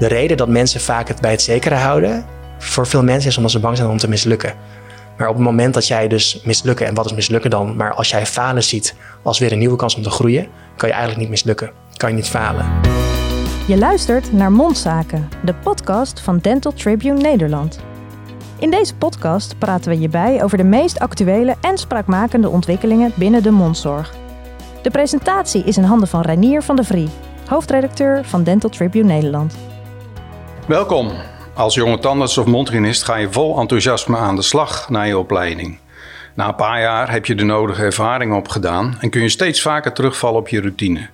De 0.00 0.06
reden 0.06 0.36
dat 0.36 0.48
mensen 0.48 0.80
vaak 0.80 1.08
het 1.08 1.20
bij 1.20 1.30
het 1.30 1.42
zekere 1.42 1.74
houden, 1.74 2.24
voor 2.58 2.86
veel 2.86 3.02
mensen 3.02 3.30
is 3.30 3.36
omdat 3.36 3.52
ze 3.52 3.60
bang 3.60 3.76
zijn 3.76 3.88
om 3.88 3.98
te 3.98 4.08
mislukken. 4.08 4.54
Maar 5.16 5.28
op 5.28 5.34
het 5.34 5.44
moment 5.44 5.74
dat 5.74 5.86
jij 5.86 6.08
dus 6.08 6.40
mislukken, 6.44 6.86
en 6.86 6.94
wat 6.94 7.04
is 7.04 7.12
mislukken 7.12 7.50
dan? 7.50 7.76
Maar 7.76 7.94
als 7.94 8.10
jij 8.10 8.26
falen 8.26 8.62
ziet 8.62 8.94
als 9.22 9.38
weer 9.38 9.52
een 9.52 9.58
nieuwe 9.58 9.76
kans 9.76 9.94
om 9.94 10.02
te 10.02 10.10
groeien, 10.10 10.46
kan 10.76 10.88
je 10.88 10.94
eigenlijk 10.94 11.22
niet 11.22 11.30
mislukken. 11.30 11.70
Kan 11.96 12.10
je 12.10 12.14
niet 12.14 12.28
falen. 12.28 12.64
Je 13.66 13.78
luistert 13.78 14.32
naar 14.32 14.52
Mondzaken, 14.52 15.28
de 15.44 15.54
podcast 15.54 16.20
van 16.20 16.38
Dental 16.38 16.72
Tribune 16.72 17.20
Nederland. 17.20 17.80
In 18.58 18.70
deze 18.70 18.94
podcast 18.94 19.58
praten 19.58 19.90
we 19.90 20.00
je 20.00 20.08
bij 20.08 20.42
over 20.42 20.56
de 20.58 20.64
meest 20.64 20.98
actuele 20.98 21.54
en 21.60 21.78
spraakmakende 21.78 22.48
ontwikkelingen 22.48 23.12
binnen 23.14 23.42
de 23.42 23.50
mondzorg. 23.50 24.14
De 24.82 24.90
presentatie 24.90 25.64
is 25.64 25.76
in 25.76 25.84
handen 25.84 26.08
van 26.08 26.20
Reinier 26.20 26.62
van 26.62 26.76
der 26.76 26.84
Vrie, 26.84 27.08
hoofdredacteur 27.46 28.24
van 28.24 28.42
Dental 28.42 28.70
Tribune 28.70 29.06
Nederland. 29.06 29.69
Welkom. 30.66 31.10
Als 31.54 31.74
jonge 31.74 31.98
tandarts 31.98 32.38
of 32.38 32.46
mondhygiënist 32.46 33.02
ga 33.02 33.16
je 33.16 33.32
vol 33.32 33.58
enthousiasme 33.58 34.16
aan 34.16 34.36
de 34.36 34.42
slag 34.42 34.90
na 34.90 35.02
je 35.02 35.18
opleiding. 35.18 35.78
Na 36.34 36.48
een 36.48 36.54
paar 36.54 36.80
jaar 36.80 37.10
heb 37.10 37.26
je 37.26 37.34
de 37.34 37.44
nodige 37.44 37.82
ervaring 37.82 38.34
opgedaan 38.34 38.96
en 39.00 39.10
kun 39.10 39.22
je 39.22 39.28
steeds 39.28 39.62
vaker 39.62 39.92
terugvallen 39.92 40.40
op 40.40 40.48
je 40.48 40.60
routine. 40.60 41.08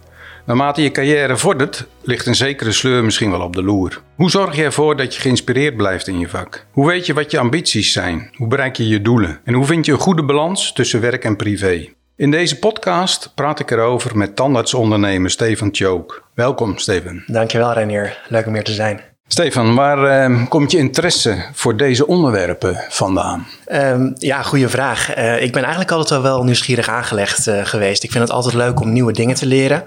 Naarmate 0.45 0.83
je 0.83 0.91
carrière 0.91 1.37
vordert, 1.37 1.87
ligt 2.03 2.27
een 2.27 2.35
zekere 2.35 2.73
sleur 2.73 3.05
misschien 3.05 3.31
wel 3.31 3.41
op 3.41 3.57
de 3.57 3.63
loer. 3.63 4.03
Hoe 4.17 4.31
zorg 4.31 4.57
je 4.57 4.63
ervoor 4.63 4.97
dat 4.97 5.15
je 5.15 5.21
geïnspireerd 5.21 5.77
blijft 5.77 6.07
in 6.07 6.19
je 6.19 6.29
vak? 6.29 6.67
Hoe 6.71 6.87
weet 6.87 7.07
je 7.07 7.15
wat 7.15 7.31
je 7.31 7.39
ambities 7.39 7.93
zijn? 7.93 8.31
Hoe 8.37 8.49
bereik 8.49 8.77
je 8.77 8.89
je 8.89 9.03
doelen? 9.03 9.41
En 9.45 9.55
hoe 9.55 9.65
vind 9.65 9.87
je 9.87 9.93
een 9.93 9.99
goede 9.99 10.25
balans 10.25 10.73
tussen 10.73 11.01
werk 11.01 11.25
en 11.25 11.37
privé? 11.37 11.89
In 12.17 12.31
deze 12.31 12.59
podcast 12.59 13.33
praat 13.35 13.61
ik 13.61 13.71
erover 13.71 14.17
met 14.17 14.37
tandartsondernemer 14.37 15.31
Stefan 15.31 15.71
Tjook. 15.71 16.29
Welkom, 16.35 16.79
Stefan. 16.79 17.23
Dankjewel, 17.27 17.73
Renier. 17.73 18.19
Leuk 18.29 18.47
om 18.47 18.53
hier 18.53 18.65
te 18.65 18.73
zijn. 18.73 19.16
Stefan, 19.29 19.75
waar 19.75 20.31
uh, 20.31 20.49
komt 20.49 20.71
je 20.71 20.79
interesse 20.79 21.45
voor 21.53 21.77
deze 21.77 22.07
onderwerpen 22.07 22.85
vandaan? 22.89 23.47
Um, 23.73 24.15
ja, 24.19 24.43
goede 24.43 24.69
vraag. 24.69 25.17
Uh, 25.17 25.43
ik 25.43 25.53
ben 25.53 25.63
eigenlijk 25.63 25.91
altijd 25.91 26.11
wel, 26.11 26.23
wel 26.23 26.45
nieuwsgierig 26.45 26.89
aangelegd 26.89 27.47
uh, 27.47 27.65
geweest. 27.65 28.03
Ik 28.03 28.11
vind 28.11 28.25
het 28.25 28.33
altijd 28.33 28.55
leuk 28.55 28.81
om 28.81 28.93
nieuwe 28.93 29.13
dingen 29.13 29.35
te 29.35 29.47
leren. 29.47 29.85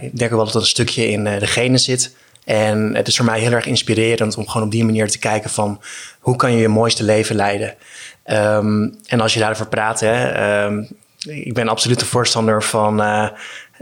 ik 0.00 0.18
denk 0.18 0.30
ook 0.30 0.36
wel 0.36 0.44
dat 0.44 0.54
er 0.54 0.60
een 0.60 0.66
stukje 0.66 1.08
in 1.08 1.24
de 1.24 1.46
genen 1.46 1.78
zit. 1.78 2.16
En 2.44 2.94
het 2.94 3.08
is 3.08 3.16
voor 3.16 3.24
mij 3.24 3.40
heel 3.40 3.52
erg 3.52 3.66
inspirerend 3.66 4.36
om 4.36 4.48
gewoon 4.48 4.66
op 4.66 4.72
die 4.72 4.84
manier 4.84 5.10
te 5.10 5.18
kijken 5.18 5.50
van 5.50 5.80
hoe 6.20 6.36
kan 6.36 6.52
je 6.52 6.60
je 6.60 6.68
mooiste 6.68 7.04
leven 7.04 7.36
leiden. 7.36 7.74
Um, 8.26 8.96
en 9.06 9.20
als 9.20 9.34
je 9.34 9.40
daarover 9.40 9.66
praat, 9.66 10.00
hè, 10.00 10.68
ik 11.26 11.54
ben 11.54 11.68
absoluut 11.68 12.00
een 12.00 12.06
voorstander 12.06 12.62
van 12.62 13.00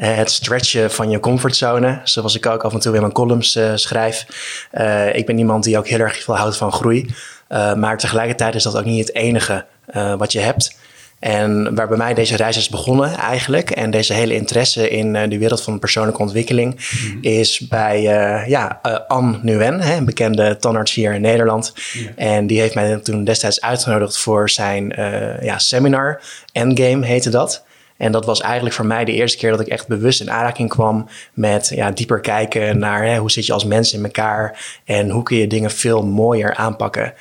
het 0.07 0.31
stretchen 0.31 0.91
van 0.91 1.11
je 1.11 1.21
comfortzone. 1.21 2.01
Zoals 2.05 2.37
ik 2.37 2.47
ook 2.47 2.63
af 2.63 2.73
en 2.73 2.81
toe 2.81 2.95
in 2.95 3.01
mijn 3.01 3.13
columns 3.13 3.57
uh, 3.57 3.73
schrijf. 3.75 4.27
Uh, 4.73 5.15
ik 5.15 5.27
ben 5.27 5.39
iemand 5.39 5.65
die 5.65 5.79
ook 5.79 5.89
heel 5.89 5.99
erg 5.99 6.23
veel 6.23 6.37
houdt 6.37 6.57
van 6.57 6.73
groei. 6.73 7.15
maar 7.77 7.99
tegelijkertijd 7.99 8.55
is 8.55 8.63
dat 8.63 8.77
ook 8.77 8.85
niet 8.85 9.07
het 9.07 9.17
enige 9.17 9.65
wat 10.17 10.33
je 10.33 10.41
hebt. 10.41 10.77
En 11.19 11.75
waar 11.75 11.89
bij 11.89 11.97
mij 11.97 12.15
deze 12.15 12.37
reis 12.37 12.57
is 12.57 12.69
begonnen 12.69 13.15
eigenlijk, 13.15 13.71
en 13.71 13.91
deze 13.91 14.13
hele 14.13 14.35
interesse 14.35 14.91
in 14.91 15.13
de 15.13 15.39
wereld 15.39 15.63
van 15.63 15.79
persoonlijke 15.79 16.21
ontwikkeling, 16.21 16.75
mm. 16.75 17.19
is 17.21 17.61
bij 17.69 17.99
uh, 18.01 18.49
ja, 18.49 18.81
uh, 18.83 18.99
Anne 19.09 19.39
Nguyen, 19.43 19.81
hè, 19.81 19.97
een 19.97 20.05
bekende 20.05 20.57
tandarts 20.57 20.95
hier 20.95 21.15
in 21.15 21.21
Nederland. 21.21 21.75
En 22.17 22.47
die 22.47 22.61
heeft 22.61 22.75
mij 22.75 22.97
toen 22.97 23.25
destijds 23.25 23.61
uitgenodigd 23.61 24.19
voor 24.19 24.51
zijn 24.51 24.93
ja, 25.41 25.59
seminar, 25.59 26.23
Endgame 26.53 27.07
heette 27.07 27.31
dat. 27.31 27.67
En 27.99 28.13
dat 28.13 28.25
was 28.25 28.41
eigenlijk 28.41 28.75
voor 28.75 28.87
mij 28.87 29.05
de 29.05 29.13
eerste 29.13 29.39
keer 29.39 29.51
dat 29.51 29.61
ik 29.61 29.67
echt 29.67 29.87
bewust 29.87 30.21
in 30.21 30.31
aanraking 30.31 30.69
kwam 30.69 31.09
met 31.35 31.69
ja, 31.75 31.91
dieper 31.91 32.21
kijken 32.21 32.79
naar 32.79 33.05
hè, 33.05 33.19
hoe 33.19 33.31
zit 33.31 33.47
je 33.47 33.53
als 33.53 33.65
mens 33.65 33.93
in 33.93 34.05
elkaar 34.05 34.79
en 34.85 35.11
hoe 35.11 35.23
kun 35.23 35.37
je 35.37 35.47
dingen 35.47 35.71
veel 35.71 36.05
mooier 36.05 36.55
aanpakken. 36.55 37.15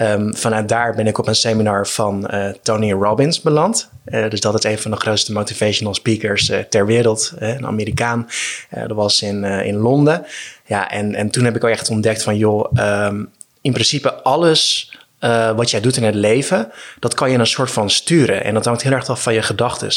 Um, 0.00 0.36
vanuit 0.36 0.68
daar 0.68 0.94
ben 0.94 1.06
ik 1.06 1.18
op 1.18 1.26
een 1.26 1.34
seminar 1.34 1.86
van 1.86 2.28
uh, 2.34 2.48
Tony 2.62 2.92
Robbins 2.92 3.40
beland. 3.40 3.90
Uh, 4.06 4.30
dus 4.30 4.40
dat 4.40 4.54
is 4.54 4.70
een 4.70 4.78
van 4.78 4.90
de 4.90 4.96
grootste 4.96 5.32
motivational 5.32 5.94
speakers 5.94 6.50
uh, 6.50 6.58
ter 6.58 6.86
wereld, 6.86 7.32
een 7.38 7.66
Amerikaan. 7.66 8.28
dat 8.70 8.92
was 8.92 9.22
in, 9.22 9.44
in 9.44 9.76
Londen. 9.76 10.26
Ja, 10.66 10.90
en, 10.90 11.14
en 11.14 11.30
toen 11.30 11.44
heb 11.44 11.56
ik 11.56 11.64
ook 11.64 11.70
echt 11.70 11.90
ontdekt 11.90 12.22
van 12.22 12.36
joh, 12.36 12.72
um, 13.06 13.30
in 13.60 13.72
principe 13.72 14.22
alles 14.22 14.92
uh, 15.24 15.50
wat 15.50 15.70
jij 15.70 15.80
doet 15.80 15.96
in 15.96 16.04
het 16.04 16.14
leven, 16.14 16.72
dat 16.98 17.14
kan 17.14 17.30
je 17.30 17.38
een 17.38 17.46
soort 17.46 17.70
van 17.70 17.90
sturen. 17.90 18.44
En 18.44 18.54
dat 18.54 18.64
hangt 18.64 18.82
heel 18.82 18.92
erg 18.92 19.08
af 19.08 19.22
van 19.22 19.34
je 19.34 19.42
gedachten. 19.42 19.88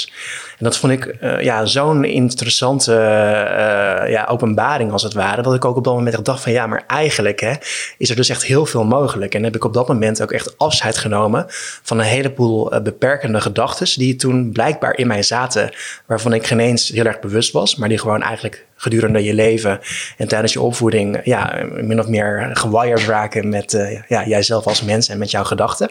En 0.58 0.64
dat 0.64 0.78
vond 0.78 0.94
ik 0.94 1.18
uh, 1.22 1.42
ja, 1.42 1.66
zo'n 1.66 2.04
interessante 2.04 2.92
uh, 2.92 4.12
ja, 4.12 4.26
openbaring 4.30 4.92
als 4.92 5.04
het 5.04 5.14
ware. 5.14 5.42
Dat 5.42 5.54
ik 5.54 5.66
ook 5.66 5.76
op 5.76 5.84
dat 5.84 5.94
moment 5.94 6.26
dacht 6.26 6.44
van 6.44 6.52
ja, 6.52 6.68
maar 6.68 6.84
eigenlijk 6.88 7.40
hè, 7.40 7.54
is 7.98 8.10
er 8.10 8.16
dus 8.16 8.30
echt 8.30 8.44
heel 8.44 8.66
veel 8.66 8.84
mogelijk. 8.84 9.36
En 9.36 9.44
heb 9.44 9.56
ik 9.56 9.64
op 9.64 9.74
dat 9.74 9.88
moment 9.88 10.22
ook 10.22 10.32
echt 10.32 10.58
afscheid 10.58 10.98
genomen 10.98 11.46
van 11.84 12.00
een 12.00 12.06
heleboel 12.06 12.82
beperkende 12.84 13.42
gedachten 13.42 13.88
die 14.00 14.16
toen 14.16 14.52
blijkbaar 14.52 14.98
in 14.98 15.08
mij 15.08 15.24
zaten. 15.24 15.70
Waarvan 16.06 16.34
ik 16.34 16.48
geen 16.48 16.60
eens 16.60 16.90
heel 16.90 17.06
erg 17.06 17.20
bewust 17.20 17.52
was, 17.52 17.76
maar 17.76 17.90
die 17.90 17.98
gewoon 17.98 18.22
eigenlijk 18.22 18.67
gedurende 18.78 19.24
je 19.24 19.34
leven 19.34 19.80
en 20.18 20.28
tijdens 20.28 20.54
je 20.54 20.62
opvoeding 20.62 21.20
ja, 21.24 21.66
min 21.82 22.00
of 22.00 22.08
meer 22.08 22.50
gewired 22.54 23.04
raken 23.04 23.50
met 23.50 23.74
uh, 23.74 24.02
ja, 24.08 24.28
jijzelf 24.28 24.68
als 24.68 24.82
mens 24.82 25.10
en 25.10 25.18
met 25.18 25.32
jouw 25.32 25.44
gedachten. 25.44 25.90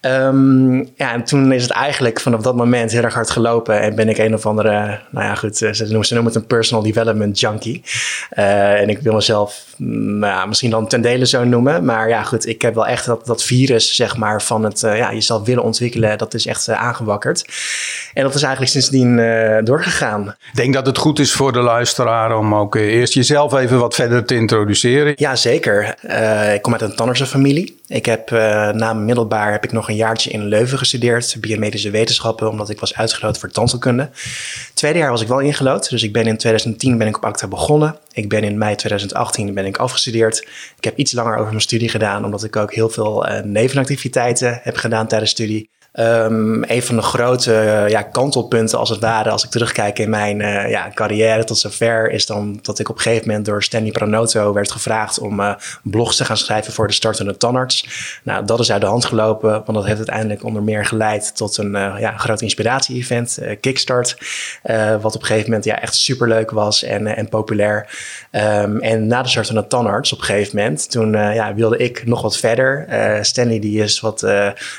Um, 0.00 0.76
ja, 0.94 1.12
en 1.12 1.24
toen 1.24 1.52
is 1.52 1.62
het 1.62 1.70
eigenlijk 1.70 2.20
vanaf 2.20 2.40
dat 2.40 2.56
moment 2.56 2.92
heel 2.92 3.02
erg 3.02 3.14
hard 3.14 3.30
gelopen. 3.30 3.80
En 3.80 3.94
ben 3.94 4.08
ik 4.08 4.18
een 4.18 4.34
of 4.34 4.46
andere, 4.46 5.00
nou 5.10 5.26
ja, 5.26 5.34
goed, 5.34 5.56
ze 5.56 5.74
noemen, 5.78 6.04
ze 6.04 6.14
noemen 6.14 6.32
het 6.32 6.42
een 6.42 6.46
personal 6.46 6.82
development 6.84 7.40
junkie. 7.40 7.82
Uh, 8.38 8.80
en 8.80 8.88
ik 8.88 8.98
wil 8.98 9.14
mezelf, 9.14 9.64
nou 9.76 10.32
ja, 10.32 10.46
misschien 10.46 10.70
dan 10.70 10.88
ten 10.88 11.00
dele 11.00 11.26
zo 11.26 11.44
noemen. 11.44 11.84
Maar 11.84 12.08
ja, 12.08 12.22
goed, 12.22 12.46
ik 12.46 12.62
heb 12.62 12.74
wel 12.74 12.86
echt 12.86 13.06
dat, 13.06 13.26
dat 13.26 13.44
virus, 13.44 13.94
zeg 13.94 14.16
maar, 14.16 14.42
van 14.42 14.64
het 14.64 14.82
uh, 14.82 14.96
ja, 14.96 15.12
jezelf 15.12 15.46
willen 15.46 15.62
ontwikkelen. 15.62 16.18
Dat 16.18 16.34
is 16.34 16.46
echt 16.46 16.68
uh, 16.68 16.82
aangewakkerd. 16.82 17.44
En 18.14 18.22
dat 18.22 18.34
is 18.34 18.42
eigenlijk 18.42 18.72
sindsdien 18.72 19.16
doorgegaan. 19.64 20.26
Ik 20.28 20.56
denk 20.56 20.74
dat 20.74 20.86
het 20.86 20.98
goed 20.98 21.18
is 21.18 21.32
voor 21.32 21.52
de 21.52 21.60
luisteraar 21.60 22.38
om 22.38 22.54
ook 22.54 22.74
eerst 22.74 23.14
jezelf 23.14 23.54
even 23.54 23.78
wat 23.78 23.94
verder 23.94 24.24
te 24.24 24.34
introduceren. 24.34 25.12
Ja, 25.16 25.36
zeker. 25.36 25.94
ik 26.54 26.62
kom 26.62 26.72
uit 26.72 26.82
een 26.82 26.96
tandartsenfamilie. 26.96 27.79
Ik 27.90 28.06
heb 28.06 28.30
na 28.30 28.72
mijn 28.72 29.04
middelbaar 29.04 29.52
heb 29.52 29.64
ik 29.64 29.72
nog 29.72 29.88
een 29.88 29.96
jaartje 29.96 30.30
in 30.30 30.46
Leuven 30.46 30.78
gestudeerd, 30.78 31.36
biomedische 31.40 31.90
wetenschappen, 31.90 32.50
omdat 32.50 32.70
ik 32.70 32.80
was 32.80 32.94
uitgeloot 32.94 33.38
voor 33.38 33.50
tandheelkunde. 33.50 34.10
Tweede 34.74 34.98
jaar 34.98 35.10
was 35.10 35.20
ik 35.20 35.28
wel 35.28 35.38
ingelood, 35.38 35.90
dus 35.90 36.02
ik 36.02 36.12
ben 36.12 36.26
in 36.26 36.36
2010 36.36 36.98
ben 36.98 37.06
ik 37.06 37.16
op 37.16 37.24
ACTA 37.24 37.48
begonnen. 37.48 37.96
Ik 38.12 38.28
ben 38.28 38.42
in 38.42 38.58
mei 38.58 38.74
2018 38.74 39.54
ben 39.54 39.66
ik 39.66 39.76
afgestudeerd. 39.76 40.46
Ik 40.76 40.84
heb 40.84 40.96
iets 40.96 41.12
langer 41.12 41.36
over 41.36 41.48
mijn 41.48 41.60
studie 41.60 41.88
gedaan, 41.88 42.24
omdat 42.24 42.44
ik 42.44 42.56
ook 42.56 42.74
heel 42.74 42.88
veel 42.88 43.28
uh, 43.28 43.40
nevenactiviteiten 43.40 44.60
heb 44.62 44.76
gedaan 44.76 45.06
tijdens 45.06 45.30
studie. 45.30 45.70
Um, 45.92 46.64
een 46.66 46.82
van 46.82 46.96
de 46.96 47.02
grote 47.02 47.52
uh, 47.52 47.88
ja, 47.88 48.02
kantelpunten, 48.02 48.78
als 48.78 48.90
het 48.90 49.00
ware, 49.00 49.30
als 49.30 49.44
ik 49.44 49.50
terugkijk 49.50 49.98
in 49.98 50.10
mijn 50.10 50.40
uh, 50.40 50.70
ja, 50.70 50.90
carrière 50.94 51.44
tot 51.44 51.58
zover, 51.58 52.10
is 52.10 52.26
dan 52.26 52.58
dat 52.62 52.78
ik 52.78 52.88
op 52.88 52.96
een 52.96 53.02
gegeven 53.02 53.28
moment 53.28 53.46
door 53.46 53.62
Stanley 53.62 53.90
Pranoto 53.90 54.52
werd 54.52 54.70
gevraagd 54.70 55.18
om 55.18 55.40
uh, 55.40 55.54
blogs 55.82 56.16
te 56.16 56.24
gaan 56.24 56.36
schrijven 56.36 56.72
voor 56.72 56.86
de 56.86 56.92
startende 56.92 57.36
tandarts. 57.36 57.88
Nou, 58.22 58.44
dat 58.44 58.60
is 58.60 58.72
uit 58.72 58.80
de 58.80 58.86
hand 58.86 59.04
gelopen, 59.04 59.50
want 59.50 59.74
dat 59.74 59.84
heeft 59.84 59.96
uiteindelijk 59.96 60.44
onder 60.44 60.62
meer 60.62 60.84
geleid 60.84 61.36
tot 61.36 61.56
een 61.56 61.72
ja, 61.72 62.16
groot 62.16 62.40
inspiratie-event, 62.40 63.38
Kickstart, 63.60 64.16
wat 65.00 65.14
op 65.14 65.20
een 65.20 65.26
gegeven 65.26 65.48
moment 65.48 65.64
ja, 65.64 65.80
echt 65.80 65.94
superleuk 65.94 66.50
was 66.50 66.82
en, 66.82 67.06
en 67.06 67.28
populair. 67.28 67.88
Um, 68.30 68.80
en 68.80 69.06
na 69.06 69.22
de 69.22 69.28
startende 69.28 69.66
tandarts, 69.66 70.12
op 70.12 70.18
een 70.18 70.24
gegeven 70.24 70.56
moment, 70.56 70.90
toen 70.90 71.12
ja, 71.12 71.54
wilde 71.54 71.76
ik 71.76 72.06
nog 72.06 72.22
wat 72.22 72.36
verder. 72.36 72.86
Stanley 73.24 73.58
die 73.58 73.82
is 73.82 74.00
wat, 74.00 74.22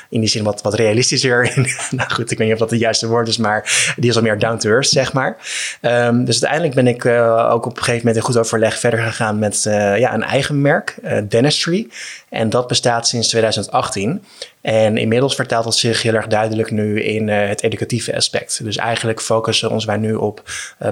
in 0.08 0.20
die 0.20 0.28
zin 0.28 0.44
wat, 0.44 0.62
wat 0.62 0.74
realistisch 0.74 1.00
nou 1.90 2.10
goed, 2.10 2.30
ik 2.30 2.38
weet 2.38 2.46
niet 2.46 2.52
of 2.52 2.58
dat 2.58 2.70
het 2.70 2.80
juiste 2.80 3.08
woord 3.08 3.28
is, 3.28 3.36
maar 3.36 3.92
die 3.96 4.10
is 4.10 4.16
al 4.16 4.22
meer 4.22 4.38
down 4.38 4.56
to 4.56 4.70
earth, 4.70 4.88
zeg 4.88 5.12
maar. 5.12 5.36
Um, 5.82 6.24
dus 6.24 6.44
uiteindelijk 6.44 6.74
ben 6.74 6.86
ik 6.86 7.04
uh, 7.04 7.50
ook 7.50 7.66
op 7.66 7.76
een 7.76 7.82
gegeven 7.82 7.98
moment 7.98 8.16
in 8.16 8.22
goed 8.22 8.36
overleg 8.36 8.78
verder 8.78 9.00
gegaan 9.00 9.38
met 9.38 9.64
uh, 9.68 9.98
ja, 9.98 10.14
een 10.14 10.22
eigen 10.22 10.60
merk, 10.60 10.96
uh, 11.04 11.18
Dentistry. 11.28 11.88
En 12.28 12.50
dat 12.50 12.66
bestaat 12.66 13.08
sinds 13.08 13.28
2018. 13.28 14.24
En 14.60 14.96
inmiddels 14.96 15.34
vertaalt 15.34 15.64
dat 15.64 15.76
zich 15.76 16.02
heel 16.02 16.14
erg 16.14 16.26
duidelijk 16.26 16.70
nu 16.70 17.02
in 17.02 17.28
het 17.28 17.62
educatieve 17.62 18.16
aspect. 18.16 18.64
Dus 18.64 18.76
eigenlijk 18.76 19.20
focussen 19.20 19.70
ons 19.70 19.84
wij 19.84 19.96
nu 19.96 20.14
op 20.14 20.42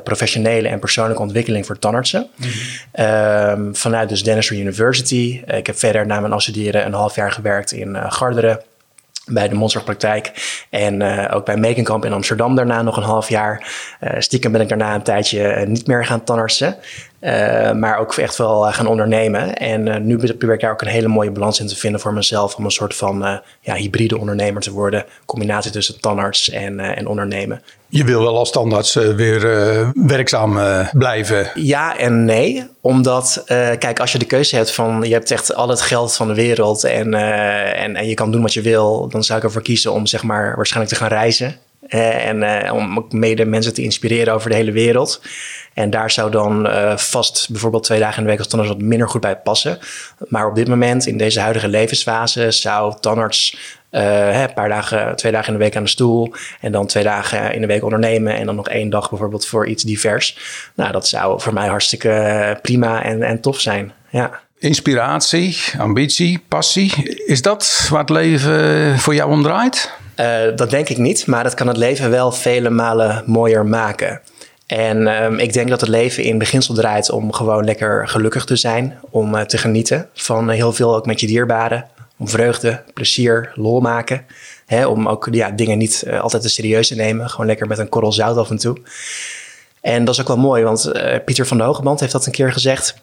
professionele 0.04 0.68
en 0.68 0.78
persoonlijke 0.78 1.22
ontwikkeling 1.22 1.66
voor 1.66 1.78
tandartsen. 1.78 2.28
Um, 3.00 3.76
vanuit 3.76 4.08
dus 4.08 4.22
Dentistry 4.22 4.60
University. 4.60 5.42
Ik 5.46 5.66
heb 5.66 5.78
verder 5.78 6.06
na 6.06 6.20
mijn 6.20 6.32
afstuderen 6.32 6.86
een 6.86 6.92
half 6.92 7.14
jaar 7.14 7.32
gewerkt 7.32 7.72
in 7.72 7.96
Garderen 8.08 8.60
bij 9.32 9.48
de 9.48 9.54
mondzorgpraktijk. 9.54 10.32
En 10.70 11.00
uh, 11.00 11.26
ook 11.30 11.44
bij 11.44 11.56
Mekenkamp 11.56 12.04
in 12.04 12.12
Amsterdam 12.12 12.54
daarna 12.54 12.82
nog 12.82 12.96
een 12.96 13.02
half 13.02 13.28
jaar. 13.28 13.72
Uh, 14.00 14.10
stiekem 14.18 14.52
ben 14.52 14.60
ik 14.60 14.68
daarna 14.68 14.94
een 14.94 15.02
tijdje 15.02 15.60
uh, 15.60 15.66
niet 15.66 15.86
meer 15.86 16.06
gaan 16.06 16.24
tandartsen. 16.24 16.76
Maar 17.74 17.98
ook 17.98 18.14
echt 18.14 18.36
wel 18.36 18.62
gaan 18.62 18.86
ondernemen. 18.86 19.54
En 19.54 20.06
nu 20.06 20.16
probeer 20.16 20.52
ik 20.52 20.60
daar 20.60 20.72
ook 20.72 20.80
een 20.80 20.88
hele 20.88 21.08
mooie 21.08 21.30
balans 21.30 21.60
in 21.60 21.66
te 21.66 21.76
vinden 21.76 22.00
voor 22.00 22.12
mezelf. 22.12 22.54
Om 22.54 22.64
een 22.64 22.70
soort 22.70 22.94
van 22.94 23.40
ja, 23.60 23.74
hybride 23.74 24.18
ondernemer 24.18 24.62
te 24.62 24.72
worden. 24.72 25.04
Combinatie 25.24 25.70
tussen 25.70 26.00
tandarts 26.00 26.50
en, 26.50 26.80
en 26.80 27.06
ondernemen. 27.06 27.62
Je 27.88 28.04
wil 28.04 28.22
wel 28.22 28.38
als 28.38 28.50
tandarts 28.50 28.94
weer 28.94 29.40
werkzaam 29.94 30.58
blijven. 30.92 31.50
Ja 31.54 31.96
en 31.96 32.24
nee. 32.24 32.66
Omdat, 32.80 33.42
kijk, 33.78 34.00
als 34.00 34.12
je 34.12 34.18
de 34.18 34.24
keuze 34.24 34.56
hebt 34.56 34.72
van 34.72 35.02
je 35.02 35.12
hebt 35.12 35.30
echt 35.30 35.54
al 35.54 35.68
het 35.68 35.80
geld 35.80 36.14
van 36.14 36.28
de 36.28 36.34
wereld 36.34 36.84
en, 36.84 37.14
en, 37.14 37.96
en 37.96 38.06
je 38.06 38.14
kan 38.14 38.30
doen 38.30 38.42
wat 38.42 38.54
je 38.54 38.62
wil, 38.62 39.08
dan 39.08 39.24
zou 39.24 39.38
ik 39.38 39.44
ervoor 39.44 39.62
kiezen 39.62 39.92
om 39.92 40.06
zeg 40.06 40.22
maar 40.22 40.56
waarschijnlijk 40.56 40.94
te 40.94 41.00
gaan 41.00 41.08
reizen. 41.08 41.56
Uh, 41.94 42.26
en 42.26 42.42
uh, 42.42 42.74
om 42.74 42.98
ook 42.98 43.12
mede 43.12 43.44
mensen 43.44 43.74
te 43.74 43.82
inspireren 43.82 44.34
over 44.34 44.50
de 44.50 44.56
hele 44.56 44.72
wereld. 44.72 45.22
En 45.74 45.90
daar 45.90 46.10
zou 46.10 46.30
dan 46.30 46.66
uh, 46.66 46.96
vast 46.96 47.50
bijvoorbeeld 47.50 47.82
twee 47.84 47.98
dagen 47.98 48.16
in 48.16 48.22
de 48.22 48.28
week 48.28 48.38
als 48.38 48.48
tandarts 48.48 48.74
wat 48.74 48.82
minder 48.82 49.08
goed 49.08 49.20
bij 49.20 49.36
passen. 49.36 49.78
Maar 50.28 50.46
op 50.46 50.54
dit 50.54 50.68
moment, 50.68 51.06
in 51.06 51.18
deze 51.18 51.40
huidige 51.40 51.68
levensfase, 51.68 52.50
zou 52.50 52.94
tandarts 53.00 53.56
hè, 53.90 54.42
een 54.42 54.54
paar 54.54 54.68
dagen, 54.68 55.16
twee 55.16 55.32
dagen 55.32 55.52
in 55.52 55.58
de 55.58 55.64
week 55.64 55.76
aan 55.76 55.82
de 55.82 55.88
stoel. 55.88 56.34
En 56.60 56.72
dan 56.72 56.86
twee 56.86 57.02
dagen 57.02 57.54
in 57.54 57.60
de 57.60 57.66
week 57.66 57.84
ondernemen. 57.84 58.34
En 58.36 58.46
dan 58.46 58.54
nog 58.54 58.68
één 58.68 58.90
dag 58.90 59.10
bijvoorbeeld 59.10 59.46
voor 59.46 59.66
iets 59.66 59.82
divers. 59.82 60.38
Nou, 60.74 60.92
dat 60.92 61.08
zou 61.08 61.40
voor 61.40 61.52
mij 61.52 61.68
hartstikke 61.68 62.58
prima 62.62 63.02
en, 63.02 63.22
en 63.22 63.40
tof 63.40 63.60
zijn. 63.60 63.92
Ja. 64.10 64.40
Inspiratie, 64.58 65.58
ambitie, 65.78 66.44
passie. 66.48 66.92
Is 67.26 67.42
dat 67.42 67.86
waar 67.90 68.00
het 68.00 68.10
leven 68.10 68.98
voor 68.98 69.14
jou 69.14 69.30
om 69.30 69.42
draait? 69.42 69.98
Uh, 70.20 70.56
dat 70.56 70.70
denk 70.70 70.88
ik 70.88 70.98
niet, 70.98 71.26
maar 71.26 71.42
dat 71.42 71.54
kan 71.54 71.66
het 71.66 71.76
leven 71.76 72.10
wel 72.10 72.32
vele 72.32 72.70
malen 72.70 73.22
mooier 73.26 73.66
maken. 73.66 74.20
En 74.66 75.22
um, 75.24 75.38
ik 75.38 75.52
denk 75.52 75.68
dat 75.68 75.80
het 75.80 75.90
leven 75.90 76.22
in 76.22 76.38
beginsel 76.38 76.74
draait 76.74 77.10
om 77.10 77.32
gewoon 77.32 77.64
lekker 77.64 78.08
gelukkig 78.08 78.44
te 78.44 78.56
zijn. 78.56 78.98
Om 79.10 79.34
uh, 79.34 79.40
te 79.40 79.58
genieten 79.58 80.08
van 80.14 80.48
heel 80.48 80.72
veel 80.72 80.96
ook 80.96 81.06
met 81.06 81.20
je 81.20 81.26
dierbaren. 81.26 81.86
Om 82.18 82.28
vreugde, 82.28 82.82
plezier, 82.94 83.52
lol 83.54 83.80
maken. 83.80 84.24
Hè, 84.66 84.86
om 84.86 85.08
ook 85.08 85.28
ja, 85.30 85.50
dingen 85.50 85.78
niet 85.78 86.04
uh, 86.06 86.20
altijd 86.20 86.42
te 86.42 86.48
serieus 86.48 86.88
te 86.88 86.94
nemen. 86.94 87.30
Gewoon 87.30 87.46
lekker 87.46 87.66
met 87.66 87.78
een 87.78 87.88
korrel 87.88 88.12
zout 88.12 88.36
af 88.36 88.50
en 88.50 88.58
toe. 88.58 88.76
En 89.80 90.04
dat 90.04 90.14
is 90.14 90.20
ook 90.20 90.28
wel 90.28 90.38
mooi, 90.38 90.64
want 90.64 90.92
Pieter 91.24 91.46
van 91.46 91.56
de 91.56 91.62
Hogeband 91.62 92.00
heeft 92.00 92.12
dat 92.12 92.26
een 92.26 92.32
keer 92.32 92.52
gezegd. 92.52 92.94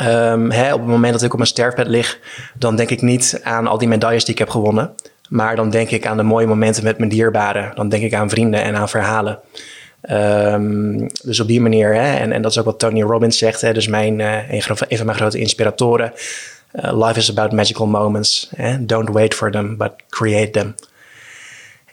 Um, 0.00 0.50
hè, 0.50 0.72
op 0.72 0.80
het 0.80 0.88
moment 0.88 1.12
dat 1.12 1.22
ik 1.22 1.30
op 1.30 1.38
mijn 1.38 1.50
sterfbed 1.50 1.86
lig, 1.86 2.18
dan 2.54 2.76
denk 2.76 2.90
ik 2.90 3.02
niet 3.02 3.40
aan 3.42 3.66
al 3.66 3.78
die 3.78 3.88
medailles 3.88 4.24
die 4.24 4.32
ik 4.32 4.38
heb 4.38 4.50
gewonnen. 4.50 4.94
Maar 5.34 5.56
dan 5.56 5.70
denk 5.70 5.90
ik 5.90 6.06
aan 6.06 6.16
de 6.16 6.22
mooie 6.22 6.46
momenten 6.46 6.84
met 6.84 6.98
mijn 6.98 7.10
dierbaren. 7.10 7.72
Dan 7.74 7.88
denk 7.88 8.02
ik 8.02 8.14
aan 8.14 8.30
vrienden 8.30 8.62
en 8.62 8.76
aan 8.76 8.88
verhalen. 8.88 9.38
Um, 10.10 11.06
dus 11.24 11.40
op 11.40 11.46
die 11.46 11.60
manier, 11.60 11.94
hè, 11.94 12.16
en, 12.16 12.32
en 12.32 12.42
dat 12.42 12.50
is 12.50 12.58
ook 12.58 12.64
wat 12.64 12.78
Tony 12.78 13.02
Robbins 13.02 13.38
zegt, 13.38 13.60
hè, 13.60 13.72
dus 13.72 13.86
mijn, 13.86 14.18
uh, 14.18 14.52
een, 14.52 14.62
van 14.62 15.06
mijn 15.06 15.18
grote 15.18 15.38
inspiratoren. 15.38 16.12
Uh, 16.72 17.06
life 17.06 17.18
is 17.18 17.30
about 17.30 17.52
magical 17.52 17.86
moments. 17.86 18.50
Don't 18.80 19.08
wait 19.08 19.34
for 19.34 19.50
them, 19.50 19.76
but 19.76 19.92
create 20.08 20.50
them. 20.50 20.74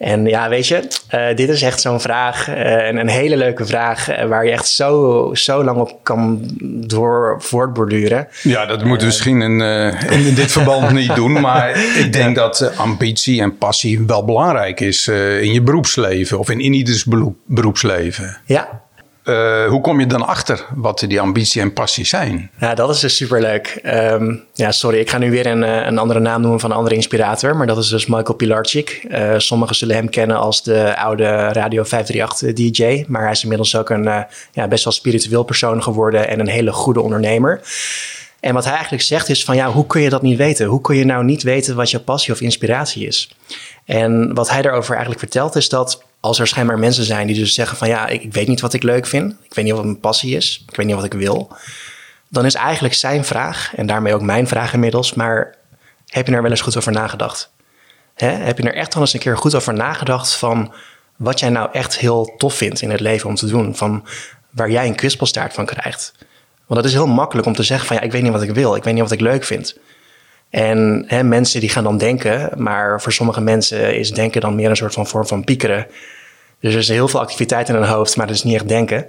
En 0.01 0.25
ja, 0.25 0.49
weet 0.49 0.67
je, 0.67 0.87
uh, 1.11 1.35
dit 1.35 1.49
is 1.49 1.61
echt 1.61 1.81
zo'n 1.81 2.01
vraag, 2.01 2.49
uh, 2.49 2.87
een, 2.87 2.97
een 2.97 3.09
hele 3.09 3.37
leuke 3.37 3.65
vraag, 3.65 4.09
uh, 4.09 4.25
waar 4.25 4.45
je 4.45 4.51
echt 4.51 4.67
zo, 4.67 5.29
zo 5.33 5.63
lang 5.63 5.79
op 5.79 5.99
kan 6.03 6.39
door 6.87 7.35
voortborduren. 7.39 8.27
Ja, 8.43 8.65
dat 8.65 8.83
moeten 8.83 8.99
we 8.99 9.05
misschien 9.05 9.41
in, 9.41 9.61
in, 10.09 10.33
dit 10.33 10.51
verband 10.51 10.91
niet 11.01 11.15
doen, 11.15 11.41
maar 11.41 11.77
ik 11.97 12.13
denk 12.13 12.35
dat 12.35 12.71
ambitie 12.77 13.41
en 13.41 13.57
passie 13.57 14.05
wel 14.05 14.25
belangrijk 14.25 14.79
is 14.79 15.07
in 15.07 15.53
je 15.53 15.61
beroepsleven 15.61 16.39
of 16.39 16.49
in, 16.49 16.59
in 16.59 16.73
ieders 16.73 17.05
beroepsleven. 17.45 18.37
Ja, 18.45 18.81
uh, 19.23 19.67
hoe 19.67 19.81
kom 19.81 19.99
je 19.99 20.05
dan 20.05 20.27
achter 20.27 20.65
wat 20.75 20.99
die 20.99 21.21
ambitie 21.21 21.61
en 21.61 21.73
passie 21.73 22.05
zijn? 22.05 22.51
Ja, 22.59 22.73
dat 22.73 22.89
is 22.89 22.99
dus 22.99 23.15
superleuk. 23.15 23.79
Um, 23.85 24.43
ja, 24.53 24.71
sorry, 24.71 24.99
ik 24.99 25.09
ga 25.09 25.17
nu 25.17 25.31
weer 25.31 25.45
een, 25.45 25.61
een 25.61 25.97
andere 25.97 26.19
naam 26.19 26.41
noemen 26.41 26.59
van 26.59 26.71
een 26.71 26.77
andere 26.77 26.95
inspirator. 26.95 27.55
Maar 27.55 27.67
dat 27.67 27.77
is 27.77 27.87
dus 27.87 28.05
Michael 28.05 28.33
Pilarczyk. 28.33 29.05
Uh, 29.09 29.33
sommigen 29.37 29.75
zullen 29.75 29.95
hem 29.95 30.09
kennen 30.09 30.37
als 30.37 30.63
de 30.63 30.97
oude 30.97 31.47
Radio 31.47 31.83
538 31.83 32.53
DJ. 32.53 33.05
Maar 33.07 33.21
hij 33.21 33.31
is 33.31 33.41
inmiddels 33.41 33.75
ook 33.75 33.89
een 33.89 34.25
ja, 34.51 34.67
best 34.67 34.83
wel 34.83 34.93
spiritueel 34.93 35.43
persoon 35.43 35.83
geworden 35.83 36.27
en 36.27 36.39
een 36.39 36.47
hele 36.47 36.71
goede 36.71 37.01
ondernemer. 37.01 37.61
En 38.41 38.53
wat 38.53 38.63
hij 38.63 38.73
eigenlijk 38.73 39.03
zegt 39.03 39.29
is 39.29 39.43
van 39.43 39.55
ja, 39.55 39.71
hoe 39.71 39.85
kun 39.85 40.01
je 40.01 40.09
dat 40.09 40.21
niet 40.21 40.37
weten? 40.37 40.65
Hoe 40.65 40.81
kun 40.81 40.95
je 40.95 41.05
nou 41.05 41.23
niet 41.23 41.43
weten 41.43 41.75
wat 41.75 41.91
je 41.91 41.99
passie 41.99 42.33
of 42.33 42.41
inspiratie 42.41 43.07
is? 43.07 43.35
En 43.85 44.33
wat 44.33 44.49
hij 44.49 44.61
daarover 44.61 44.91
eigenlijk 44.91 45.19
vertelt 45.19 45.55
is 45.55 45.69
dat 45.69 46.03
als 46.21 46.39
er 46.39 46.47
schijnbaar 46.47 46.79
mensen 46.79 47.03
zijn 47.03 47.27
die 47.27 47.35
dus 47.35 47.53
zeggen 47.53 47.77
van 47.77 47.87
ja, 47.87 48.07
ik, 48.07 48.33
weet 48.33 48.47
niet 48.47 48.61
wat 48.61 48.73
ik 48.73 48.83
leuk 48.83 49.07
vind. 49.07 49.35
Ik 49.43 49.53
weet 49.53 49.65
niet 49.65 49.73
wat 49.73 49.83
mijn 49.83 49.99
passie 49.99 50.35
is. 50.35 50.63
Ik 50.69 50.75
weet 50.75 50.85
niet 50.85 50.95
wat 50.95 51.03
ik 51.03 51.13
wil. 51.13 51.55
Dan 52.27 52.45
is 52.45 52.53
eigenlijk 52.53 52.93
zijn 52.93 53.25
vraag, 53.25 53.75
en 53.75 53.85
daarmee 53.85 54.13
ook 54.13 54.21
mijn 54.21 54.47
vraag 54.47 54.73
inmiddels, 54.73 55.13
maar 55.13 55.55
heb 56.07 56.27
je 56.27 56.33
er 56.33 56.41
wel 56.41 56.51
eens 56.51 56.61
goed 56.61 56.77
over 56.77 56.91
nagedacht? 56.91 57.51
Heb 58.15 58.57
je 58.57 58.63
er 58.63 58.75
echt 58.75 58.93
wel 58.93 59.03
eens 59.03 59.13
een 59.13 59.19
keer 59.19 59.37
goed 59.37 59.55
over 59.55 59.73
nagedacht 59.73 60.35
van 60.35 60.73
wat 61.15 61.39
jij 61.39 61.49
nou 61.49 61.69
echt 61.71 61.97
heel 61.97 62.33
tof 62.37 62.53
vindt 62.53 62.81
in 62.81 62.89
het 62.89 62.99
leven 62.99 63.29
om 63.29 63.35
te 63.35 63.47
doen? 63.47 63.75
Van 63.75 64.05
waar 64.49 64.71
jij 64.71 64.87
een 64.87 64.95
kwispelstaart 64.95 65.53
van 65.53 65.65
krijgt. 65.65 66.13
Want 66.65 66.81
dat 66.81 66.85
is 66.85 66.93
heel 66.93 67.07
makkelijk 67.07 67.47
om 67.47 67.55
te 67.55 67.63
zeggen 67.63 67.87
van 67.87 67.95
ja, 67.95 68.01
ik 68.01 68.11
weet 68.11 68.21
niet 68.21 68.31
wat 68.31 68.41
ik 68.41 68.53
wil. 68.53 68.75
Ik 68.75 68.83
weet 68.83 68.93
niet 68.93 69.03
wat 69.03 69.11
ik 69.11 69.19
leuk 69.19 69.43
vind. 69.43 69.77
En 70.51 71.03
hè, 71.07 71.23
mensen 71.23 71.59
die 71.59 71.69
gaan 71.69 71.83
dan 71.83 71.97
denken, 71.97 72.49
maar 72.55 73.01
voor 73.01 73.11
sommige 73.11 73.41
mensen 73.41 73.97
is 73.97 74.11
denken 74.11 74.41
dan 74.41 74.55
meer 74.55 74.69
een 74.69 74.75
soort 74.75 74.93
van 74.93 75.07
vorm 75.07 75.27
van 75.27 75.43
piekeren. 75.43 75.87
Dus 76.59 76.73
er 76.73 76.79
is 76.79 76.87
heel 76.87 77.07
veel 77.07 77.19
activiteit 77.19 77.69
in 77.69 77.75
hun 77.75 77.83
hoofd, 77.83 78.17
maar 78.17 78.27
dat 78.27 78.35
is 78.35 78.43
niet 78.43 78.55
echt 78.55 78.67
denken. 78.67 79.07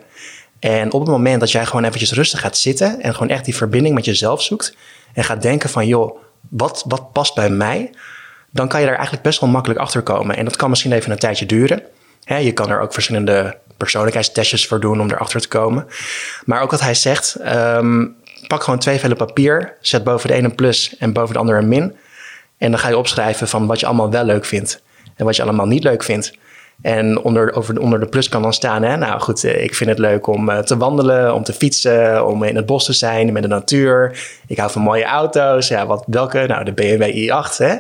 En 0.59 0.93
op 0.93 1.01
het 1.01 1.11
moment 1.11 1.41
dat 1.41 1.51
jij 1.51 1.67
gewoon 1.67 1.85
eventjes 1.85 2.13
rustig 2.13 2.41
gaat 2.41 2.57
zitten 2.57 3.01
en 3.01 3.13
gewoon 3.13 3.29
echt 3.29 3.45
die 3.45 3.57
verbinding 3.57 3.95
met 3.95 4.05
jezelf 4.05 4.43
zoekt 4.43 4.77
en 5.13 5.25
gaat 5.25 5.43
denken 5.43 5.71
van 5.71 5.87
joh, 5.87 6.19
wat, 6.49 6.85
wat 6.89 7.13
past 7.13 7.35
bij 7.35 7.51
mij? 7.51 7.91
Dan 8.51 8.69
kan 8.69 8.81
je 8.81 8.87
daar 8.87 8.95
eigenlijk 8.95 9.25
best 9.25 9.41
wel 9.41 9.51
makkelijk 9.51 9.81
achter 9.81 10.03
komen. 10.03 10.37
En 10.37 10.45
dat 10.45 10.57
kan 10.57 10.71
misschien 10.71 10.93
even 10.93 11.11
een 11.11 11.19
tijdje 11.19 11.47
duren. 11.47 11.83
je 12.25 12.53
kan 12.53 12.71
er 12.71 12.81
ook 12.81 12.93
verschillende 12.93 13.59
persoonlijkheidstestjes 13.77 14.67
voor 14.67 14.81
doen 14.81 15.01
om 15.01 15.11
erachter 15.11 15.41
te 15.41 15.49
komen. 15.49 15.87
Maar 16.45 16.63
ook 16.63 16.71
wat 16.71 16.81
hij 16.81 16.95
zegt, 16.95 17.37
um, 17.47 18.17
pak 18.47 18.63
gewoon 18.63 18.79
twee 18.79 18.99
vellen 18.99 19.17
papier, 19.17 19.77
zet 19.81 20.05
boven 20.05 20.29
de 20.29 20.35
ene 20.35 20.49
een 20.49 20.55
plus 20.55 20.97
en 20.99 21.13
boven 21.13 21.35
de 21.35 21.41
andere 21.41 21.59
een 21.59 21.69
min. 21.69 21.97
En 22.59 22.71
dan 22.71 22.81
ga 22.81 22.89
je 22.89 22.99
opschrijven 22.99 23.49
van 23.49 23.67
wat 23.67 23.81
je 23.81 23.87
allemaal 23.87 24.11
wel 24.11 24.25
leuk 24.25 24.45
vindt 24.45 24.83
en 25.17 25.25
wat 25.25 25.37
je 25.37 25.43
allemaal 25.43 25.67
niet 25.67 25.85
leuk 25.85 26.03
vindt. 26.03 26.33
En 26.83 27.21
onder, 27.21 27.55
over, 27.55 27.81
onder 27.81 28.01
de 28.01 28.07
plus 28.07 28.29
kan 28.29 28.43
dan 28.43 28.53
staan, 28.53 28.83
hè, 28.83 28.97
nou 28.97 29.21
goed, 29.21 29.45
eh, 29.45 29.65
ik 29.65 29.75
vind 29.75 29.91
het 29.91 29.99
leuk 29.99 30.27
om 30.27 30.49
uh, 30.49 30.59
te 30.59 30.77
wandelen, 30.77 31.35
om 31.35 31.43
te 31.43 31.53
fietsen, 31.53 32.27
om 32.27 32.43
in 32.43 32.57
het 32.57 32.67
bos 32.67 32.85
te 32.85 32.93
zijn, 32.93 33.33
met 33.33 33.43
de 33.43 33.49
natuur. 33.49 34.21
Ik 34.47 34.59
hou 34.59 34.71
van 34.71 34.83
mooie 34.83 35.05
auto's. 35.05 35.69
Ja, 35.69 35.87
wat, 35.87 36.05
welke? 36.07 36.45
Nou, 36.47 36.65
de 36.65 36.73
BMW 36.73 37.03
i8. 37.03 37.57
Hè. 37.57 37.75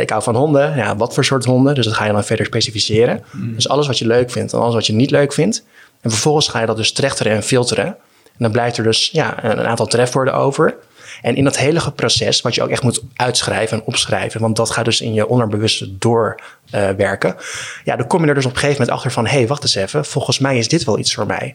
Ik 0.00 0.10
hou 0.10 0.22
van 0.22 0.36
honden. 0.36 0.76
Ja, 0.76 0.96
wat 0.96 1.14
voor 1.14 1.24
soort 1.24 1.44
honden? 1.44 1.74
Dus 1.74 1.84
dat 1.84 1.94
ga 1.94 2.06
je 2.06 2.12
dan 2.12 2.24
verder 2.24 2.46
specificeren. 2.46 3.24
Mm. 3.30 3.54
Dus 3.54 3.68
alles 3.68 3.86
wat 3.86 3.98
je 3.98 4.06
leuk 4.06 4.30
vindt 4.30 4.52
en 4.52 4.58
alles 4.58 4.74
wat 4.74 4.86
je 4.86 4.92
niet 4.92 5.10
leuk 5.10 5.32
vindt. 5.32 5.64
En 6.00 6.10
vervolgens 6.10 6.48
ga 6.48 6.60
je 6.60 6.66
dat 6.66 6.76
dus 6.76 6.92
trechteren 6.92 7.32
en 7.32 7.42
filteren. 7.42 7.96
En 8.34 8.40
dan 8.40 8.52
blijft 8.52 8.76
er 8.76 8.84
dus 8.84 9.10
ja, 9.12 9.44
een 9.44 9.66
aantal 9.66 9.86
trefwoorden 9.86 10.34
over. 10.34 10.74
En 11.22 11.36
in 11.36 11.44
dat 11.44 11.58
hele 11.58 11.92
proces, 11.92 12.40
wat 12.40 12.54
je 12.54 12.62
ook 12.62 12.68
echt 12.68 12.82
moet 12.82 13.02
uitschrijven 13.16 13.78
en 13.78 13.84
opschrijven, 13.84 14.40
want 14.40 14.56
dat 14.56 14.70
gaat 14.70 14.84
dus 14.84 15.00
in 15.00 15.14
je 15.14 15.28
onderbewuste 15.28 15.98
doorwerken. 15.98 17.36
Ja, 17.84 17.96
dan 17.96 18.06
kom 18.06 18.22
je 18.22 18.28
er 18.28 18.34
dus 18.34 18.44
op 18.44 18.50
een 18.50 18.58
gegeven 18.58 18.80
moment 18.80 18.96
achter 18.96 19.10
van: 19.10 19.26
hé, 19.26 19.36
hey, 19.36 19.46
wacht 19.46 19.62
eens 19.62 19.74
even, 19.74 20.04
volgens 20.04 20.38
mij 20.38 20.58
is 20.58 20.68
dit 20.68 20.84
wel 20.84 20.98
iets 20.98 21.14
voor 21.14 21.26
mij. 21.26 21.54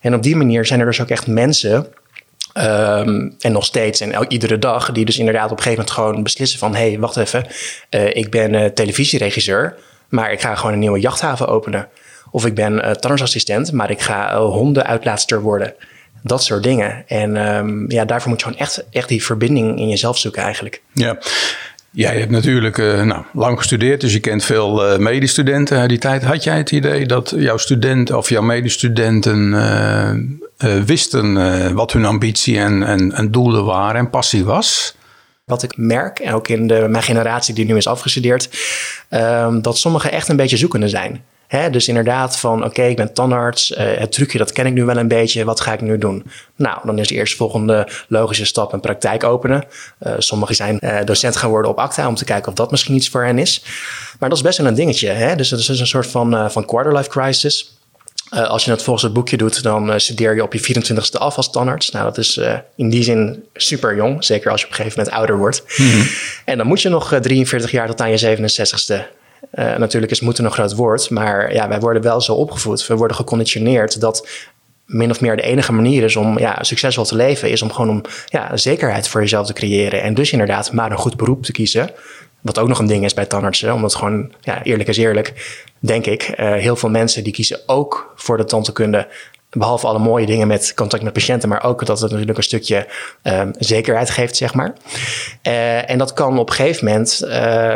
En 0.00 0.14
op 0.14 0.22
die 0.22 0.36
manier 0.36 0.66
zijn 0.66 0.80
er 0.80 0.86
dus 0.86 1.00
ook 1.00 1.08
echt 1.08 1.26
mensen. 1.26 1.86
Um, 2.56 3.34
en 3.40 3.52
nog 3.52 3.64
steeds 3.64 4.00
en 4.00 4.12
elk, 4.12 4.30
iedere 4.30 4.58
dag, 4.58 4.92
die 4.92 5.04
dus 5.04 5.18
inderdaad 5.18 5.50
op 5.50 5.56
een 5.56 5.62
gegeven 5.62 5.78
moment 5.78 5.96
gewoon 5.96 6.22
beslissen 6.22 6.58
van: 6.58 6.74
hé, 6.74 6.88
hey, 6.88 6.98
wacht 6.98 7.16
even, 7.16 7.46
uh, 7.90 8.14
ik 8.14 8.30
ben 8.30 8.52
uh, 8.54 8.64
televisieregisseur, 8.64 9.76
maar 10.08 10.32
ik 10.32 10.40
ga 10.40 10.54
gewoon 10.54 10.72
een 10.72 10.78
nieuwe 10.78 11.00
jachthaven 11.00 11.48
openen. 11.48 11.88
Of 12.30 12.46
ik 12.46 12.54
ben 12.54 12.72
uh, 12.72 12.90
tandartsassistent, 12.90 13.72
maar 13.72 13.90
ik 13.90 14.00
ga 14.00 14.38
hondenuitlaatster 14.38 15.42
worden. 15.42 15.74
Dat 16.26 16.44
soort 16.44 16.62
dingen. 16.62 17.04
En 17.06 17.56
um, 17.56 17.90
ja, 17.90 18.04
daarvoor 18.04 18.30
moet 18.30 18.40
je 18.40 18.46
gewoon 18.46 18.60
echt, 18.60 18.84
echt 18.90 19.08
die 19.08 19.24
verbinding 19.24 19.78
in 19.78 19.88
jezelf 19.88 20.18
zoeken 20.18 20.42
eigenlijk. 20.42 20.82
Ja. 20.92 21.18
Jij 21.90 22.18
hebt 22.18 22.30
natuurlijk 22.30 22.78
uh, 22.78 23.02
nou, 23.02 23.24
lang 23.32 23.58
gestudeerd, 23.58 24.00
dus 24.00 24.12
je 24.12 24.20
kent 24.20 24.44
veel 24.44 24.92
uh, 24.92 24.98
medestudenten 24.98 25.78
uit 25.78 25.88
die 25.88 25.98
tijd. 25.98 26.22
Had 26.22 26.44
jij 26.44 26.56
het 26.56 26.70
idee 26.70 27.06
dat 27.06 27.34
jouw 27.36 27.56
studenten 27.56 28.16
of 28.16 28.28
jouw 28.28 28.42
medestudenten 28.42 29.52
uh, 29.52 30.82
wisten 30.84 31.74
wat 31.74 31.92
hun 31.92 32.04
ambitie 32.04 32.58
en, 32.58 32.82
en, 32.82 33.12
en, 33.12 33.30
doelen 33.30 33.64
waren 33.64 34.00
en 34.00 34.10
passie 34.10 34.44
was? 34.44 34.96
Wat 35.44 35.62
ik 35.62 35.76
merk, 35.76 36.18
en 36.18 36.34
ook 36.34 36.48
in 36.48 36.66
de, 36.66 36.86
mijn 36.88 37.02
generatie 37.02 37.54
die 37.54 37.64
nu 37.64 37.76
is 37.76 37.86
afgestudeerd, 37.86 38.48
ehm, 39.08 39.60
dat 39.60 39.78
sommigen 39.78 40.12
echt 40.12 40.28
een 40.28 40.36
beetje 40.36 40.56
zoekende 40.56 40.88
zijn 40.88 41.24
dus 41.70 41.88
inderdaad 41.88 42.38
van, 42.38 42.64
oké, 42.64 42.82
ik 42.82 42.96
ben 42.96 43.12
tandarts. 43.12 43.70
Uh, 43.70 43.78
het 43.78 44.12
trucje, 44.12 44.38
dat 44.38 44.52
ken 44.52 44.66
ik 44.66 44.72
nu 44.72 44.84
wel 44.84 44.96
een 44.96 45.08
beetje. 45.08 45.44
Wat 45.44 45.60
ga 45.60 45.72
ik 45.72 45.80
nu 45.80 45.98
doen? 45.98 46.24
Nou, 46.56 46.78
dan 46.84 46.98
is 46.98 47.08
de 47.08 47.14
eerste 47.14 47.36
volgende 47.36 47.88
logische 48.08 48.44
stap 48.44 48.72
een 48.72 48.80
praktijk 48.80 49.24
openen. 49.24 49.64
Uh, 50.06 50.12
sommigen 50.18 50.54
zijn 50.54 50.78
uh, 50.80 50.98
docent 51.04 51.36
geworden 51.36 51.70
op 51.70 51.78
ACTA 51.78 52.08
om 52.08 52.14
te 52.14 52.24
kijken 52.24 52.48
of 52.48 52.54
dat 52.54 52.70
misschien 52.70 52.94
iets 52.94 53.08
voor 53.08 53.24
hen 53.24 53.38
is. 53.38 53.64
Maar 54.18 54.28
dat 54.28 54.38
is 54.38 54.44
best 54.44 54.58
wel 54.58 54.66
een 54.66 54.74
dingetje. 54.74 55.08
Hè? 55.08 55.36
Dus 55.36 55.48
dat 55.48 55.58
is 55.58 55.66
dus 55.66 55.80
een 55.80 55.86
soort 55.86 56.06
van, 56.06 56.50
van 56.50 56.64
quarter 56.64 56.96
life 56.96 57.08
crisis. 57.08 57.74
Uh, 58.34 58.48
als 58.48 58.64
je 58.64 58.70
het 58.70 58.82
volgens 58.82 59.04
het 59.04 59.12
boekje 59.12 59.36
doet, 59.36 59.62
dan 59.62 59.90
uh, 59.90 59.98
studeer 59.98 60.34
je 60.34 60.42
op 60.42 60.52
je 60.52 60.74
24ste 60.74 61.18
af 61.18 61.36
als 61.36 61.50
tandarts. 61.50 61.90
Nou, 61.90 62.04
dat 62.04 62.18
is 62.18 62.36
uh, 62.36 62.58
in 62.76 62.90
die 62.90 63.02
zin 63.02 63.44
super 63.54 63.96
jong. 63.96 64.24
Zeker 64.24 64.50
als 64.50 64.60
je 64.60 64.66
op 64.66 64.72
een 64.72 64.78
gegeven 64.78 64.98
moment 64.98 65.16
ouder 65.16 65.38
wordt. 65.38 65.62
Mm 65.76 65.90
-hmm. 65.90 66.06
En 66.44 66.58
dan 66.58 66.66
moet 66.66 66.82
je 66.82 66.88
nog 66.88 67.18
43 67.20 67.70
jaar 67.70 67.86
tot 67.86 68.00
aan 68.00 68.10
je 68.10 68.36
67ste. 68.36 69.22
Natuurlijk 69.52 70.12
is 70.12 70.20
moeten 70.20 70.44
een 70.44 70.50
groot 70.50 70.74
woord, 70.74 71.10
maar 71.10 71.52
ja, 71.52 71.68
wij 71.68 71.80
worden 71.80 72.02
wel 72.02 72.20
zo 72.20 72.34
opgevoed. 72.34 72.86
We 72.86 72.96
worden 72.96 73.16
geconditioneerd 73.16 74.00
dat 74.00 74.28
min 74.86 75.10
of 75.10 75.20
meer 75.20 75.36
de 75.36 75.42
enige 75.42 75.72
manier 75.72 76.02
is 76.02 76.16
om 76.16 76.38
ja, 76.38 76.62
succesvol 76.62 77.04
te 77.04 77.16
leven, 77.16 77.50
is 77.50 77.62
om 77.62 77.72
gewoon 77.72 77.90
om 77.90 78.02
ja, 78.26 78.56
zekerheid 78.56 79.08
voor 79.08 79.20
jezelf 79.20 79.46
te 79.46 79.52
creëren. 79.52 80.02
En 80.02 80.14
dus 80.14 80.32
inderdaad 80.32 80.72
maar 80.72 80.90
een 80.90 80.98
goed 80.98 81.16
beroep 81.16 81.42
te 81.42 81.52
kiezen. 81.52 81.90
Wat 82.40 82.58
ook 82.58 82.68
nog 82.68 82.78
een 82.78 82.86
ding 82.86 83.04
is 83.04 83.14
bij 83.14 83.26
tandartsen, 83.26 83.74
omdat 83.74 83.94
gewoon, 83.94 84.32
ja, 84.40 84.62
eerlijk 84.62 84.88
is 84.88 84.96
eerlijk, 84.96 85.60
denk 85.78 86.06
ik, 86.06 86.34
uh, 86.36 86.52
heel 86.52 86.76
veel 86.76 86.90
mensen 86.90 87.24
die 87.24 87.32
kiezen 87.32 87.60
ook 87.66 88.12
voor 88.16 88.36
de 88.36 88.44
tandheelkunde. 88.44 89.08
Behalve 89.54 89.86
alle 89.86 89.98
mooie 89.98 90.26
dingen 90.26 90.46
met 90.46 90.72
contact 90.74 91.02
met 91.02 91.12
patiënten, 91.12 91.48
maar 91.48 91.64
ook 91.64 91.86
dat 91.86 92.00
het 92.00 92.10
natuurlijk 92.10 92.38
een 92.38 92.44
stukje 92.44 92.86
um, 93.22 93.50
zekerheid 93.58 94.10
geeft, 94.10 94.36
zeg 94.36 94.54
maar. 94.54 94.72
Uh, 95.42 95.90
en 95.90 95.98
dat 95.98 96.12
kan 96.12 96.38
op 96.38 96.48
een 96.48 96.54
gegeven 96.54 96.84
moment, 96.84 97.20
uh, 97.24 97.30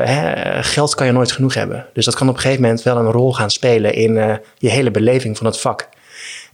hè, 0.04 0.62
geld 0.62 0.94
kan 0.94 1.06
je 1.06 1.12
nooit 1.12 1.32
genoeg 1.32 1.54
hebben. 1.54 1.86
Dus 1.92 2.04
dat 2.04 2.14
kan 2.14 2.28
op 2.28 2.34
een 2.34 2.40
gegeven 2.40 2.62
moment 2.62 2.82
wel 2.82 2.96
een 2.96 3.12
rol 3.12 3.34
gaan 3.34 3.50
spelen 3.50 3.94
in 3.94 4.40
je 4.58 4.70
hele 4.70 4.90
beleving 4.90 5.36
van 5.36 5.46
het 5.46 5.60
vak. 5.60 5.88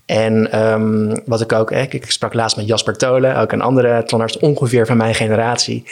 En 0.07 0.61
um, 0.73 1.23
wat 1.26 1.40
ik 1.40 1.52
ook, 1.52 1.71
ik, 1.71 1.95
ik 1.95 2.11
sprak 2.11 2.35
laatst 2.35 2.57
met 2.57 2.66
Jasper 2.66 2.97
Tolen, 2.97 3.37
ook 3.37 3.52
een 3.52 3.61
andere 3.61 4.02
tandarts 4.04 4.38
ongeveer 4.38 4.87
van 4.87 4.97
mijn 4.97 5.14
generatie. 5.14 5.85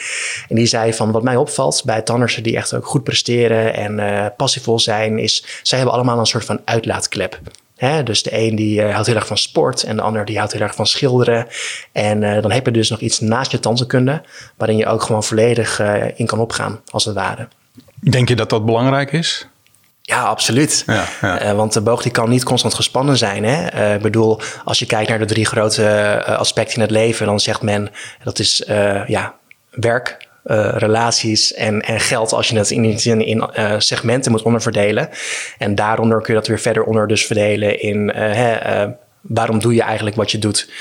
En 0.49 0.55
die 0.55 0.65
zei 0.65 0.93
van 0.93 1.11
wat 1.11 1.23
mij 1.23 1.35
opvalt 1.35 1.81
bij 1.85 2.01
tandartsen 2.01 2.43
die 2.43 2.55
echt 2.55 2.73
ook 2.73 2.85
goed 2.85 3.03
presteren 3.03 3.73
en 3.73 3.99
uh, 3.99 4.25
passievol 4.37 4.79
zijn, 4.79 5.19
is 5.19 5.45
zij 5.63 5.77
hebben 5.77 5.95
allemaal 5.95 6.19
een 6.19 6.25
soort 6.25 6.45
van 6.45 6.61
uitlaatklep. 6.65 7.39
He, 7.75 8.03
dus 8.03 8.23
de 8.23 8.37
een 8.37 8.55
die 8.55 8.81
uh, 8.81 8.91
houdt 8.91 9.07
heel 9.07 9.15
erg 9.15 9.27
van 9.27 9.37
sport 9.37 9.83
en 9.83 9.95
de 9.95 10.01
ander 10.01 10.25
die 10.25 10.37
houdt 10.37 10.53
heel 10.53 10.61
erg 10.61 10.75
van 10.75 10.87
schilderen. 10.87 11.47
En 11.91 12.21
uh, 12.21 12.41
dan 12.41 12.51
heb 12.51 12.65
je 12.65 12.71
dus 12.71 12.89
nog 12.89 12.99
iets 12.99 13.19
naast 13.19 13.51
je 13.51 13.59
tandheelkunde 13.59 14.21
waarin 14.57 14.77
je 14.77 14.85
ook 14.85 15.01
gewoon 15.01 15.23
volledig 15.23 15.81
in 16.15 16.25
kan 16.25 16.39
opgaan, 16.39 16.81
als 16.91 17.05
het 17.05 17.15
ware. 17.15 17.47
Denk 17.99 18.27
je 18.29 18.35
dat 18.35 18.49
dat 18.49 18.65
belangrijk 18.65 19.11
is? 19.11 19.47
Ja, 20.05 20.21
absoluut. 20.21 20.83
Ja, 20.85 21.05
ja. 21.21 21.43
Uh, 21.43 21.51
want 21.51 21.73
de 21.73 21.81
boog 21.81 22.01
die 22.01 22.11
kan 22.11 22.29
niet 22.29 22.43
constant 22.43 22.73
gespannen 22.73 23.17
zijn. 23.17 23.43
Hè? 23.43 23.73
Uh, 23.73 23.93
ik 23.93 24.01
bedoel, 24.01 24.39
als 24.63 24.79
je 24.79 24.85
kijkt 24.85 25.09
naar 25.09 25.19
de 25.19 25.25
drie 25.25 25.45
grote 25.45 25.81
uh, 25.81 26.37
aspecten 26.37 26.75
in 26.75 26.81
het 26.81 26.91
leven, 26.91 27.25
dan 27.25 27.39
zegt 27.39 27.61
men 27.61 27.91
dat 28.23 28.39
is 28.39 28.63
ja, 29.07 29.35
werk, 29.69 30.27
relaties 30.73 31.53
en, 31.53 31.81
en 31.81 31.99
geld 31.99 32.33
als 32.33 32.47
je 32.47 32.57
het 32.57 32.71
in, 32.71 32.83
in, 32.83 33.25
in 33.25 33.49
segmenten 33.77 34.31
moet 34.31 34.41
onderverdelen. 34.41 35.09
En 35.57 35.75
daaronder 35.75 36.21
kun 36.21 36.33
je 36.33 36.39
dat 36.39 36.47
weer 36.47 36.59
verder 36.59 36.83
onder 36.83 37.07
dus 37.07 37.25
verdelen 37.25 37.81
in 37.81 38.13
waarom 39.21 39.59
doe 39.59 39.73
je 39.73 39.81
eigenlijk 39.81 40.15
wat 40.15 40.31
je 40.31 40.39
doet? 40.39 40.71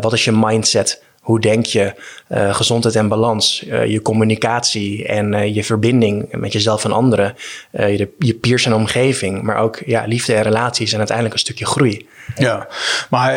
wat 0.00 0.12
is 0.12 0.24
je 0.24 0.32
mindset? 0.32 1.02
Hoe 1.20 1.40
denk 1.40 1.66
je? 1.66 1.92
Gezondheid 2.28 2.96
en 2.96 3.08
balans, 3.08 3.66
je 3.86 4.02
communicatie 4.02 5.06
en 5.06 5.54
je 5.54 5.64
verbinding 5.64 6.32
met 6.32 6.52
jezelf 6.52 6.84
en 6.84 6.92
anderen, 6.92 7.34
je, 7.70 8.08
je 8.18 8.34
peers 8.34 8.66
en 8.66 8.74
omgeving, 8.74 9.42
maar 9.42 9.56
ook 9.56 9.82
ja, 9.86 10.04
liefde 10.06 10.34
en 10.34 10.42
relaties 10.42 10.92
en 10.92 10.98
uiteindelijk 10.98 11.34
een 11.34 11.40
stukje 11.40 11.66
groei. 11.66 12.08
Ja, 12.34 12.66
maar 13.10 13.32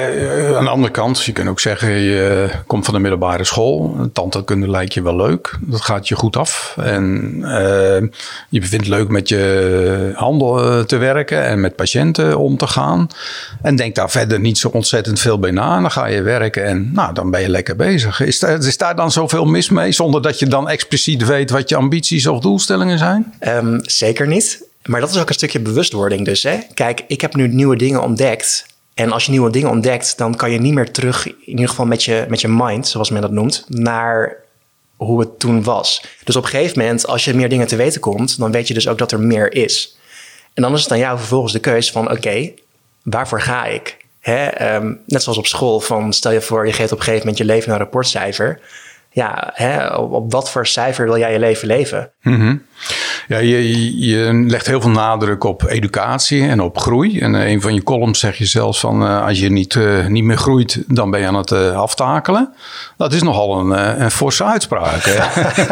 aan 0.55 0.63
de 0.63 0.69
andere 0.69 0.91
kant, 0.91 1.23
je 1.23 1.31
kunt 1.31 1.49
ook 1.49 1.59
zeggen, 1.59 1.91
je 1.91 2.49
komt 2.67 2.85
van 2.85 2.93
de 2.93 2.99
middelbare 2.99 3.43
school, 3.43 4.09
tandheelkunde 4.13 4.69
lijkt 4.69 4.93
je 4.93 5.01
wel 5.01 5.15
leuk, 5.15 5.57
dat 5.61 5.81
gaat 5.81 6.07
je 6.07 6.15
goed 6.15 6.37
af 6.37 6.75
en 6.79 7.37
je 8.49 8.61
vindt 8.61 8.71
het 8.71 8.87
leuk 8.87 9.07
met 9.07 9.29
je 9.29 10.11
handel 10.15 10.85
te 10.85 10.97
werken 10.97 11.43
en 11.43 11.61
met 11.61 11.75
patiënten 11.75 12.37
om 12.37 12.57
te 12.57 12.67
gaan 12.67 13.07
en 13.61 13.75
denk 13.75 13.95
daar 13.95 14.09
verder 14.09 14.39
niet 14.39 14.57
zo 14.57 14.67
ontzettend 14.67 15.19
veel 15.19 15.39
bij 15.39 15.51
na. 15.51 15.81
Dan 15.81 15.91
ga 15.91 16.05
je 16.05 16.21
werken 16.21 16.65
en 16.65 16.89
nou, 16.93 17.13
dan 17.13 17.31
ben 17.31 17.41
je 17.41 17.49
lekker 17.49 17.75
bezig. 17.75 18.19
Is, 18.19 18.43
is 18.43 18.77
daar 18.77 18.95
dan 18.95 19.11
zoveel 19.11 19.45
mis 19.45 19.69
mee, 19.69 19.91
zonder 19.91 20.21
dat 20.21 20.39
je 20.39 20.47
dan 20.47 20.69
expliciet 20.69 21.25
weet 21.25 21.49
wat 21.49 21.69
je 21.69 21.75
ambities 21.75 22.27
of 22.27 22.39
doelstellingen 22.39 22.97
zijn? 22.97 23.33
Um, 23.39 23.79
zeker 23.81 24.27
niet. 24.27 24.63
Maar 24.85 24.99
dat 24.99 25.09
is 25.09 25.19
ook 25.19 25.29
een 25.29 25.33
stukje 25.33 25.59
bewustwording 25.59 26.25
dus. 26.25 26.43
Hè? 26.43 26.57
Kijk, 26.73 27.03
ik 27.07 27.21
heb 27.21 27.35
nu 27.35 27.47
nieuwe 27.47 27.75
dingen 27.75 28.01
ontdekt. 28.01 28.65
En 28.93 29.11
als 29.11 29.25
je 29.25 29.31
nieuwe 29.31 29.49
dingen 29.49 29.69
ontdekt, 29.69 30.17
dan 30.17 30.35
kan 30.35 30.51
je 30.51 30.59
niet 30.59 30.73
meer 30.73 30.91
terug, 30.91 31.27
in 31.27 31.35
ieder 31.45 31.69
geval 31.69 31.85
met 31.85 32.03
je, 32.03 32.25
met 32.29 32.41
je 32.41 32.47
mind, 32.47 32.87
zoals 32.87 33.09
men 33.09 33.21
dat 33.21 33.31
noemt, 33.31 33.65
naar 33.67 34.35
hoe 34.95 35.19
het 35.19 35.39
toen 35.39 35.63
was. 35.63 36.05
Dus 36.23 36.35
op 36.35 36.43
een 36.43 36.49
gegeven 36.49 36.79
moment, 36.79 37.07
als 37.07 37.25
je 37.25 37.33
meer 37.33 37.49
dingen 37.49 37.67
te 37.67 37.75
weten 37.75 38.01
komt, 38.01 38.37
dan 38.37 38.51
weet 38.51 38.67
je 38.67 38.73
dus 38.73 38.87
ook 38.87 38.97
dat 38.97 39.11
er 39.11 39.19
meer 39.19 39.53
is. 39.53 39.97
En 40.53 40.61
dan 40.61 40.73
is 40.73 40.81
het 40.81 40.91
aan 40.91 40.97
jou 40.97 41.17
vervolgens 41.17 41.53
de 41.53 41.59
keuze 41.59 41.91
van, 41.91 42.11
oké, 42.11 42.51
waarvoor 43.03 43.41
ga 43.41 43.65
ik? 43.65 43.97
Hè, 44.19 44.75
um, 44.75 45.01
net 45.05 45.23
zoals 45.23 45.37
op 45.37 45.47
school, 45.47 45.79
van 45.79 46.13
stel 46.13 46.31
je 46.31 46.41
voor, 46.41 46.65
je 46.65 46.73
geeft 46.73 46.91
op 46.91 46.97
een 46.97 47.03
gegeven 47.03 47.25
moment 47.25 47.37
je 47.37 47.45
leven 47.53 47.69
naar 47.69 47.77
een 47.77 47.83
rapportcijfer. 47.83 48.59
Ja, 49.11 49.51
hè, 49.53 49.95
op, 49.95 50.31
wat 50.31 50.51
voor 50.51 50.67
cijfer 50.67 51.05
wil 51.05 51.17
jij 51.17 51.31
je 51.31 51.39
leven 51.39 51.67
leven? 51.67 52.11
Mm. 52.21 52.65
Ja, 53.27 53.37
je, 53.37 53.99
je, 54.07 54.43
legt 54.47 54.67
heel 54.67 54.81
veel 54.81 54.89
nadruk 54.89 55.43
op 55.43 55.63
educatie 55.67 56.47
en 56.47 56.61
op 56.61 56.77
groei. 56.77 57.19
En 57.19 57.33
uh, 57.33 57.49
een 57.49 57.61
van 57.61 57.73
je 57.73 57.83
columns 57.83 58.19
zeg 58.19 58.37
je 58.37 58.45
zelfs 58.45 58.79
van 58.79 59.03
uh, 59.03 59.25
als 59.25 59.39
je 59.39 59.51
niet, 59.51 59.75
uh, 59.75 60.07
niet 60.07 60.23
meer 60.23 60.37
groeit, 60.37 60.83
dan 60.87 61.11
ben 61.11 61.19
je 61.19 61.27
aan 61.27 61.35
het 61.35 61.51
aftakelen. 61.51 62.53
Dat 62.97 63.13
is 63.13 63.21
nogal 63.21 63.59
een, 63.59 64.01
een 64.01 64.11
forse 64.11 64.43
uitspraak. 64.43 65.03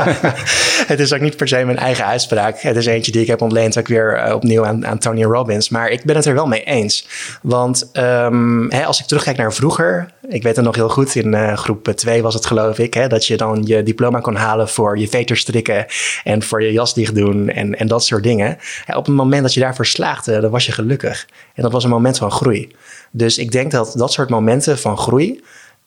het 0.91 0.99
is 0.99 1.13
ook 1.13 1.21
niet 1.21 1.37
per 1.37 1.47
se 1.47 1.65
mijn 1.65 1.77
eigen 1.77 2.05
uitspraak. 2.05 2.61
Het 2.61 2.75
is 2.75 2.85
eentje 2.85 3.11
die 3.11 3.21
ik 3.21 3.27
heb 3.27 3.41
ontleend 3.41 3.77
ook 3.77 3.87
weer 3.87 4.33
opnieuw 4.33 4.65
aan, 4.65 4.97
Tony 4.97 5.23
Robbins. 5.23 5.69
Maar 5.69 5.89
ik 5.89 6.03
ben 6.03 6.15
het 6.15 6.25
er 6.25 6.33
wel 6.33 6.47
mee 6.47 6.63
eens. 6.63 7.07
Want 7.41 7.89
um, 7.93 8.71
hè, 8.71 8.85
als 8.85 8.99
ik 8.99 9.05
terugkijk 9.05 9.37
naar 9.37 9.53
vroeger, 9.53 10.07
ik 10.31 10.43
weet 10.43 10.55
het 10.55 10.65
nog 10.65 10.75
heel 10.75 10.89
goed, 10.89 11.15
in 11.15 11.57
groep 11.57 11.87
2 11.87 12.21
was 12.21 12.33
het 12.33 12.45
geloof 12.45 12.79
ik, 12.79 12.93
hè, 12.93 13.07
dat 13.07 13.25
je 13.25 13.37
dan 13.37 13.61
je 13.65 13.83
diploma 13.83 14.19
kon 14.19 14.35
halen 14.35 14.69
voor 14.69 14.97
je 14.97 15.07
veterstrikken 15.07 15.85
en 16.23 16.43
voor 16.43 16.63
je 16.63 16.71
jas 16.71 16.93
dicht 16.93 17.15
doen 17.15 17.49
en, 17.49 17.79
en 17.79 17.87
dat 17.87 18.05
soort 18.05 18.23
dingen. 18.23 18.57
Op 18.87 19.05
het 19.05 19.15
moment 19.15 19.41
dat 19.41 19.53
je 19.53 19.59
daarvoor 19.59 19.85
slaagde, 19.85 20.39
dan 20.39 20.51
was 20.51 20.65
je 20.65 20.71
gelukkig. 20.71 21.27
En 21.53 21.63
dat 21.63 21.71
was 21.71 21.83
een 21.83 21.89
moment 21.89 22.17
van 22.17 22.31
groei. 22.31 22.75
Dus 23.11 23.37
ik 23.37 23.51
denk 23.51 23.71
dat 23.71 23.93
dat 23.95 24.13
soort 24.13 24.29
momenten 24.29 24.77
van 24.77 24.97
groei, 24.97 25.43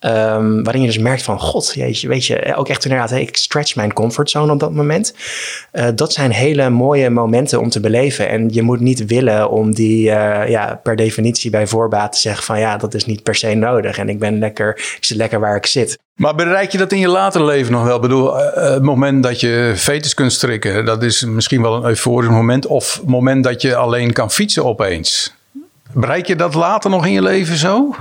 Um, 0.07 0.63
waarin 0.65 0.81
je 0.81 0.87
dus 0.87 0.99
merkt 0.99 1.23
van, 1.23 1.41
god, 1.41 1.73
jeetje, 1.75 2.09
weet 2.09 2.27
je, 2.27 2.55
ook 2.57 2.69
echt 2.69 2.85
inderdaad, 2.85 3.13
ik 3.13 3.37
stretch 3.37 3.77
mijn 3.77 3.93
comfortzone 3.93 4.53
op 4.53 4.61
dat 4.61 4.73
moment. 4.73 5.15
Uh, 5.73 5.87
dat 5.95 6.13
zijn 6.13 6.31
hele 6.31 6.71
mooie 6.71 7.11
momenten 7.11 7.61
om 7.61 7.69
te 7.69 7.81
beleven. 7.81 8.29
En 8.29 8.49
je 8.53 8.63
moet 8.63 8.81
niet 8.81 9.07
willen 9.07 9.51
om 9.51 9.75
die 9.75 10.09
uh, 10.09 10.49
ja, 10.49 10.81
per 10.83 10.97
definitie 10.97 11.51
bij 11.51 11.67
voorbaat 11.67 12.13
te 12.13 12.19
zeggen 12.19 12.45
van, 12.45 12.59
ja, 12.59 12.77
dat 12.77 12.95
is 12.95 13.07
niet 13.07 13.23
per 13.23 13.35
se 13.35 13.55
nodig. 13.55 13.99
En 13.99 14.09
ik 14.09 14.19
ben 14.19 14.39
lekker, 14.39 14.71
ik 14.77 14.99
zit 15.01 15.17
lekker 15.17 15.41
waar 15.41 15.57
ik 15.57 15.67
zit. 15.67 15.99
Maar 16.15 16.35
bereik 16.35 16.73
je 16.73 16.79
dat 16.79 16.93
in 16.93 16.99
je 16.99 17.09
later 17.09 17.45
leven 17.45 17.73
nog 17.73 17.85
wel? 17.85 17.97
Ik 17.97 18.03
bedoel, 18.03 18.41
uh, 18.41 18.53
het 18.55 18.83
moment 18.83 19.23
dat 19.23 19.41
je 19.41 19.73
fetus 19.77 20.15
kunt 20.15 20.33
strikken, 20.33 20.85
dat 20.85 21.03
is 21.03 21.25
misschien 21.25 21.63
wel 21.63 21.75
een 21.75 21.85
euforisch 21.85 22.31
moment. 22.31 22.67
Of 22.67 22.95
het 22.95 23.07
moment 23.07 23.45
dat 23.45 23.63
je 23.63 23.77
alleen 23.77 24.13
kan 24.13 24.31
fietsen 24.31 24.65
opeens. 24.65 25.35
Bereik 25.93 26.27
je 26.27 26.37
dat 26.37 26.55
later 26.55 26.91
nog 26.91 27.07
in 27.07 27.13
je 27.13 27.23
leven 27.23 27.57
zo? 27.57 27.95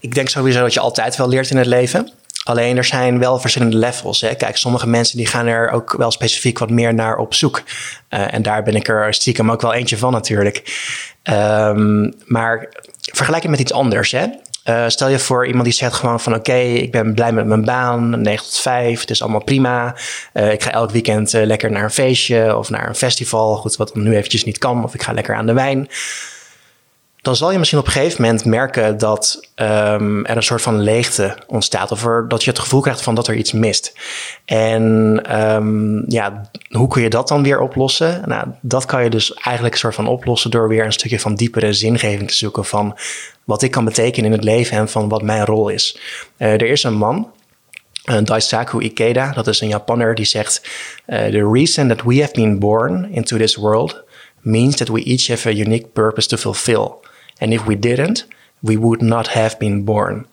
Ik 0.00 0.14
denk 0.14 0.28
sowieso 0.28 0.60
dat 0.60 0.74
je 0.74 0.80
altijd 0.80 1.16
wel 1.16 1.28
leert 1.28 1.50
in 1.50 1.56
het 1.56 1.66
leven. 1.66 2.12
Alleen 2.48 2.76
er 2.76 2.84
zijn 2.84 3.18
wel 3.18 3.38
verschillende 3.38 3.76
levels. 3.76 4.20
Hè. 4.20 4.34
Kijk, 4.34 4.56
sommige 4.56 4.86
mensen 4.86 5.16
die 5.16 5.26
gaan 5.26 5.46
er 5.46 5.70
ook 5.70 5.94
wel 5.96 6.10
specifiek 6.10 6.58
wat 6.58 6.70
meer 6.70 6.94
naar 6.94 7.16
op 7.16 7.34
zoek. 7.34 7.62
Uh, 8.10 8.34
en 8.34 8.42
daar 8.42 8.62
ben 8.62 8.74
ik 8.74 8.88
er 8.88 9.14
stiekem 9.14 9.50
ook 9.50 9.60
wel 9.60 9.74
eentje 9.74 9.98
van 9.98 10.12
natuurlijk. 10.12 10.62
Um, 11.22 12.14
maar 12.24 12.68
vergelijk 13.12 13.42
het 13.42 13.50
met 13.50 13.60
iets 13.60 13.72
anders. 13.72 14.10
Hè. 14.10 14.26
Uh, 14.64 14.84
stel 14.88 15.08
je 15.08 15.18
voor 15.18 15.46
iemand 15.46 15.64
die 15.64 15.72
zegt 15.72 15.94
gewoon 15.94 16.20
van 16.20 16.34
oké, 16.34 16.56
ik 16.56 16.92
ben 16.92 17.14
blij 17.14 17.32
met 17.32 17.46
mijn 17.46 17.64
baan, 17.64 18.22
9 18.22 18.44
tot 18.44 18.58
5, 18.58 19.00
het 19.00 19.10
is 19.10 19.22
allemaal 19.22 19.44
prima. 19.44 19.96
Uh, 20.34 20.52
ik 20.52 20.62
ga 20.62 20.70
elk 20.70 20.90
weekend 20.90 21.32
lekker 21.32 21.70
naar 21.70 21.82
een 21.82 21.90
feestje 21.90 22.56
of 22.56 22.70
naar 22.70 22.88
een 22.88 22.94
festival. 22.94 23.56
Goed, 23.56 23.76
wat 23.76 23.90
dan 23.94 24.02
nu 24.02 24.16
eventjes 24.16 24.44
niet 24.44 24.58
kan. 24.58 24.84
Of 24.84 24.94
ik 24.94 25.02
ga 25.02 25.12
lekker 25.12 25.34
aan 25.34 25.46
de 25.46 25.52
wijn 25.52 25.88
dan 27.22 27.36
zal 27.36 27.52
je 27.52 27.58
misschien 27.58 27.78
op 27.78 27.86
een 27.86 27.92
gegeven 27.92 28.22
moment 28.22 28.44
merken 28.44 28.98
dat 28.98 29.48
um, 29.56 30.26
er 30.26 30.36
een 30.36 30.42
soort 30.42 30.62
van 30.62 30.80
leegte 30.80 31.36
ontstaat. 31.46 31.90
Of 31.90 32.04
er, 32.04 32.28
dat 32.28 32.44
je 32.44 32.50
het 32.50 32.58
gevoel 32.58 32.80
krijgt 32.80 33.02
van 33.02 33.14
dat 33.14 33.28
er 33.28 33.34
iets 33.34 33.52
mist. 33.52 33.92
En 34.44 34.82
um, 35.40 36.04
ja, 36.06 36.50
hoe 36.68 36.88
kun 36.88 37.02
je 37.02 37.10
dat 37.10 37.28
dan 37.28 37.42
weer 37.42 37.60
oplossen? 37.60 38.22
Nou, 38.26 38.46
dat 38.60 38.84
kan 38.84 39.04
je 39.04 39.10
dus 39.10 39.34
eigenlijk 39.34 39.74
een 39.74 39.80
soort 39.80 39.94
van 39.94 40.06
oplossen 40.06 40.50
door 40.50 40.68
weer 40.68 40.84
een 40.84 40.92
stukje 40.92 41.20
van 41.20 41.34
diepere 41.34 41.72
zingeving 41.72 42.28
te 42.28 42.36
zoeken 42.36 42.64
van 42.64 42.98
wat 43.44 43.62
ik 43.62 43.70
kan 43.70 43.84
betekenen 43.84 44.30
in 44.30 44.36
het 44.36 44.44
leven 44.44 44.76
en 44.76 44.88
van 44.88 45.08
wat 45.08 45.22
mijn 45.22 45.44
rol 45.44 45.68
is. 45.68 45.98
Uh, 46.38 46.52
er 46.52 46.62
is 46.66 46.82
een 46.82 46.96
man, 46.96 47.30
uh, 48.04 48.16
Daisaku 48.24 48.80
Ikeda, 48.80 49.32
dat 49.32 49.46
is 49.46 49.60
een 49.60 49.68
Japanner, 49.68 50.14
die 50.14 50.24
zegt: 50.24 50.62
uh, 51.06 51.18
The 51.18 51.50
reason 51.52 51.88
that 51.88 52.02
we 52.02 52.20
have 52.20 52.32
been 52.32 52.58
born 52.58 53.08
into 53.10 53.36
this 53.36 53.56
world 53.56 54.02
means 54.40 54.76
that 54.76 54.88
we 54.88 55.02
each 55.02 55.26
have 55.26 55.48
a 55.48 55.52
unique 55.52 55.86
purpose 55.92 56.28
to 56.28 56.36
fulfill. 56.36 57.06
And 57.38 57.52
if 57.52 57.64
we 57.64 57.78
didn't, 57.78 58.26
we 58.58 58.78
would 58.78 59.00
not 59.00 59.28
have 59.28 59.56
been 59.58 59.84
born. 59.84 60.26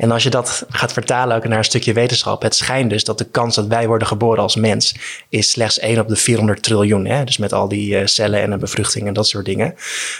En 0.00 0.10
als 0.10 0.22
je 0.22 0.30
dat 0.30 0.66
gaat 0.68 0.92
vertalen 0.92 1.36
ook 1.36 1.44
naar 1.44 1.58
een 1.58 1.64
stukje 1.64 1.92
wetenschap, 1.92 2.42
het 2.42 2.54
schijnt 2.54 2.90
dus 2.90 3.04
dat 3.04 3.18
de 3.18 3.24
kans 3.24 3.54
dat 3.54 3.66
wij 3.66 3.86
worden 3.86 4.08
geboren 4.08 4.42
als 4.42 4.56
mens 4.56 4.94
is 5.28 5.50
slechts 5.50 5.78
1 5.78 6.00
op 6.00 6.08
de 6.08 6.16
400 6.16 6.62
triljoen. 6.62 7.06
Hè? 7.06 7.24
Dus 7.24 7.38
met 7.38 7.52
al 7.52 7.68
die 7.68 8.00
uh, 8.00 8.06
cellen 8.06 8.40
en 8.40 8.50
de 8.50 8.56
bevruchting 8.56 9.06
en 9.06 9.12
dat 9.12 9.28
soort 9.28 9.44
dingen. 9.44 9.74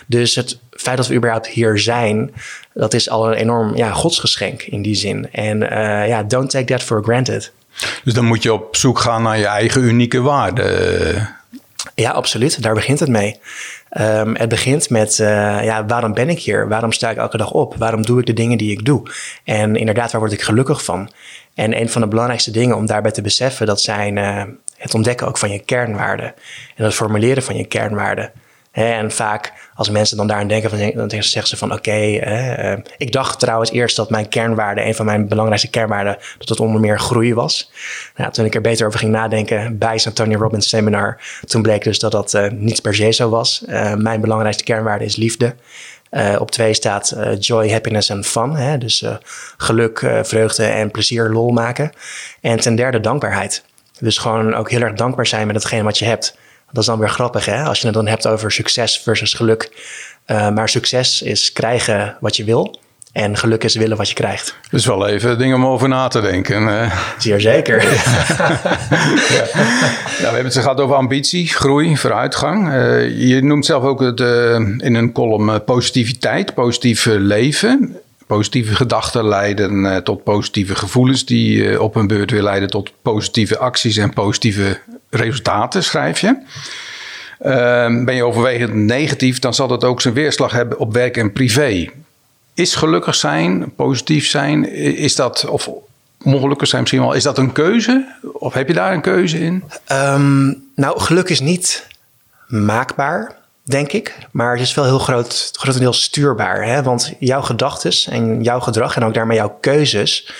Dus 0.07 0.35
het 0.35 0.59
feit 0.71 0.97
dat 0.97 1.07
we 1.07 1.15
überhaupt 1.15 1.47
hier 1.47 1.79
zijn, 1.79 2.35
dat 2.75 2.95
is 2.95 3.11
al 3.11 3.31
een 3.31 3.37
enorm 3.37 3.77
ja, 3.77 3.91
godsgeschenk 3.91 4.63
in 4.63 4.83
die 4.83 4.95
zin. 4.95 5.33
En 5.33 5.63
uh, 5.63 6.09
ja, 6.09 6.23
don't 6.23 6.51
take 6.51 6.65
that 6.65 6.83
for 6.83 7.03
granted. 7.03 7.53
Dus 8.05 8.15
dan 8.15 8.25
moet 8.25 8.43
je 8.43 8.53
op 8.53 8.77
zoek 8.77 8.99
gaan 8.99 9.23
naar 9.23 9.39
je 9.39 9.47
eigen 9.47 9.83
unieke 9.83 10.21
waarde. 10.21 11.39
Ja, 11.95 12.11
absoluut. 12.11 12.63
Daar 12.63 12.75
begint 12.75 13.01
het 13.01 13.09
mee. 13.09 13.41
Um, 13.99 14.37
het 14.37 14.49
begint 14.49 14.91
met, 14.91 15.19
uh, 15.19 15.27
ja, 15.65 15.87
waarom 15.87 16.15
ben 16.15 16.29
ik 16.29 16.39
hier? 16.39 16.69
Waarom 16.69 16.93
sta 16.93 17.11
ik 17.11 17.17
elke 17.17 17.37
dag 17.37 17.51
op? 17.51 17.75
Waarom 17.77 18.03
doe 18.03 18.21
ik 18.21 18.27
de 18.27 18.33
dingen 18.33 18.59
die 18.59 18.71
ik 18.71 18.85
doe? 18.85 19.03
En 19.45 19.77
inderdaad, 19.77 20.13
waar 20.13 20.21
word 20.21 20.33
ik 20.33 20.43
gelukkig 20.43 20.85
van? 20.85 21.11
En 21.55 21.81
een 21.81 21.89
van 21.89 22.01
de 22.01 22.09
belangrijkste 22.09 22.51
dingen 22.51 22.77
om 22.77 22.87
daarbij 22.87 23.11
te 23.11 23.23
beseffen, 23.23 23.67
dat 23.67 23.81
zijn 23.81 24.17
uh, 24.17 24.43
het 24.77 24.95
ontdekken 24.95 25.27
ook 25.27 25.39
van 25.39 25.51
je 25.51 25.59
kernwaarden. 25.59 26.35
En 26.77 26.85
het 26.85 26.95
formuleren 26.95 27.43
van 27.43 27.57
je 27.57 27.65
kernwaarden. 27.65 28.33
En 28.71 29.11
vaak 29.11 29.53
als 29.75 29.91
mensen 29.91 30.17
dan 30.17 30.27
daaraan 30.27 30.49
denken, 30.49 30.97
dan 30.97 31.11
zeggen 31.11 31.47
ze 31.47 31.57
van 31.57 31.73
oké, 31.73 31.91
eh, 31.91 32.79
ik 32.97 33.13
dacht 33.13 33.41
trouwens 33.41 33.71
eerst 33.71 33.97
dat 33.97 34.11
mijn 34.11 34.29
kernwaarde, 34.29 34.85
een 34.85 34.95
van 34.95 35.07
mijn 35.07 35.29
belangrijkste 35.29 35.71
kernwaarden, 35.71 36.19
dat 36.39 36.49
het 36.49 36.61
onder 36.61 36.81
meer 36.81 37.01
groei 37.01 37.35
was. 37.35 37.73
Nou, 38.17 38.33
toen 38.33 38.45
ik 38.45 38.55
er 38.55 38.61
beter 38.61 38.87
over 38.87 38.99
ging 38.99 39.13
nadenken 39.13 39.79
bij 39.79 39.99
zijn 39.99 40.15
Tony 40.15 40.35
Robbins 40.35 40.69
seminar, 40.69 41.21
toen 41.47 41.63
bleek 41.63 41.85
dus 41.85 41.99
dat 41.99 42.13
dat 42.13 42.35
uh, 42.35 42.51
niet 42.51 42.83
per 42.83 42.95
se 42.95 43.13
zo 43.13 43.29
was. 43.29 43.63
Uh, 43.67 43.95
mijn 43.95 44.21
belangrijkste 44.21 44.65
kernwaarde 44.65 45.05
is 45.05 45.17
liefde. 45.17 45.55
op 46.39 46.51
twee 46.51 46.75
staat 46.75 47.17
joy, 47.39 47.71
happiness 47.71 48.09
en 48.09 48.25
fun. 48.25 48.57
Hè? 48.57 48.79
Dus 48.79 49.05
geluk, 49.57 50.11
vreugde 50.23 50.65
en 50.65 50.91
plezier, 50.91 51.29
lol 51.31 51.51
maken. 51.51 51.93
En 52.41 52.61
ten 52.61 52.75
derde 52.75 53.01
dankbaarheid. 53.01 53.65
Dus 53.99 54.19
gewoon 54.19 54.55
ook 54.55 54.71
heel 54.71 54.81
erg 54.81 54.95
dankbaar 54.95 55.27
zijn 55.27 55.47
met 55.47 55.57
hetgeen 55.57 55.85
wat 55.85 55.99
je 55.99 56.05
hebt. 56.05 56.39
Dat 56.73 56.83
is 56.83 56.89
dan 56.89 56.99
weer 56.99 57.09
grappig, 57.09 57.45
hè? 57.45 57.63
Als 57.63 57.81
je 57.81 57.87
het 57.87 57.95
dan 57.95 58.07
hebt 58.07 58.27
over 58.27 58.53
succes 58.53 58.99
versus 58.99 59.35
geluk. 59.35 59.71
Uh, 60.27 60.51
maar 60.51 60.69
succes 60.69 61.23
is 61.23 61.53
krijgen 61.53 62.17
wat 62.21 62.37
je 62.37 62.45
wil. 62.45 62.79
En 63.13 63.37
geluk 63.37 63.65
is 63.65 63.75
willen 63.75 63.97
wat 63.97 64.09
je 64.09 64.15
krijgt. 64.15 64.57
Dus 64.71 64.87
wel 64.87 65.07
even 65.07 65.39
dingen 65.39 65.57
om 65.57 65.67
over 65.67 65.89
na 65.89 66.09
te 66.09 66.21
denken. 66.21 66.91
Zeer 67.19 67.41
zeker. 67.41 67.83
ja. 67.93 67.99
ja. 69.29 69.47
Nou, 69.55 70.19
we 70.19 70.25
hebben 70.25 70.45
het 70.45 70.57
gehad 70.59 70.81
over 70.81 70.97
ambitie, 70.97 71.49
groei, 71.49 71.97
vooruitgang. 71.97 72.69
Uh, 72.69 73.29
je 73.29 73.43
noemt 73.43 73.67
zelf 73.67 73.83
ook 73.83 74.01
het, 74.01 74.21
uh, 74.21 74.55
in 74.79 74.95
een 74.95 75.13
column 75.13 75.65
positiviteit, 75.65 76.55
positief 76.55 77.05
leven. 77.05 77.97
Positieve 78.27 78.75
gedachten 78.75 79.29
leiden 79.29 80.05
tot 80.05 80.25
positieve 80.25 80.75
gevoelens, 80.75 81.25
die 81.25 81.83
op 81.83 81.95
hun 81.95 82.07
beurt 82.07 82.31
weer 82.31 82.43
leiden 82.43 82.71
tot 82.71 82.93
positieve 83.03 83.59
acties 83.59 83.97
en 83.97 84.13
positieve 84.13 84.79
resultaten, 85.11 85.85
schrijf 85.85 86.21
je. 86.21 86.37
Uh, 87.43 88.05
ben 88.05 88.15
je 88.15 88.25
overwegend 88.25 88.75
negatief, 88.75 89.39
dan 89.39 89.55
zal 89.55 89.69
dat 89.69 89.85
ook 89.85 90.01
zijn 90.01 90.15
weerslag 90.15 90.53
hebben 90.53 90.79
op 90.79 90.93
werk 90.93 91.17
en 91.17 91.33
privé. 91.33 91.91
Is 92.55 92.75
gelukkig 92.75 93.15
zijn, 93.15 93.75
positief 93.75 94.27
zijn, 94.27 94.73
is 94.97 95.17
dat, 95.17 95.45
of 95.45 95.71
ongelukkig 96.25 96.69
zijn 96.69 96.81
misschien 96.81 97.03
wel, 97.03 97.13
is 97.13 97.23
dat 97.23 97.39
een 97.39 97.53
keuze? 97.53 98.07
Of 98.33 98.55
heb 98.55 98.69
je 98.69 98.75
daar 98.75 98.93
een 98.93 99.01
keuze 99.01 99.41
in? 99.41 99.65
Um, 99.93 100.63
nou, 100.75 101.01
geluk 101.01 101.29
is 101.29 101.41
niet 101.41 101.87
maakbaar, 102.47 103.37
denk 103.63 103.93
ik. 103.93 104.17
Maar 104.31 104.53
het 104.53 104.61
is 104.61 104.75
wel 104.75 104.85
heel 104.85 104.99
groot, 104.99 105.51
grotendeels 105.53 106.03
stuurbaar. 106.03 106.65
Hè? 106.65 106.83
Want 106.83 107.13
jouw 107.19 107.43
gedachten 107.43 107.93
en 108.13 108.43
jouw 108.43 108.61
gedrag 108.61 108.97
en 108.97 109.05
ook 109.05 109.15
daarmee 109.15 109.37
jouw 109.37 109.59
keuzes. 109.61 110.33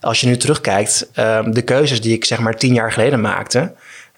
Als 0.00 0.20
je 0.20 0.26
nu 0.26 0.36
terugkijkt, 0.36 1.10
um, 1.16 1.54
de 1.54 1.62
keuzes 1.62 2.00
die 2.00 2.14
ik 2.14 2.24
zeg 2.24 2.38
maar 2.38 2.56
tien 2.56 2.74
jaar 2.74 2.92
geleden 2.92 3.20
maakte 3.20 3.72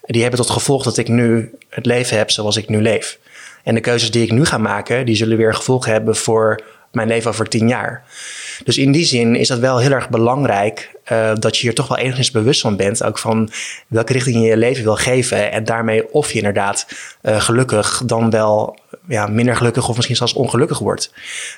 die 0.05 0.21
hebben 0.21 0.39
tot 0.39 0.49
gevolg 0.49 0.83
dat 0.83 0.97
ik 0.97 1.07
nu 1.07 1.51
het 1.69 1.85
leven 1.85 2.17
heb 2.17 2.31
zoals 2.31 2.57
ik 2.57 2.69
nu 2.69 2.81
leef. 2.81 3.19
En 3.63 3.75
de 3.75 3.81
keuzes 3.81 4.11
die 4.11 4.23
ik 4.23 4.31
nu 4.31 4.45
ga 4.45 4.57
maken, 4.57 5.05
die 5.05 5.15
zullen 5.15 5.37
weer 5.37 5.55
gevolgen 5.55 5.91
hebben 5.91 6.15
voor 6.15 6.59
mijn 6.91 7.07
leven 7.07 7.29
over 7.29 7.49
tien 7.49 7.67
jaar. 7.67 8.03
Dus 8.63 8.77
in 8.77 8.91
die 8.91 9.05
zin 9.05 9.35
is 9.35 9.47
dat 9.47 9.59
wel 9.59 9.77
heel 9.77 9.91
erg 9.91 10.09
belangrijk 10.09 10.91
uh, 11.11 11.31
dat 11.39 11.57
je 11.57 11.61
hier 11.61 11.75
toch 11.75 11.87
wel 11.87 11.97
enigszins 11.97 12.31
bewust 12.31 12.61
van 12.61 12.75
bent. 12.75 13.03
Ook 13.03 13.19
van 13.19 13.49
welke 13.87 14.13
richting 14.13 14.35
je 14.35 14.41
je 14.41 14.57
leven 14.57 14.83
wil 14.83 14.95
geven. 14.95 15.51
En 15.51 15.63
daarmee 15.63 16.13
of 16.13 16.31
je 16.31 16.37
inderdaad 16.37 16.87
uh, 17.21 17.41
gelukkig 17.41 18.01
dan 18.05 18.29
wel 18.29 18.77
ja, 19.07 19.27
minder 19.27 19.55
gelukkig 19.55 19.89
of 19.89 19.95
misschien 19.95 20.15
zelfs 20.15 20.33
ongelukkig 20.33 20.79
wordt. 20.79 21.13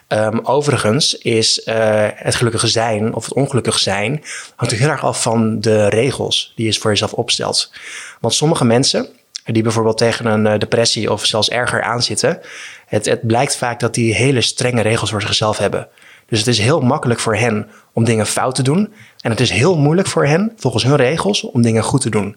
Um, 0.08 0.40
overigens 0.46 1.18
is 1.18 1.62
uh, 1.66 2.08
het 2.16 2.36
gelukkige 2.36 2.68
zijn 2.68 3.14
of 3.14 3.26
het 3.26 3.34
ongelukkig 3.34 3.80
zijn 3.80 4.24
hangt 4.56 4.76
heel 4.76 4.90
erg 4.90 5.04
af 5.04 5.22
van 5.22 5.60
de 5.60 5.88
regels 5.90 6.54
die 6.56 6.66
je 6.66 6.80
voor 6.80 6.90
jezelf 6.90 7.14
opstelt. 7.14 7.72
Want 8.20 8.34
sommige 8.34 8.66
mensen 8.66 9.08
die 9.46 9.64
bijvoorbeeld 9.64 9.98
tegen 9.98 10.26
een 10.26 10.60
depressie 10.60 11.12
of 11.12 11.26
zelfs 11.26 11.50
erger 11.50 11.82
aanzitten, 11.82 12.40
het, 12.86 13.06
het 13.06 13.28
blijkt 13.28 13.56
vaak 13.56 13.80
dat 13.80 13.94
die 13.94 14.14
hele 14.14 14.42
strenge 14.42 14.82
regels 14.82 15.10
voor 15.10 15.22
zichzelf 15.22 15.58
hebben. 15.58 15.88
Dus 16.28 16.40
het 16.40 16.48
is 16.48 16.60
heel 16.60 16.82
makkelijk 16.82 17.20
voor 17.20 17.36
hen 17.36 17.70
om 17.94 18.04
dingen 18.04 18.26
fout 18.26 18.56
te 18.56 18.64
doen. 18.64 18.94
En 19.20 19.32
het 19.32 19.40
is 19.40 19.50
heel 19.50 19.78
moeilijk 19.78 20.08
voor 20.08 20.26
hen, 20.26 20.54
volgens 20.58 20.84
hun 20.84 20.96
regels, 20.96 21.42
om 21.42 21.62
dingen 21.62 21.84
goed 21.84 22.02
te 22.02 22.10
doen. 22.10 22.36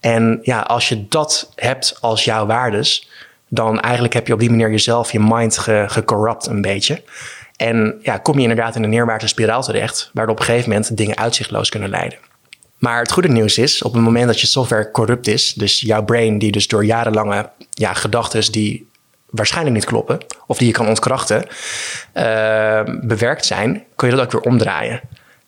En 0.00 0.38
ja, 0.42 0.60
als 0.60 0.88
je 0.88 1.08
dat 1.08 1.52
hebt 1.54 1.98
als 2.00 2.24
jouw 2.24 2.46
waardes, 2.46 3.10
dan 3.48 3.80
eigenlijk 3.80 4.14
heb 4.14 4.26
je 4.26 4.32
op 4.32 4.38
die 4.38 4.50
manier 4.50 4.70
jezelf, 4.70 5.12
je 5.12 5.20
mind 5.20 5.58
gecorrupt 5.86 6.46
een 6.46 6.60
beetje. 6.60 7.02
En 7.56 7.98
ja, 8.02 8.18
kom 8.18 8.36
je 8.36 8.42
inderdaad 8.42 8.76
in 8.76 8.82
een 8.82 8.90
neerwaartse 8.90 9.28
spiraal 9.28 9.62
terecht, 9.62 10.10
waardoor 10.12 10.34
op 10.34 10.40
een 10.40 10.46
gegeven 10.46 10.70
moment 10.70 10.96
dingen 10.96 11.16
uitzichtloos 11.16 11.68
kunnen 11.68 11.90
leiden. 11.90 12.18
Maar 12.78 12.98
het 12.98 13.12
goede 13.12 13.28
nieuws 13.28 13.58
is, 13.58 13.82
op 13.82 13.92
het 13.92 14.02
moment 14.02 14.26
dat 14.26 14.40
je 14.40 14.46
software 14.46 14.90
corrupt 14.90 15.26
is, 15.26 15.54
dus 15.54 15.80
jouw 15.80 16.04
brain 16.04 16.38
die 16.38 16.52
dus 16.52 16.68
door 16.68 16.84
jarenlange 16.84 17.50
ja, 17.70 17.92
gedachten 17.92 18.52
die 18.52 18.90
waarschijnlijk 19.32 19.76
niet 19.76 19.84
kloppen, 19.84 20.18
of 20.46 20.58
die 20.58 20.66
je 20.66 20.72
kan 20.72 20.88
ontkrachten, 20.88 21.44
uh, 22.14 22.80
bewerkt 23.00 23.44
zijn, 23.44 23.82
kun 23.96 24.08
je 24.08 24.14
dat 24.14 24.24
ook 24.24 24.32
weer 24.32 24.52
omdraaien. 24.52 25.00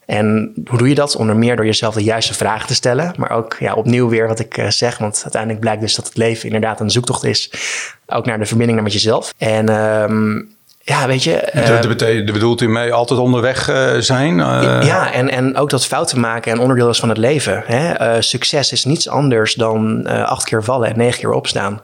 En 0.06 0.52
hoe 0.68 0.78
doe 0.78 0.88
je 0.88 0.94
dat? 0.94 1.16
Onder 1.16 1.36
meer 1.36 1.56
door 1.56 1.64
jezelf 1.64 1.94
de 1.94 2.02
juiste 2.02 2.34
vragen 2.34 2.66
te 2.66 2.74
stellen. 2.74 3.14
Maar 3.16 3.30
ook 3.30 3.56
ja, 3.58 3.74
opnieuw 3.74 4.08
weer 4.08 4.28
wat 4.28 4.38
ik 4.38 4.58
uh, 4.58 4.68
zeg. 4.68 4.98
Want 4.98 5.20
uiteindelijk 5.22 5.60
blijkt 5.60 5.80
dus 5.80 5.94
dat 5.94 6.06
het 6.06 6.16
leven 6.16 6.44
inderdaad 6.44 6.80
een 6.80 6.90
zoektocht 6.90 7.24
is. 7.24 7.50
Ook 8.06 8.26
naar 8.26 8.38
de 8.38 8.46
verbinding 8.46 8.82
met 8.82 8.92
jezelf. 8.92 9.34
En 9.38 9.68
um, 9.72 10.48
ja, 10.80 11.06
weet 11.06 11.22
je. 11.22 11.52
Uh, 11.54 12.24
bedoelt 12.32 12.60
u 12.60 12.68
mee 12.68 12.92
altijd 12.92 13.20
onderweg 13.20 13.70
uh, 13.70 13.92
zijn? 13.98 14.38
Uh... 14.38 14.80
Ja, 14.82 15.12
en, 15.12 15.30
en 15.30 15.56
ook 15.56 15.70
dat 15.70 15.86
fouten 15.86 16.20
maken 16.20 16.52
een 16.52 16.60
onderdeel 16.60 16.88
is 16.88 16.98
van 16.98 17.08
het 17.08 17.18
leven. 17.18 17.62
Hè? 17.66 18.22
succes 18.22 18.72
is 18.72 18.84
niets 18.84 19.08
anders 19.08 19.54
dan 19.54 20.06
acht 20.06 20.44
keer 20.44 20.64
vallen 20.64 20.88
en 20.88 20.98
negen 20.98 21.20
keer 21.20 21.32
opstaan. 21.32 21.82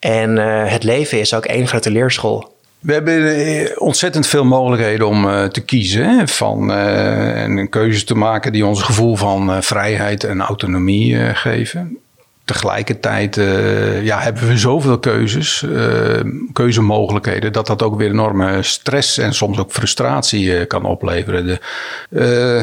En 0.00 0.36
uh, 0.36 0.70
het 0.70 0.82
leven 0.82 1.20
is 1.20 1.34
ook 1.34 1.44
één 1.44 1.68
grote 1.68 1.90
leerschool. 1.90 2.58
We 2.78 2.92
hebben 2.92 3.36
eh, 3.36 3.70
ontzettend 3.74 4.26
veel 4.26 4.44
mogelijkheden 4.44 5.06
om 5.06 5.24
uh, 5.24 5.44
te 5.44 5.60
kiezen. 5.60 6.28
Van, 6.28 6.72
en 6.72 7.68
keuzes 7.68 8.04
te 8.04 8.14
maken 8.14 8.52
die 8.52 8.66
ons 8.66 8.82
gevoel 8.82 9.16
van 9.16 9.62
vrijheid 9.62 10.24
en 10.24 10.40
autonomie 10.40 11.34
geven. 11.34 11.98
Tegelijkertijd 12.44 13.34
ja, 14.02 14.20
hebben 14.20 14.48
we 14.48 14.58
zoveel 14.58 14.98
keuzes, 14.98 15.64
keuzemogelijkheden, 16.52 17.52
dat 17.52 17.66
dat 17.66 17.82
ook 17.82 17.96
weer 17.96 18.10
enorme 18.10 18.62
stress 18.62 19.18
en 19.18 19.34
soms 19.34 19.58
ook 19.58 19.72
frustratie 19.72 20.66
kan 20.66 20.84
opleveren. 20.84 21.58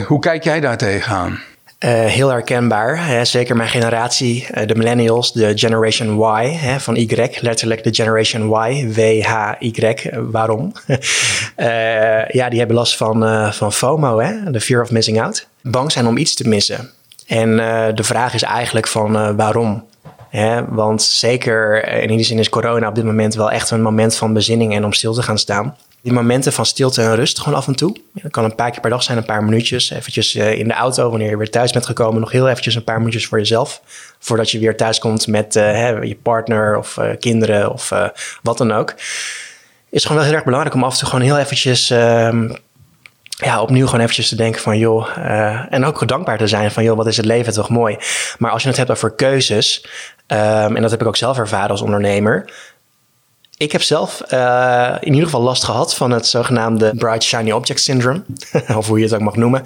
Hoe 0.05 0.19
kijk 0.19 0.43
jij 0.43 0.59
daar 0.59 0.77
tegenaan? 0.77 1.39
Uh, 1.79 2.05
heel 2.05 2.29
herkenbaar. 2.29 3.07
Hè? 3.07 3.25
Zeker 3.25 3.55
mijn 3.55 3.69
generatie, 3.69 4.47
uh, 4.55 4.67
de 4.67 4.75
millennials, 4.75 5.33
de 5.33 5.57
Generation 5.57 6.19
Y 6.19 6.49
hè, 6.49 6.79
van 6.79 6.95
Y, 6.95 7.07
letterlijk 7.39 7.83
de 7.83 7.93
Generation 7.93 8.67
Y, 8.67 8.93
W-H-Y. 8.93 10.09
Waarom? 10.31 10.71
ja, 12.39 12.49
die 12.49 12.59
hebben 12.59 12.75
last 12.75 12.97
van, 12.97 13.53
van 13.53 13.73
FOMO, 13.73 14.19
hè? 14.19 14.51
de 14.51 14.61
fear 14.61 14.81
of 14.81 14.91
missing 14.91 15.21
out. 15.21 15.47
Bang 15.61 15.91
zijn 15.91 16.07
om 16.07 16.17
iets 16.17 16.33
te 16.33 16.47
missen. 16.47 16.89
En 17.27 17.57
de 17.95 18.03
vraag 18.03 18.33
is 18.33 18.43
eigenlijk 18.43 18.87
van 18.87 19.35
waarom? 19.35 19.85
Hè? 20.29 20.65
Want 20.67 21.01
zeker 21.01 21.87
in 21.87 22.07
die 22.07 22.25
zin 22.25 22.39
is 22.39 22.49
corona 22.49 22.87
op 22.87 22.95
dit 22.95 23.03
moment 23.03 23.35
wel 23.35 23.51
echt 23.51 23.71
een 23.71 23.81
moment 23.81 24.15
van 24.15 24.33
bezinning 24.33 24.75
en 24.75 24.85
om 24.85 24.93
stil 24.93 25.13
te 25.13 25.21
gaan 25.21 25.37
staan 25.37 25.75
die 26.01 26.13
momenten 26.13 26.53
van 26.53 26.65
stilte 26.65 27.01
en 27.01 27.15
rust 27.15 27.39
gewoon 27.39 27.57
af 27.57 27.67
en 27.67 27.75
toe. 27.75 27.97
Dat 28.13 28.31
kan 28.31 28.43
een 28.43 28.55
paar 28.55 28.71
keer 28.71 28.81
per 28.81 28.89
dag 28.89 29.03
zijn, 29.03 29.17
een 29.17 29.25
paar 29.25 29.43
minuutjes. 29.43 29.89
Eventjes 29.89 30.35
uh, 30.35 30.51
in 30.59 30.67
de 30.67 30.73
auto, 30.73 31.09
wanneer 31.09 31.29
je 31.29 31.37
weer 31.37 31.49
thuis 31.49 31.71
bent 31.71 31.85
gekomen, 31.85 32.19
nog 32.19 32.31
heel 32.31 32.47
eventjes 32.47 32.75
een 32.75 32.83
paar 32.83 32.97
minuutjes 32.97 33.27
voor 33.27 33.37
jezelf. 33.37 33.81
Voordat 34.19 34.51
je 34.51 34.59
weer 34.59 34.77
thuis 34.77 34.99
komt 34.99 35.27
met 35.27 35.53
hè, 35.53 35.89
je 35.89 36.15
partner 36.15 36.77
of 36.77 36.97
uh, 36.97 37.09
kinderen 37.19 37.71
of 37.71 37.91
wat 38.41 38.57
dan 38.57 38.71
ook. 38.71 38.95
Is 39.89 40.01
gewoon 40.01 40.17
wel 40.17 40.25
heel 40.25 40.35
erg 40.35 40.43
belangrijk 40.43 40.75
om 40.75 40.83
af 40.83 40.93
en 40.93 40.99
toe 40.99 41.07
gewoon 41.07 41.23
heel 41.23 41.37
eventjes... 41.37 41.89
Ehm, 41.89 42.49
ja, 43.29 43.61
opnieuw 43.61 43.85
gewoon 43.85 44.01
eventjes 44.01 44.29
te 44.29 44.35
denken 44.35 44.61
van 44.61 44.77
joh, 44.77 45.17
en 45.69 45.85
ook 45.85 45.97
gedankbaar 45.97 46.37
te 46.37 46.47
zijn 46.47 46.71
van 46.71 46.83
joh, 46.83 46.97
wat 46.97 47.07
is 47.07 47.17
het 47.17 47.25
leven 47.25 47.53
toch 47.53 47.69
mooi. 47.69 47.97
Maar 48.37 48.51
als 48.51 48.61
je 48.61 48.67
het 48.67 48.77
hebt 48.77 48.91
over 48.91 49.11
keuzes, 49.11 49.85
um, 50.27 50.75
en 50.75 50.81
dat 50.81 50.91
heb 50.91 51.01
ik 51.01 51.07
ook 51.07 51.15
zelf 51.15 51.37
ervaren 51.37 51.69
als 51.69 51.81
ondernemer, 51.81 52.49
Ik 53.59 53.71
heb 53.71 53.81
zelf 53.81 54.21
uh, 54.33 54.95
in 54.99 55.11
ieder 55.11 55.25
geval 55.25 55.41
last 55.41 55.63
gehad 55.63 55.95
van 55.95 56.11
het 56.11 56.27
zogenaamde 56.27 56.93
Bright 56.95 57.23
Shiny 57.23 57.51
Object 57.51 57.81
Syndrome. 57.81 58.23
of 58.77 58.87
hoe 58.87 58.97
je 58.97 59.03
het 59.03 59.13
ook 59.13 59.21
mag 59.21 59.35
noemen. 59.35 59.61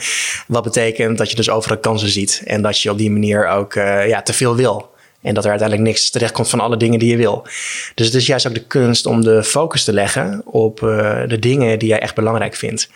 Wat 0.47 0.63
betekent 0.63 1.17
dat 1.17 1.29
je 1.29 1.35
dus 1.35 1.49
overal 1.49 1.77
kansen 1.77 2.09
ziet. 2.09 2.41
En 2.45 2.61
dat 2.61 2.79
je 2.79 2.91
op 2.91 2.97
die 2.97 3.11
manier 3.11 3.47
ook 3.47 3.75
uh, 3.75 4.07
ja, 4.07 4.21
te 4.21 4.33
veel 4.33 4.55
wil. 4.55 4.90
En 5.21 5.33
dat 5.33 5.43
er 5.43 5.49
uiteindelijk 5.49 5.89
niks 5.89 6.09
terecht 6.09 6.31
komt 6.31 6.49
van 6.49 6.59
alle 6.59 6.77
dingen 6.77 6.99
die 6.99 7.09
je 7.09 7.17
wil. 7.17 7.47
Dus 7.95 8.05
het 8.05 8.15
is 8.15 8.25
juist 8.25 8.47
ook 8.47 8.53
de 8.53 8.63
kunst 8.63 9.05
om 9.05 9.23
de 9.23 9.43
focus 9.43 9.83
te 9.83 9.93
leggen 9.93 10.41
op 10.45 10.81
uh, 10.81 11.21
de 11.27 11.39
dingen 11.39 11.79
die 11.79 11.87
jij 11.87 11.99
echt 11.99 12.15
belangrijk 12.15 12.55
vindt. 12.55 12.89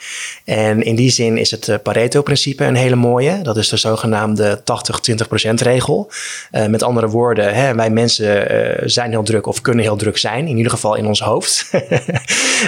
En 0.46 0.84
in 0.84 0.96
die 0.96 1.10
zin 1.10 1.38
is 1.38 1.52
het 1.52 1.80
Pareto-principe 1.84 2.64
een 2.64 2.76
hele 2.76 2.96
mooie. 2.96 3.42
Dat 3.42 3.58
is 3.58 3.70
de 3.70 3.78
zogenaamde 3.78 4.62
80-20% 5.50 5.54
regel. 5.54 6.12
Uh, 6.52 6.66
met 6.66 6.84
andere 6.84 7.08
woorden, 7.08 7.54
hè, 7.54 7.76
wij 7.76 7.90
mensen 7.90 8.90
zijn 8.90 9.10
heel 9.10 9.24
druk 9.24 9.48
of 9.48 9.62
kunnen 9.62 9.84
heel 9.84 9.96
druk 9.96 10.18
zijn. 10.18 10.48
In 10.48 10.58
ieder 10.58 10.72
geval 10.72 10.96
in 10.96 11.08
ons 11.08 11.20
hoofd. 11.20 11.72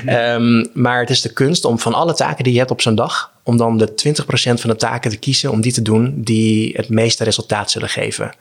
um, 0.08 0.68
maar 0.74 1.00
het 1.00 1.10
is 1.10 1.22
de 1.22 1.34
kunst 1.34 1.66
om 1.66 1.80
van 1.80 1.94
alle 1.94 2.14
taken 2.14 2.44
die 2.44 2.54
je 2.54 2.60
hebt 2.60 2.72
op 2.72 2.82
zo'n 2.82 2.96
dag 2.96 3.36
om 3.48 3.58
dan 3.58 3.78
de 3.78 3.90
20% 3.90 4.24
van 4.34 4.70
de 4.70 4.76
taken 4.76 5.12
te 5.12 5.18
kiezen 5.18 5.52
om 5.52 5.62
die 5.62 5.74
te 5.74 5.82
doen 5.82 6.14
die 6.16 6.74
het 6.76 6.90
meeste 6.90 7.24
resultaat 7.24 7.72
zullen 7.72 7.90
geven. 7.90 8.32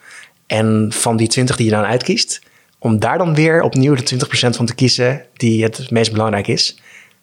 En 0.47 0.93
van 0.93 1.17
die 1.17 1.29
20 1.29 1.57
die 1.57 1.65
je 1.65 1.73
dan 1.73 1.85
uitkiest, 1.85 2.41
om 2.79 2.99
daar 2.99 3.19
dan 3.19 3.35
weer 3.35 3.63
opnieuw 3.63 3.95
de 3.95 4.17
20% 4.27 4.29
van 4.29 4.67
te 4.67 4.75
kiezen 4.75 5.23
die 5.35 5.63
het 5.63 5.91
meest 5.91 6.13
belangrijk 6.13 6.47
is. 6.47 6.81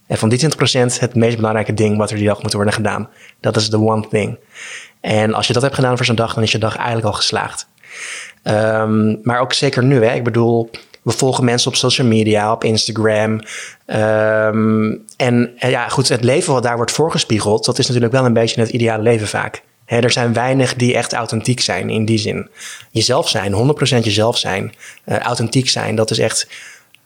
En 0.08 0.18
van 0.18 0.30
die 0.30 0.40
20% 0.40 1.00
het 1.00 1.16
meest 1.16 1.36
belangrijke 1.36 1.74
ding 1.74 1.98
wat 1.98 2.12
er 2.12 2.18
die 2.18 2.28
dag 2.28 2.42
moet 2.42 2.54
worden 2.54 2.74
gedaan. 2.74 3.10
Dat 3.40 3.56
is 3.56 3.70
de 3.70 3.80
one 3.80 4.08
thing. 4.08 4.38
En 5.02 5.34
als 5.34 5.48
je 5.48 5.54
dat 5.54 5.62
hebt 5.62 5.76
gedaan 5.76 5.98
voor 5.98 6.06
zo'n 6.06 6.16
dag, 6.16 6.34
dan 6.34 6.44
is 6.44 6.52
je 6.52 6.58
dag 6.58 6.76
eigenlijk 6.76 7.06
al 7.06 7.14
geslaagd. 7.14 7.68
Um, 8.44 9.20
maar 9.24 9.40
ook 9.40 9.54
zeker 9.54 9.84
nu, 9.84 10.06
hè. 10.06 10.14
Ik 10.14 10.24
bedoel, 10.24 10.70
we 11.02 11.12
volgen 11.12 11.46
mensen 11.46 11.72
op 11.72 11.76
social 11.76 12.08
media, 12.08 12.52
op 12.52 12.64
Instagram. 12.64 13.32
Um, 13.86 15.06
en 15.18 15.54
ja, 15.58 15.88
goed, 15.88 16.10
het 16.10 16.24
leven 16.24 16.54
wat 16.54 16.64
daar 16.64 16.76
wordt 16.76 16.92
voorgespiegeld, 16.92 17.66
dat 17.66 17.80
is 17.80 17.88
natuurlijk 17.88 18.14
wel 18.14 18.26
een 18.26 18.34
beetje 18.34 18.62
het 18.62 18.70
ideale 18.70 19.04
leven 19.04 19.28
vaak. 19.28 19.64
Er 19.86 20.12
zijn 20.12 20.34
weinig 20.34 20.76
die 20.76 20.96
echt 20.96 21.14
authentiek 21.14 21.60
zijn 21.60 21.90
in 21.90 22.06
die 22.06 22.18
zin. 22.18 22.50
Jezelf 22.92 23.30
zijn, 23.30 23.54
100% 23.54 24.04
jezelf 24.04 24.38
zijn, 24.38 24.74
uh, 25.06 25.18
authentiek 25.18 25.70
zijn, 25.70 25.96
dat 25.96 26.12
is 26.12 26.20
echt 26.20 26.48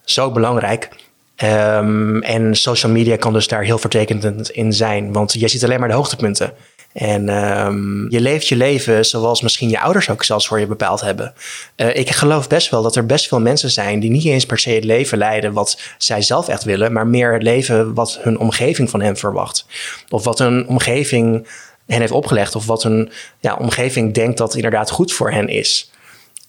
zo 0.04 0.32
belangrijk. 0.32 0.90
Um, 1.44 2.22
en 2.22 2.56
social 2.56 2.92
media 2.92 3.16
kan 3.16 3.34
dus 3.34 3.48
daar 3.48 3.64
heel 3.64 3.78
vertekend 3.78 4.52
in 4.52 4.74
zijn, 4.74 5.14
want 5.14 5.34
je 5.34 5.48
ziet 5.48 5.64
alleen 5.64 5.80
maar 5.80 5.88
de 5.88 5.94
hoogtepunten. 5.94 6.54
En 6.94 7.30
um, 7.30 8.12
je 8.12 8.22
leeft 8.22 8.48
je 8.48 8.56
leven 8.56 9.06
zoals 9.06 9.42
misschien 9.42 9.70
je 9.70 9.80
ouders 9.80 10.10
ook 10.10 10.24
zelfs 10.24 10.48
voor 10.48 10.60
je 10.60 10.68
bepaald 10.68 11.02
hebben. 11.02 11.34
Uh, 11.76 11.96
ik 11.96 12.10
geloof 12.10 12.48
best 12.48 12.70
wel 12.70 12.82
dat 12.82 12.96
er 12.96 13.06
best 13.06 13.28
veel 13.28 13.40
mensen 13.40 13.72
zijn 13.72 14.00
die 14.00 14.10
niet 14.10 14.26
eens 14.26 14.46
per 14.46 14.60
se 14.60 14.70
het 14.70 14.84
leven 14.84 15.18
leiden 15.18 15.54
wat 15.54 15.80
zij 15.98 16.22
zelf 16.22 16.48
echt 16.48 16.64
willen, 16.64 16.94
maar 16.94 17.08
meer 17.08 17.34
het 17.34 17.44
leven 17.44 17.94
wat 17.94 18.20
hun 18.22 18.40
omgeving 18.40 18.90
van 18.90 19.02
hen 19.02 19.18
verwacht. 19.18 19.66
Of 20.10 20.24
wat 20.24 20.40
hun 20.40 20.68
omgeving 20.68 21.48
hen 21.88 22.00
heeft 22.00 22.12
opgelegd 22.12 22.56
of 22.56 22.66
wat 22.66 22.84
een 22.84 23.12
ja, 23.40 23.56
omgeving 23.56 24.14
denkt 24.14 24.38
dat 24.38 24.56
inderdaad 24.56 24.90
goed 24.90 25.14
voor 25.14 25.32
hen 25.32 25.48
is. 25.48 25.92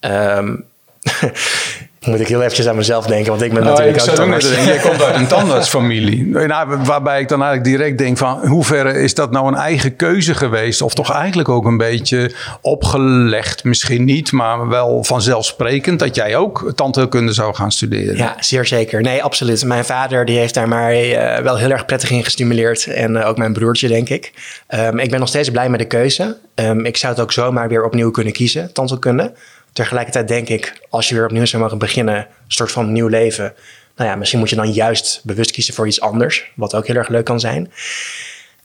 Um, 0.00 0.64
moet 2.06 2.20
ik 2.20 2.28
heel 2.28 2.42
eventjes 2.42 2.68
aan 2.68 2.76
mezelf 2.76 3.06
denken, 3.06 3.30
want 3.30 3.42
ik 3.42 3.52
ben 3.52 3.62
oh, 3.62 3.68
natuurlijk 3.68 3.96
ik 3.96 4.08
ook 4.08 4.14
tandarts. 4.14 4.48
Denken, 4.48 4.66
jij 4.66 4.78
komt 4.78 5.02
uit 5.02 5.14
een 5.14 5.26
tandartsfamilie. 5.36 6.26
Nou, 6.26 6.76
waarbij 6.84 7.20
ik 7.20 7.28
dan 7.28 7.42
eigenlijk 7.42 7.76
direct 7.76 7.98
denk 7.98 8.18
van... 8.18 8.46
hoeverre 8.46 8.92
is 8.92 9.14
dat 9.14 9.30
nou 9.30 9.48
een 9.48 9.54
eigen 9.54 9.96
keuze 9.96 10.34
geweest? 10.34 10.82
Of 10.82 10.94
toch 10.94 11.12
eigenlijk 11.12 11.48
ook 11.48 11.64
een 11.64 11.76
beetje 11.76 12.32
opgelegd, 12.60 13.64
misschien 13.64 14.04
niet... 14.04 14.32
maar 14.32 14.68
wel 14.68 15.04
vanzelfsprekend 15.04 15.98
dat 15.98 16.14
jij 16.14 16.36
ook 16.36 16.72
tandheelkunde 16.74 17.32
zou 17.32 17.54
gaan 17.54 17.72
studeren? 17.72 18.16
Ja, 18.16 18.36
zeer 18.40 18.66
zeker. 18.66 19.02
Nee, 19.02 19.22
absoluut. 19.22 19.64
Mijn 19.64 19.84
vader 19.84 20.24
die 20.24 20.38
heeft 20.38 20.54
daar 20.54 20.68
maar 20.68 20.96
uh, 20.96 21.36
wel 21.36 21.56
heel 21.56 21.70
erg 21.70 21.84
prettig 21.84 22.10
in 22.10 22.24
gestimuleerd. 22.24 22.86
En 22.86 23.14
uh, 23.14 23.28
ook 23.28 23.36
mijn 23.38 23.52
broertje, 23.52 23.88
denk 23.88 24.08
ik. 24.08 24.32
Um, 24.68 24.98
ik 24.98 25.10
ben 25.10 25.20
nog 25.20 25.28
steeds 25.28 25.50
blij 25.50 25.68
met 25.68 25.80
de 25.80 25.86
keuze. 25.86 26.36
Um, 26.54 26.84
ik 26.84 26.96
zou 26.96 27.12
het 27.12 27.22
ook 27.22 27.32
zomaar 27.32 27.68
weer 27.68 27.84
opnieuw 27.84 28.10
kunnen 28.10 28.32
kiezen, 28.32 28.72
tandheelkunde... 28.72 29.32
Tegelijkertijd 29.78 30.28
denk 30.28 30.48
ik, 30.48 30.80
als 30.90 31.08
je 31.08 31.14
weer 31.14 31.24
opnieuw 31.24 31.44
zou 31.44 31.62
mogen 31.62 31.78
beginnen, 31.78 32.16
een 32.16 32.26
soort 32.46 32.70
van 32.70 32.92
nieuw 32.92 33.06
leven. 33.06 33.54
Nou 33.96 34.10
ja, 34.10 34.16
misschien 34.16 34.38
moet 34.38 34.50
je 34.50 34.56
dan 34.56 34.72
juist 34.72 35.20
bewust 35.24 35.50
kiezen 35.50 35.74
voor 35.74 35.86
iets 35.86 36.00
anders, 36.00 36.52
wat 36.54 36.74
ook 36.74 36.86
heel 36.86 36.96
erg 36.96 37.08
leuk 37.08 37.24
kan 37.24 37.40
zijn. 37.40 37.72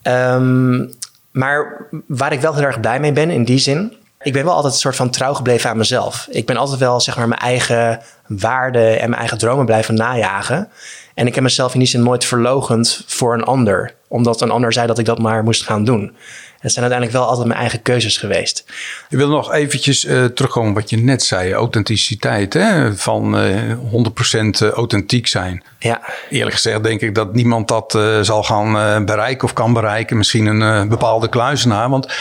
Um, 0.03 0.91
maar 1.31 1.87
waar 2.07 2.31
ik 2.31 2.39
wel 2.39 2.55
heel 2.55 2.63
erg 2.63 2.79
blij 2.79 2.99
mee 2.99 3.11
ben 3.11 3.29
in 3.29 3.43
die 3.43 3.57
zin, 3.57 3.93
ik 4.23 4.33
ben 4.33 4.45
wel 4.45 4.53
altijd 4.53 4.73
een 4.73 4.79
soort 4.79 4.95
van 4.95 5.09
trouw 5.09 5.33
gebleven 5.33 5.69
aan 5.69 5.77
mezelf. 5.77 6.27
Ik 6.29 6.45
ben 6.45 6.57
altijd 6.57 6.79
wel 6.79 6.99
zeg 6.99 7.17
maar 7.17 7.27
mijn 7.27 7.41
eigen 7.41 8.01
waarden 8.27 8.99
en 8.99 9.09
mijn 9.09 9.19
eigen 9.19 9.37
dromen 9.37 9.65
blijven 9.65 9.95
najagen. 9.95 10.69
En 11.13 11.27
ik 11.27 11.35
heb 11.35 11.43
mezelf 11.43 11.73
in 11.73 11.79
die 11.79 11.87
zin 11.87 12.03
nooit 12.03 12.25
verlogend 12.25 13.03
voor 13.07 13.33
een 13.33 13.43
ander, 13.43 13.93
omdat 14.07 14.41
een 14.41 14.51
ander 14.51 14.73
zei 14.73 14.87
dat 14.87 14.99
ik 14.99 15.05
dat 15.05 15.19
maar 15.19 15.43
moest 15.43 15.63
gaan 15.63 15.85
doen. 15.85 16.15
Het 16.63 16.71
zijn 16.71 16.85
uiteindelijk 16.85 17.11
wel 17.11 17.29
altijd 17.29 17.47
mijn 17.47 17.59
eigen 17.59 17.81
keuzes 17.81 18.17
geweest. 18.17 18.65
Ik 19.09 19.17
wil 19.17 19.29
nog 19.29 19.53
eventjes 19.53 20.05
uh, 20.05 20.25
terugkomen 20.25 20.73
wat 20.73 20.89
je 20.89 20.97
net 20.97 21.23
zei. 21.23 21.53
Authenticiteit, 21.53 22.53
hè? 22.53 22.95
van 22.95 23.35
uh, 23.35 23.71
eh, 23.71 23.77
100% 24.69 24.73
authentiek 24.73 25.27
zijn. 25.27 25.63
Ja. 25.79 26.01
Eerlijk 26.29 26.55
gezegd 26.55 26.83
denk 26.83 27.01
ik 27.01 27.15
dat 27.15 27.33
niemand 27.33 27.67
dat 27.67 27.93
uh, 27.95 28.21
zal 28.21 28.43
gaan 28.43 29.05
bereiken 29.05 29.43
of 29.43 29.53
kan 29.53 29.73
bereiken. 29.73 30.17
Misschien 30.17 30.45
een 30.45 30.89
bepaalde 30.89 31.29
kluizenaar. 31.29 31.89
Want 31.89 32.13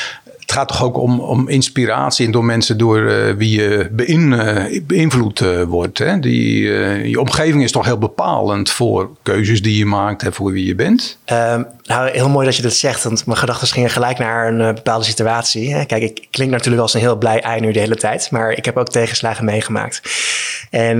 het 0.52 0.60
gaat 0.60 0.78
toch 0.78 0.82
ook 0.82 0.98
om, 0.98 1.20
om 1.20 1.48
inspiratie 1.48 2.30
door 2.30 2.44
mensen 2.44 2.78
door 2.78 2.98
uh, 2.98 3.34
wie 3.34 3.60
je 3.60 3.90
uh, 3.96 4.80
beïnvloed 4.86 5.40
uh, 5.40 5.62
wordt. 5.62 5.98
Hè? 5.98 6.18
Die, 6.18 6.62
je 7.08 7.20
omgeving 7.20 7.62
is 7.62 7.72
toch 7.72 7.84
heel 7.84 7.98
bepalend 7.98 8.70
voor 8.70 9.10
keuzes 9.22 9.62
die 9.62 9.78
je 9.78 9.86
maakt 9.86 10.22
en 10.22 10.32
voor 10.32 10.52
wie 10.52 10.66
je 10.66 10.74
bent? 10.74 11.18
Um, 11.32 11.66
nou, 11.82 12.10
heel 12.10 12.28
mooi 12.28 12.46
dat 12.46 12.56
je 12.56 12.62
dat 12.62 12.72
zegt, 12.72 13.02
want 13.02 13.26
mijn 13.26 13.38
gedachten 13.38 13.68
gingen 13.68 13.90
gelijk 13.90 14.18
naar 14.18 14.48
een 14.48 14.74
bepaalde 14.74 15.04
situatie. 15.04 15.74
Hè? 15.74 15.84
Kijk, 15.84 16.02
ik 16.02 16.26
klink 16.30 16.50
natuurlijk 16.50 16.82
als 16.82 16.94
een 16.94 17.00
heel 17.00 17.16
blij 17.16 17.40
ei 17.40 17.60
nu 17.60 17.72
de 17.72 17.80
hele 17.80 17.96
tijd, 17.96 18.30
maar 18.30 18.52
ik 18.52 18.64
heb 18.64 18.76
ook 18.76 18.88
tegenslagen 18.88 19.44
meegemaakt. 19.44 20.02
En 20.70 20.98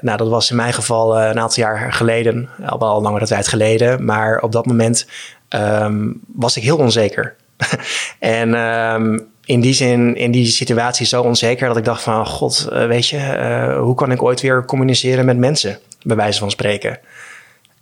nou, 0.00 0.16
dat 0.16 0.28
was 0.28 0.50
in 0.50 0.56
mijn 0.56 0.72
geval 0.72 1.20
een 1.20 1.38
aantal 1.38 1.62
jaar 1.62 1.92
geleden, 1.92 2.48
al 2.66 2.78
wel 2.78 3.02
langere 3.02 3.26
tijd 3.26 3.48
geleden, 3.48 4.04
maar 4.04 4.40
op 4.40 4.52
dat 4.52 4.66
moment 4.66 5.06
um, 5.48 6.20
was 6.34 6.56
ik 6.56 6.62
heel 6.62 6.76
onzeker. 6.76 7.34
en 8.18 8.54
um, 8.54 9.30
in 9.44 9.60
die 9.60 9.74
zin, 9.74 10.16
in 10.16 10.30
die 10.30 10.46
situatie 10.46 11.06
zo 11.06 11.22
onzeker 11.22 11.68
dat 11.68 11.76
ik 11.76 11.84
dacht 11.84 12.02
van, 12.02 12.26
god, 12.26 12.68
uh, 12.72 12.86
weet 12.86 13.08
je, 13.08 13.16
uh, 13.16 13.78
hoe 13.78 13.94
kan 13.94 14.12
ik 14.12 14.22
ooit 14.22 14.40
weer 14.40 14.64
communiceren 14.64 15.24
met 15.24 15.36
mensen, 15.36 15.78
bij 16.02 16.16
wijze 16.16 16.38
van 16.38 16.50
spreken. 16.50 16.98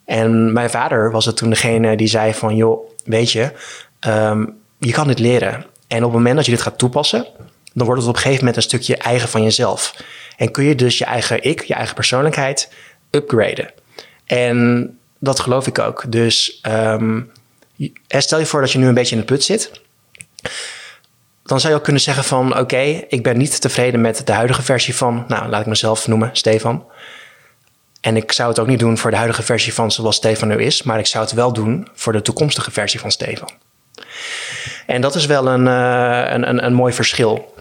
En 0.04 0.52
mijn 0.52 0.70
vader 0.70 1.10
was 1.10 1.26
het 1.26 1.36
toen 1.36 1.50
degene 1.50 1.96
die 1.96 2.08
zei 2.08 2.34
van, 2.34 2.56
joh, 2.56 2.90
weet 3.04 3.32
je, 3.32 3.52
um, 4.06 4.56
je 4.78 4.92
kan 4.92 5.06
dit 5.06 5.18
leren. 5.18 5.64
En 5.88 5.98
op 5.98 6.02
het 6.02 6.12
moment 6.12 6.36
dat 6.36 6.44
je 6.44 6.52
dit 6.52 6.62
gaat 6.62 6.78
toepassen, 6.78 7.26
dan 7.72 7.86
wordt 7.86 8.00
het 8.00 8.10
op 8.10 8.16
een 8.16 8.20
gegeven 8.20 8.44
moment 8.44 8.56
een 8.56 8.68
stukje 8.68 8.96
eigen 8.96 9.28
van 9.28 9.42
jezelf. 9.42 9.94
En 10.36 10.50
kun 10.50 10.64
je 10.64 10.74
dus 10.74 10.98
je 10.98 11.04
eigen 11.04 11.42
ik, 11.42 11.64
je 11.64 11.74
eigen 11.74 11.94
persoonlijkheid 11.94 12.72
upgraden. 13.10 13.70
En 14.26 14.98
dat 15.18 15.40
geloof 15.40 15.66
ik 15.66 15.78
ook. 15.78 16.04
Dus 16.08 16.60
um, 16.68 17.30
stel 18.08 18.38
je 18.38 18.46
voor 18.46 18.60
dat 18.60 18.72
je 18.72 18.78
nu 18.78 18.86
een 18.86 18.94
beetje 18.94 19.14
in 19.14 19.20
de 19.20 19.26
put 19.26 19.44
zit. 19.44 19.70
Dan 21.42 21.60
zou 21.60 21.72
je 21.72 21.78
ook 21.78 21.84
kunnen 21.84 22.02
zeggen 22.02 22.24
van 22.24 22.58
oké, 22.58 23.04
ik 23.08 23.22
ben 23.22 23.38
niet 23.38 23.60
tevreden 23.60 24.00
met 24.00 24.26
de 24.26 24.32
huidige 24.32 24.62
versie 24.62 24.94
van, 24.94 25.24
nou 25.28 25.48
laat 25.48 25.60
ik 25.60 25.66
mezelf 25.66 26.06
noemen, 26.06 26.30
Stefan. 26.32 26.84
En 28.00 28.16
ik 28.16 28.32
zou 28.32 28.48
het 28.48 28.58
ook 28.58 28.66
niet 28.66 28.78
doen 28.78 28.98
voor 28.98 29.10
de 29.10 29.16
huidige 29.16 29.42
versie 29.42 29.74
van 29.74 29.90
zoals 29.90 30.16
Stefan 30.16 30.48
nu 30.48 30.62
is, 30.62 30.82
maar 30.82 30.98
ik 30.98 31.06
zou 31.06 31.24
het 31.24 31.32
wel 31.32 31.52
doen 31.52 31.88
voor 31.94 32.12
de 32.12 32.22
toekomstige 32.22 32.70
versie 32.70 33.00
van 33.00 33.10
Stefan. 33.10 33.50
En 34.86 35.00
dat 35.00 35.14
is 35.14 35.26
wel 35.26 35.46
een, 35.46 35.66
uh, 35.66 36.32
een, 36.32 36.48
een, 36.48 36.64
een 36.64 36.74
mooi 36.74 36.92
verschil. 36.92 37.54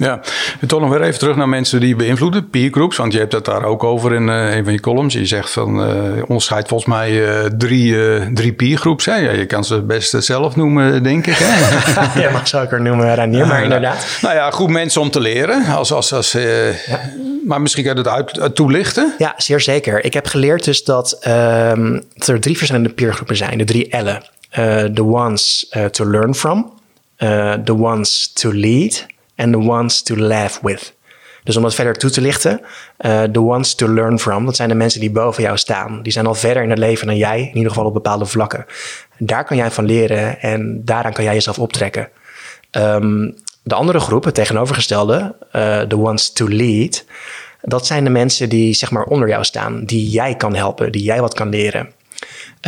Ja, 0.00 0.20
en 0.60 0.68
toch 0.68 0.80
nog 0.80 0.90
weer 0.90 1.02
even 1.02 1.18
terug 1.18 1.36
naar 1.36 1.48
mensen 1.48 1.80
die 1.80 1.96
beïnvloeden, 1.96 2.50
peergroups. 2.50 2.96
Want 2.96 3.12
je 3.12 3.18
hebt 3.18 3.32
het 3.32 3.44
daar 3.44 3.64
ook 3.64 3.84
over 3.84 4.14
in 4.14 4.28
uh, 4.28 4.56
een 4.56 4.64
van 4.64 4.72
je 4.72 4.80
columns. 4.80 5.14
Je 5.14 5.26
zegt 5.26 5.50
van, 5.50 5.80
uh, 5.80 6.16
je 6.16 6.22
onderscheidt 6.26 6.68
volgens 6.68 6.90
mij 6.90 7.10
uh, 7.10 7.44
drie, 7.44 7.96
drie 8.32 8.52
peergroups. 8.52 9.04
Hè? 9.04 9.16
Ja, 9.16 9.30
je 9.30 9.46
kan 9.46 9.64
ze 9.64 9.80
best 9.82 10.14
zelf 10.18 10.56
noemen, 10.56 11.02
denk 11.02 11.26
ik. 11.26 11.36
Hè? 11.38 12.20
ja, 12.22 12.30
mag 12.30 12.48
ze 12.48 12.58
ook 12.58 12.78
noemen, 12.78 13.14
Ranier, 13.14 13.46
maar 13.46 13.62
inderdaad. 13.62 14.06
Nou 14.22 14.34
ja, 14.34 14.50
goed 14.50 14.68
mensen 14.68 15.00
om 15.00 15.10
te 15.10 15.20
leren. 15.20 15.64
Als, 15.66 15.92
als, 15.92 16.12
als, 16.12 16.32
ja. 16.32 17.00
Maar 17.46 17.60
misschien 17.60 17.84
kan 17.84 17.92
je 17.92 17.98
het 17.98 18.08
uit, 18.40 18.54
toelichten? 18.54 19.14
Ja, 19.18 19.34
zeer 19.36 19.60
zeker. 19.60 20.04
Ik 20.04 20.14
heb 20.14 20.26
geleerd 20.26 20.64
dus 20.64 20.84
dat 20.84 21.18
um, 21.26 22.02
er 22.14 22.40
drie 22.40 22.56
verschillende 22.56 22.88
peergroepen 22.88 23.36
zijn. 23.36 23.58
De 23.58 23.64
drie 23.64 23.96
L'en. 24.02 24.22
the 24.94 25.04
ones 25.04 25.74
to 25.90 26.10
learn 26.10 26.34
from. 26.34 26.72
the 27.64 27.74
ones 27.76 28.32
to 28.32 28.52
lead 28.52 29.06
and 29.40 29.52
the 29.52 29.58
ones 29.58 30.02
to 30.02 30.16
laugh 30.16 30.58
with. 30.62 30.94
Dus 31.44 31.56
om 31.56 31.62
dat 31.62 31.74
verder 31.74 31.94
toe 31.94 32.10
te 32.10 32.20
lichten, 32.20 32.60
uh, 32.98 33.22
the 33.22 33.40
ones 33.40 33.74
to 33.74 33.88
learn 33.88 34.18
from, 34.18 34.44
dat 34.44 34.56
zijn 34.56 34.68
de 34.68 34.74
mensen 34.74 35.00
die 35.00 35.10
boven 35.10 35.42
jou 35.42 35.56
staan. 35.56 36.02
Die 36.02 36.12
zijn 36.12 36.26
al 36.26 36.34
verder 36.34 36.62
in 36.62 36.70
het 36.70 36.78
leven 36.78 37.06
dan 37.06 37.16
jij, 37.16 37.40
in 37.40 37.56
ieder 37.56 37.70
geval 37.70 37.86
op 37.86 37.92
bepaalde 37.92 38.26
vlakken. 38.26 38.66
Daar 39.18 39.44
kan 39.44 39.56
jij 39.56 39.70
van 39.70 39.84
leren 39.84 40.40
en 40.40 40.84
daaraan 40.84 41.12
kan 41.12 41.24
jij 41.24 41.34
jezelf 41.34 41.58
optrekken. 41.58 42.08
Um, 42.70 43.34
de 43.62 43.74
andere 43.74 44.00
groep, 44.00 44.24
het 44.24 44.34
tegenovergestelde, 44.34 45.36
uh, 45.56 45.80
the 45.80 45.98
ones 45.98 46.32
to 46.32 46.48
lead, 46.48 47.04
dat 47.62 47.86
zijn 47.86 48.04
de 48.04 48.10
mensen 48.10 48.48
die 48.48 48.74
zeg 48.74 48.90
maar 48.90 49.04
onder 49.04 49.28
jou 49.28 49.44
staan, 49.44 49.84
die 49.84 50.10
jij 50.10 50.34
kan 50.36 50.54
helpen, 50.54 50.92
die 50.92 51.02
jij 51.02 51.20
wat 51.20 51.34
kan 51.34 51.48
leren. 51.48 51.92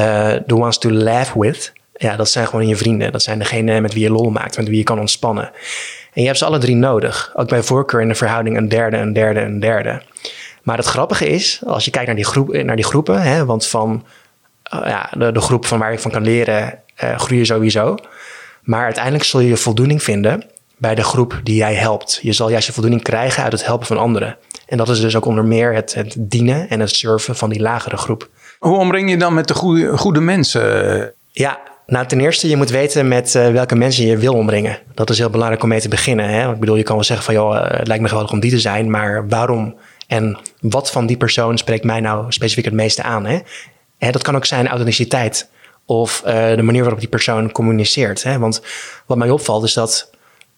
Uh, 0.00 0.32
the 0.32 0.56
ones 0.56 0.78
to 0.78 0.90
laugh 0.90 1.34
with, 1.34 1.72
ja, 1.96 2.16
dat 2.16 2.28
zijn 2.28 2.46
gewoon 2.46 2.66
je 2.66 2.76
vrienden. 2.76 3.12
Dat 3.12 3.22
zijn 3.22 3.38
degenen 3.38 3.82
met 3.82 3.92
wie 3.92 4.02
je 4.02 4.10
lol 4.10 4.30
maakt, 4.30 4.56
met 4.56 4.68
wie 4.68 4.76
je 4.76 4.82
kan 4.82 4.98
ontspannen. 4.98 5.50
En 6.12 6.20
je 6.20 6.26
hebt 6.26 6.38
ze 6.38 6.44
alle 6.44 6.58
drie 6.58 6.76
nodig. 6.76 7.32
Ook 7.34 7.48
bij 7.48 7.62
voorkeur 7.62 8.00
in 8.00 8.08
de 8.08 8.14
verhouding 8.14 8.56
een 8.56 8.68
derde, 8.68 8.96
een 8.96 9.12
derde, 9.12 9.40
een 9.40 9.60
derde. 9.60 10.02
Maar 10.62 10.76
het 10.76 10.86
grappige 10.86 11.28
is, 11.28 11.60
als 11.66 11.84
je 11.84 11.90
kijkt 11.90 12.06
naar 12.06 12.16
die, 12.16 12.24
groep, 12.24 12.52
naar 12.52 12.76
die 12.76 12.84
groepen, 12.84 13.22
hè, 13.22 13.44
want 13.44 13.66
van 13.66 14.04
uh, 14.74 14.80
ja, 14.84 15.10
de, 15.18 15.32
de, 15.32 15.40
groep 15.40 15.66
van 15.66 15.78
waar 15.78 15.92
je 15.92 15.98
van 15.98 16.10
kan 16.10 16.22
leren, 16.22 16.78
uh, 17.04 17.18
groei 17.18 17.38
je 17.38 17.44
sowieso. 17.44 17.96
Maar 18.62 18.84
uiteindelijk 18.84 19.24
zul 19.24 19.40
je 19.40 19.48
je 19.48 19.56
voldoening 19.56 20.02
vinden 20.02 20.44
bij 20.76 20.94
de 20.94 21.02
groep 21.02 21.40
die 21.42 21.56
jij 21.56 21.74
helpt. 21.74 22.18
Je 22.22 22.32
zal 22.32 22.50
juist 22.50 22.66
je 22.66 22.72
voldoening 22.72 23.02
krijgen 23.02 23.42
uit 23.42 23.52
het 23.52 23.66
helpen 23.66 23.86
van 23.86 23.98
anderen. 23.98 24.36
En 24.66 24.76
dat 24.76 24.88
is 24.88 25.00
dus 25.00 25.16
ook 25.16 25.24
onder 25.24 25.44
meer 25.44 25.74
het, 25.74 25.94
het 25.94 26.14
dienen 26.18 26.68
en 26.68 26.80
het 26.80 26.90
surfen 26.90 27.36
van 27.36 27.50
die 27.50 27.60
lagere 27.60 27.96
groep. 27.96 28.28
Hoe 28.58 28.76
omring 28.76 29.10
je 29.10 29.16
dan 29.16 29.34
met 29.34 29.48
de 29.48 29.54
goede, 29.54 29.98
goede 29.98 30.20
mensen? 30.20 31.14
Ja, 31.30 31.58
nou, 31.86 32.06
ten 32.06 32.20
eerste, 32.20 32.48
je 32.48 32.56
moet 32.56 32.70
weten 32.70 33.08
met 33.08 33.34
uh, 33.34 33.48
welke 33.48 33.74
mensen 33.74 34.06
je 34.06 34.16
wil 34.16 34.34
omringen. 34.34 34.78
Dat 34.94 35.10
is 35.10 35.18
heel 35.18 35.30
belangrijk 35.30 35.62
om 35.62 35.68
mee 35.68 35.80
te 35.80 35.88
beginnen. 35.88 36.28
Hè? 36.28 36.52
Ik 36.52 36.60
bedoel, 36.60 36.76
je 36.76 36.82
kan 36.82 36.94
wel 36.94 37.04
zeggen 37.04 37.24
van, 37.24 37.34
joh, 37.34 37.70
het 37.78 37.86
lijkt 37.86 38.02
me 38.02 38.08
geweldig 38.08 38.32
om 38.32 38.40
die 38.40 38.50
te 38.50 38.60
zijn, 38.60 38.90
maar 38.90 39.28
waarom 39.28 39.76
en 40.06 40.38
wat 40.60 40.90
van 40.90 41.06
die 41.06 41.16
persoon 41.16 41.58
spreekt 41.58 41.84
mij 41.84 42.00
nou 42.00 42.32
specifiek 42.32 42.64
het 42.64 42.74
meeste 42.74 43.02
aan? 43.02 43.26
Hè? 43.26 43.38
Hè, 43.98 44.10
dat 44.10 44.22
kan 44.22 44.36
ook 44.36 44.44
zijn 44.44 44.66
authenticiteit 44.66 45.50
of 45.86 46.22
uh, 46.26 46.54
de 46.54 46.62
manier 46.62 46.80
waarop 46.80 47.00
die 47.00 47.08
persoon 47.08 47.52
communiceert. 47.52 48.22
Hè? 48.22 48.38
Want 48.38 48.62
wat 49.06 49.16
mij 49.16 49.30
opvalt 49.30 49.64
is 49.64 49.72
dat 49.72 50.10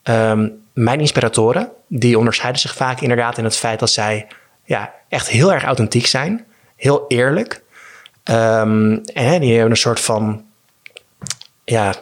um, 0.04 0.52
mijn 0.72 1.00
inspiratoren, 1.00 1.70
die 1.88 2.18
onderscheiden 2.18 2.60
zich 2.60 2.74
vaak 2.74 3.00
inderdaad 3.00 3.38
in 3.38 3.44
het 3.44 3.56
feit 3.56 3.78
dat 3.78 3.90
zij 3.90 4.26
ja, 4.64 4.92
echt 5.08 5.28
heel 5.28 5.52
erg 5.52 5.64
authentiek 5.64 6.06
zijn, 6.06 6.44
heel 6.76 7.04
eerlijk. 7.08 7.62
En 8.24 9.02
die 9.40 9.52
hebben 9.52 9.70
een 9.70 9.76
soort 9.76 10.00
van 10.00 10.44
ja, 11.64 11.94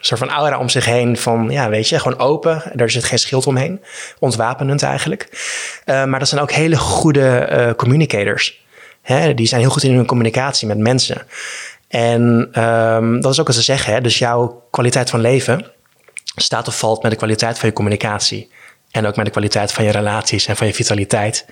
soort 0.00 0.20
van 0.20 0.30
aura 0.30 0.58
om 0.58 0.68
zich 0.68 0.84
heen 0.84 1.16
van, 1.16 1.50
ja, 1.50 1.68
weet 1.68 1.88
je, 1.88 1.98
gewoon 1.98 2.18
open. 2.18 2.62
Daar 2.72 2.90
zit 2.90 3.04
geen 3.04 3.18
schild 3.18 3.46
omheen. 3.46 3.82
Ontwapenend 4.18 4.82
eigenlijk. 4.82 5.28
Uh, 5.86 6.04
maar 6.04 6.18
dat 6.18 6.28
zijn 6.28 6.40
ook 6.40 6.52
hele 6.52 6.76
goede 6.76 7.48
uh, 7.50 7.74
communicators. 7.74 8.64
Hè? 9.02 9.34
Die 9.34 9.46
zijn 9.46 9.60
heel 9.60 9.70
goed 9.70 9.82
in 9.82 9.94
hun 9.94 10.06
communicatie 10.06 10.68
met 10.68 10.78
mensen. 10.78 11.22
En 11.88 12.50
um, 12.62 13.20
dat 13.20 13.32
is 13.32 13.40
ook 13.40 13.46
wat 13.46 13.56
ze 13.56 13.62
zeggen. 13.62 13.92
Hè? 13.92 14.00
Dus 14.00 14.18
jouw 14.18 14.66
kwaliteit 14.70 15.10
van 15.10 15.20
leven 15.20 15.66
staat 16.36 16.68
of 16.68 16.78
valt 16.78 17.02
met 17.02 17.10
de 17.10 17.16
kwaliteit 17.16 17.58
van 17.58 17.68
je 17.68 17.74
communicatie. 17.74 18.50
En 18.94 19.06
ook 19.06 19.16
met 19.16 19.24
de 19.24 19.30
kwaliteit 19.30 19.72
van 19.72 19.84
je 19.84 19.90
relaties 19.90 20.46
en 20.46 20.56
van 20.56 20.66
je 20.66 20.74
vitaliteit. 20.74 21.46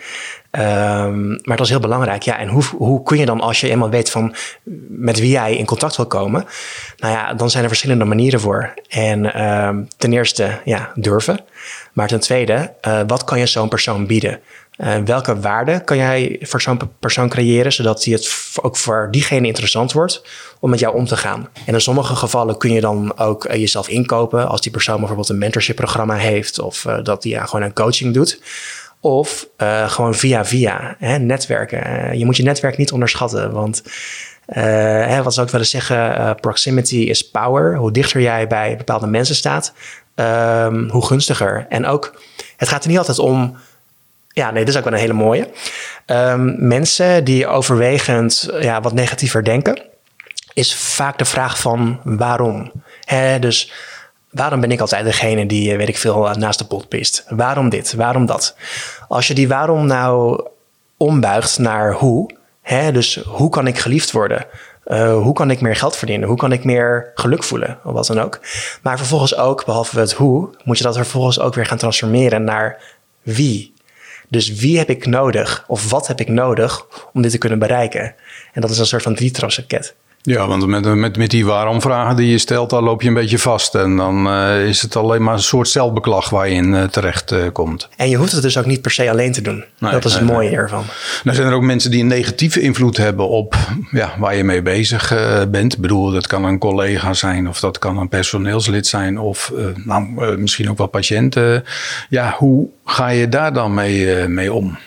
Um, 0.51 1.29
maar 1.43 1.57
dat 1.57 1.61
is 1.61 1.69
heel 1.69 1.81
belangrijk. 1.81 2.23
Ja, 2.23 2.39
en 2.39 2.49
hoe, 2.49 2.65
hoe 2.65 3.03
kun 3.03 3.19
je 3.19 3.27
dan, 3.27 3.41
als 3.41 3.61
je 3.61 3.71
eenmaal 3.71 3.91
weet 3.91 4.11
van 4.11 4.35
met 4.89 5.19
wie 5.19 5.31
jij 5.31 5.57
in 5.57 5.65
contact 5.65 5.97
wil 5.97 6.07
komen, 6.07 6.45
nou 6.97 7.13
ja, 7.13 7.35
dan 7.35 7.51
zijn 7.51 7.63
er 7.63 7.69
verschillende 7.69 8.05
manieren 8.05 8.41
voor. 8.41 8.75
En 8.89 9.43
um, 9.43 9.89
ten 9.97 10.13
eerste, 10.13 10.61
ja, 10.65 10.93
durven. 10.95 11.41
Maar 11.93 12.09
ten 12.09 12.21
tweede, 12.21 12.75
uh, 12.87 13.01
wat 13.07 13.25
kan 13.25 13.39
je 13.39 13.47
zo'n 13.47 13.69
persoon 13.69 14.07
bieden? 14.07 14.41
Uh, 14.79 14.97
welke 15.05 15.41
waarde 15.41 15.85
kan 15.85 15.97
jij 15.97 16.39
voor 16.41 16.61
zo'n 16.61 16.81
persoon 16.99 17.29
creëren, 17.29 17.73
zodat 17.73 18.03
die 18.03 18.15
het 18.15 18.31
ook 18.61 18.77
voor 18.77 19.09
diegene 19.11 19.47
interessant 19.47 19.93
wordt 19.93 20.23
om 20.62 20.70
met 20.70 20.79
jou 20.79 20.94
om 20.94 21.07
te 21.07 21.16
gaan? 21.16 21.48
En 21.66 21.75
in 21.75 21.81
sommige 21.81 22.14
gevallen 22.14 22.59
kun 22.59 22.72
je 22.72 22.81
dan 22.81 23.18
ook 23.18 23.44
uh, 23.44 23.55
jezelf 23.55 23.88
inkopen 23.88 24.48
als 24.48 24.61
die 24.61 24.72
persoon 24.72 24.96
bijvoorbeeld 24.96 25.29
een 25.29 25.38
mentorship 25.38 25.77
programma 25.77 26.14
heeft 26.14 26.59
of 26.59 26.85
uh, 26.85 26.98
dat 27.03 27.22
die 27.22 27.40
gewoon 27.40 27.64
een 27.64 27.72
coaching 27.72 28.14
doet. 28.14 28.40
Of 29.01 29.46
gewoon 29.87 30.14
via 30.14 30.44
via, 30.44 30.96
hè, 30.98 31.18
netwerken. 31.18 32.18
je 32.18 32.25
moet 32.25 32.37
je 32.37 32.42
netwerk 32.42 32.77
niet 32.77 32.92
onderschatten, 32.92 33.53
want 33.53 33.83
hè, 34.46 35.22
wat 35.22 35.35
zou 35.35 35.46
ik 35.46 35.53
willen 35.53 35.66
zeggen, 35.66 36.37
proximity 36.40 36.96
is 36.96 37.31
power. 37.31 37.77
Hoe 37.77 37.92
dichter 37.92 38.20
jij 38.20 38.46
bij 38.46 38.77
bepaalde 38.77 39.07
mensen 39.07 39.35
staat, 39.35 39.72
um, 40.14 40.88
hoe 40.88 41.07
gunstiger. 41.07 41.66
En 41.68 41.87
ook, 41.87 42.22
het 42.57 42.68
gaat 42.68 42.83
er 42.83 42.88
niet 42.88 42.98
altijd 42.98 43.18
om 43.18 43.57
ja, 44.29 44.51
nee, 44.51 44.64
dat 44.64 44.75
is 44.75 44.79
ook 44.79 44.85
wel 44.85 44.92
een 44.92 44.98
hele 44.98 45.12
mooie. 45.12 45.48
Um, 46.07 46.66
mensen 46.66 47.25
die 47.25 47.46
overwegend 47.46 48.51
ja, 48.61 48.81
wat 48.81 48.92
negatiever 48.92 49.44
denken, 49.44 49.83
is 50.55 50.75
vaak 50.75 51.19
de 51.19 51.25
vraag 51.25 51.59
van 51.59 52.01
waarom. 52.05 52.73
Dus 53.41 53.73
waarom 54.31 54.61
ben 54.61 54.71
ik 54.71 54.81
altijd 54.81 55.05
degene 55.05 55.47
die, 55.47 55.71
eh, 55.71 55.77
weet 55.77 55.88
ik 55.88 55.99
veel, 55.99 56.31
naast 56.38 56.59
de 56.59 56.65
pot 56.65 56.88
pist? 56.88 57.25
Waarom 57.29 57.69
dit? 57.69 57.95
Waarom 57.95 58.27
dat? 58.27 58.57
Als 59.09 59.27
je 59.27 59.35
die 59.35 59.49
waarom 59.49 59.87
nou 59.87 60.43
ombuigt 60.97 61.59
naar 61.59 61.93
hoe, 61.93 62.31
hè, 62.62 62.93
dus 62.93 63.17
hoe 63.17 63.51
kan 63.51 63.67
ik 63.67 63.79
geliefd 63.79 64.11
worden? 64.11 64.47
Uh, 64.87 65.15
hoe 65.15 65.33
kan 65.33 65.51
ik 65.51 65.61
meer 65.61 65.77
geld 65.77 65.97
verdienen? 65.97 66.29
Hoe 66.29 66.37
kan 66.37 66.53
ik 66.53 66.65
meer 66.65 67.11
geluk 67.15 67.43
voelen? 67.43 67.79
Of 67.85 67.93
wat 67.93 68.07
dan 68.07 68.21
ook. 68.21 68.41
Maar 68.83 68.99
vervolgens 68.99 69.37
ook, 69.37 69.65
behalve 69.65 69.99
het 69.99 70.12
hoe, 70.12 70.51
moet 70.65 70.79
je 70.79 70.85
dat 70.85 70.97
vervolgens 70.97 71.41
ook 71.41 71.55
weer 71.55 71.67
gaan 71.67 71.79
transformeren 71.79 72.45
naar 72.45 72.83
wie. 73.23 73.75
Dus 74.29 74.55
wie 74.55 74.79
heb 74.79 74.91
ik 74.91 75.07
nodig 75.07 75.65
of 75.67 75.91
wat 75.91 76.07
heb 76.07 76.21
ik 76.21 76.29
nodig 76.29 76.87
om 77.12 77.23
dit 77.23 77.31
te 77.31 77.38
kunnen 77.38 77.59
bereiken? 77.59 78.15
En 78.53 78.61
dat 78.61 78.71
is 78.71 78.79
een 78.79 78.87
soort 78.87 79.03
van 79.03 79.15
drietrapsraket. 79.15 79.95
Ja, 80.25 80.47
want 80.47 80.67
met, 80.67 80.95
met, 80.95 81.17
met 81.17 81.31
die 81.31 81.47
waarom-vragen 81.47 82.17
die 82.17 82.31
je 82.31 82.39
stelt, 82.39 82.71
dan 82.71 82.85
loop 82.85 83.03
je 83.03 83.09
een 83.09 83.15
beetje 83.15 83.39
vast. 83.39 83.75
En 83.75 83.97
dan 83.97 84.27
uh, 84.27 84.67
is 84.67 84.83
het 84.83 84.97
alleen 84.97 85.23
maar 85.23 85.35
een 85.35 85.43
soort 85.43 85.69
zelfbeklag 85.69 86.31
waar 86.31 86.49
je 86.49 86.55
in 86.55 86.73
uh, 86.73 86.85
terecht 86.85 87.33
uh, 87.33 87.39
komt. 87.53 87.89
En 87.97 88.09
je 88.09 88.17
hoeft 88.17 88.33
het 88.33 88.43
dus 88.43 88.59
ook 88.59 88.67
niet 88.67 88.81
per 88.81 88.91
se 88.91 89.11
alleen 89.11 89.33
te 89.33 89.43
doen. 89.43 89.65
Nee, 89.79 89.93
dat 89.93 90.05
is 90.05 90.15
het 90.15 90.23
mooie 90.23 90.51
ervan. 90.51 90.85
Nou 91.25 91.37
zijn 91.37 91.49
er 91.49 91.55
ook 91.55 91.63
mensen 91.63 91.91
die 91.91 92.01
een 92.01 92.07
negatieve 92.07 92.61
invloed 92.61 92.97
hebben 92.97 93.29
op 93.29 93.57
ja, 93.91 94.15
waar 94.19 94.37
je 94.37 94.45
mee 94.45 94.63
bezig 94.63 95.15
bent. 95.51 95.73
Ik 95.73 95.81
bedoel, 95.81 96.11
dat 96.11 96.27
kan 96.27 96.45
een 96.45 96.59
collega 96.59 97.13
zijn 97.13 97.49
of 97.49 97.61
dat 97.61 97.79
kan 97.79 97.99
een 97.99 98.09
personeelslid 98.09 98.87
zijn 98.87 99.19
of 99.19 99.53
nou, 99.85 100.37
misschien 100.39 100.71
ook 100.71 100.79
wel 100.79 100.87
patiënten. 100.87 101.65
Ja, 102.09 102.35
hoe 102.39 102.69
ga 102.85 103.09
je 103.09 103.29
daar 103.29 103.53
dan 103.53 103.75
mee, 103.75 104.29
mee 104.29 104.53
om? 104.53 104.79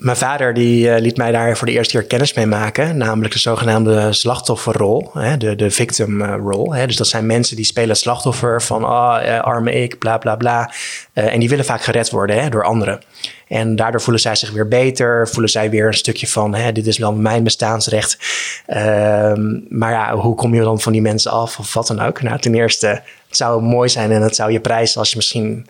Mijn 0.00 0.16
vader 0.16 0.54
die 0.54 0.86
uh, 0.86 0.98
liet 0.98 1.16
mij 1.16 1.32
daar 1.32 1.56
voor 1.56 1.66
de 1.66 1.72
eerste 1.72 1.98
keer 1.98 2.06
kennis 2.06 2.34
mee 2.34 2.46
maken, 2.46 2.96
namelijk 2.96 3.32
de 3.32 3.38
zogenaamde 3.38 4.12
slachtofferrol, 4.12 5.10
hè, 5.14 5.36
de, 5.36 5.56
de 5.56 5.70
victim 5.70 6.22
uh, 6.22 6.34
role. 6.42 6.76
Hè. 6.76 6.86
Dus 6.86 6.96
dat 6.96 7.06
zijn 7.06 7.26
mensen 7.26 7.56
die 7.56 7.64
spelen 7.64 7.96
slachtoffer 7.96 8.62
van 8.62 8.84
oh, 8.84 9.40
arme 9.40 9.72
ik, 9.72 9.98
bla 9.98 10.18
bla 10.18 10.36
bla. 10.36 10.72
en 11.12 11.40
die 11.40 11.48
willen 11.48 11.64
vaak 11.64 11.82
gered 11.82 12.10
worden 12.10 12.42
hè, 12.42 12.48
door 12.48 12.64
anderen. 12.64 13.00
En 13.48 13.76
daardoor 13.76 14.00
voelen 14.00 14.22
zij 14.22 14.34
zich 14.34 14.50
weer 14.50 14.68
beter, 14.68 15.28
voelen 15.28 15.50
zij 15.50 15.70
weer 15.70 15.86
een 15.86 15.94
stukje 15.94 16.28
van 16.28 16.54
hè, 16.54 16.72
dit 16.72 16.86
is 16.86 16.98
wel 16.98 17.12
mijn 17.12 17.44
bestaansrecht. 17.44 18.18
Ehm, 18.66 19.60
maar 19.68 19.92
ja, 19.92 20.16
hoe 20.16 20.34
kom 20.34 20.54
je 20.54 20.60
dan 20.60 20.80
van 20.80 20.92
die 20.92 21.02
mensen 21.02 21.30
af 21.30 21.58
of 21.58 21.74
wat 21.74 21.86
dan 21.86 22.00
ook? 22.00 22.22
Nou, 22.22 22.38
ten 22.38 22.54
eerste, 22.54 22.86
het 22.86 23.36
zou 23.36 23.62
mooi 23.62 23.88
zijn 23.88 24.12
en 24.12 24.22
het 24.22 24.34
zou 24.34 24.52
je 24.52 24.60
prijzen 24.60 24.98
als 24.98 25.10
je 25.10 25.16
misschien 25.16 25.66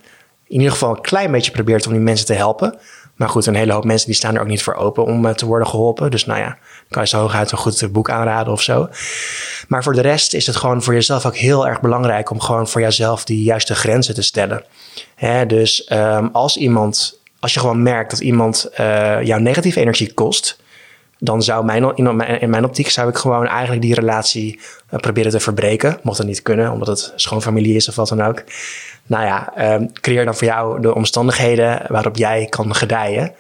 in 0.46 0.56
ieder 0.56 0.72
geval 0.72 0.90
een 0.90 1.00
klein 1.00 1.30
beetje 1.30 1.50
probeert 1.50 1.86
om 1.86 1.92
die 1.92 2.00
mensen 2.00 2.26
te 2.26 2.34
helpen. 2.34 2.78
Maar 3.20 3.28
goed, 3.28 3.46
een 3.46 3.54
hele 3.54 3.72
hoop 3.72 3.84
mensen 3.84 4.06
die 4.06 4.16
staan 4.16 4.34
er 4.34 4.40
ook 4.40 4.46
niet 4.46 4.62
voor 4.62 4.74
open 4.74 5.04
om 5.04 5.24
uh, 5.24 5.32
te 5.32 5.46
worden 5.46 5.68
geholpen. 5.68 6.10
Dus 6.10 6.24
nou 6.24 6.40
ja, 6.40 6.58
kan 6.88 7.02
je 7.02 7.08
zo 7.08 7.18
hooguit 7.18 7.52
een 7.52 7.58
goed 7.58 7.92
boek 7.92 8.10
aanraden 8.10 8.52
of 8.52 8.62
zo. 8.62 8.88
Maar 9.68 9.82
voor 9.82 9.92
de 9.92 10.00
rest 10.00 10.34
is 10.34 10.46
het 10.46 10.56
gewoon 10.56 10.82
voor 10.82 10.94
jezelf 10.94 11.26
ook 11.26 11.36
heel 11.36 11.68
erg 11.68 11.80
belangrijk 11.80 12.30
om 12.30 12.40
gewoon 12.40 12.68
voor 12.68 12.80
jezelf 12.80 13.24
die 13.24 13.42
juiste 13.42 13.74
grenzen 13.74 14.14
te 14.14 14.22
stellen. 14.22 14.64
Hè, 15.14 15.46
dus 15.46 15.90
um, 15.92 16.30
als 16.32 16.56
iemand, 16.56 17.20
als 17.40 17.54
je 17.54 17.60
gewoon 17.60 17.82
merkt 17.82 18.10
dat 18.10 18.20
iemand 18.20 18.70
uh, 18.80 19.22
jouw 19.22 19.38
negatieve 19.38 19.80
energie 19.80 20.14
kost, 20.14 20.58
dan 21.18 21.42
zou 21.42 21.64
mijn, 21.64 21.92
in, 21.94 22.16
mijn, 22.16 22.40
in 22.40 22.50
mijn 22.50 22.64
optiek 22.64 22.90
zou 22.90 23.08
ik 23.08 23.16
gewoon 23.16 23.46
eigenlijk 23.46 23.82
die 23.82 23.94
relatie 23.94 24.60
uh, 24.90 25.00
proberen 25.00 25.30
te 25.30 25.40
verbreken. 25.40 25.98
Mocht 26.02 26.18
dat 26.18 26.26
niet 26.26 26.42
kunnen, 26.42 26.72
omdat 26.72 26.88
het 26.88 27.12
schoonfamilie 27.16 27.76
is 27.76 27.88
of 27.88 27.94
wat 27.94 28.08
dan 28.08 28.22
ook 28.22 28.44
nou 29.10 29.24
ja, 29.24 29.52
um, 29.74 29.92
creëer 29.92 30.24
dan 30.24 30.34
voor 30.34 30.46
jou 30.46 30.80
de 30.80 30.94
omstandigheden 30.94 31.82
waarop 31.88 32.16
jij 32.16 32.46
kan 32.48 32.74
gedijen. 32.74 33.32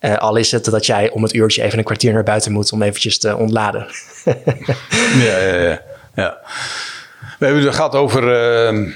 Uh, 0.00 0.16
al 0.16 0.36
is 0.36 0.52
het 0.52 0.64
dat 0.64 0.86
jij 0.86 1.10
om 1.10 1.22
het 1.22 1.34
uurtje 1.34 1.62
even 1.62 1.78
een 1.78 1.84
kwartier 1.84 2.12
naar 2.12 2.22
buiten 2.22 2.52
moet 2.52 2.72
om 2.72 2.82
eventjes 2.82 3.18
te 3.18 3.36
ontladen. 3.36 3.86
ja, 5.26 5.38
ja, 5.38 5.54
ja, 5.54 5.80
ja. 6.14 6.38
We 7.38 7.44
hebben 7.44 7.64
het 7.64 7.74
gehad 7.74 7.94
over 7.94 8.22
uh, 8.72 8.92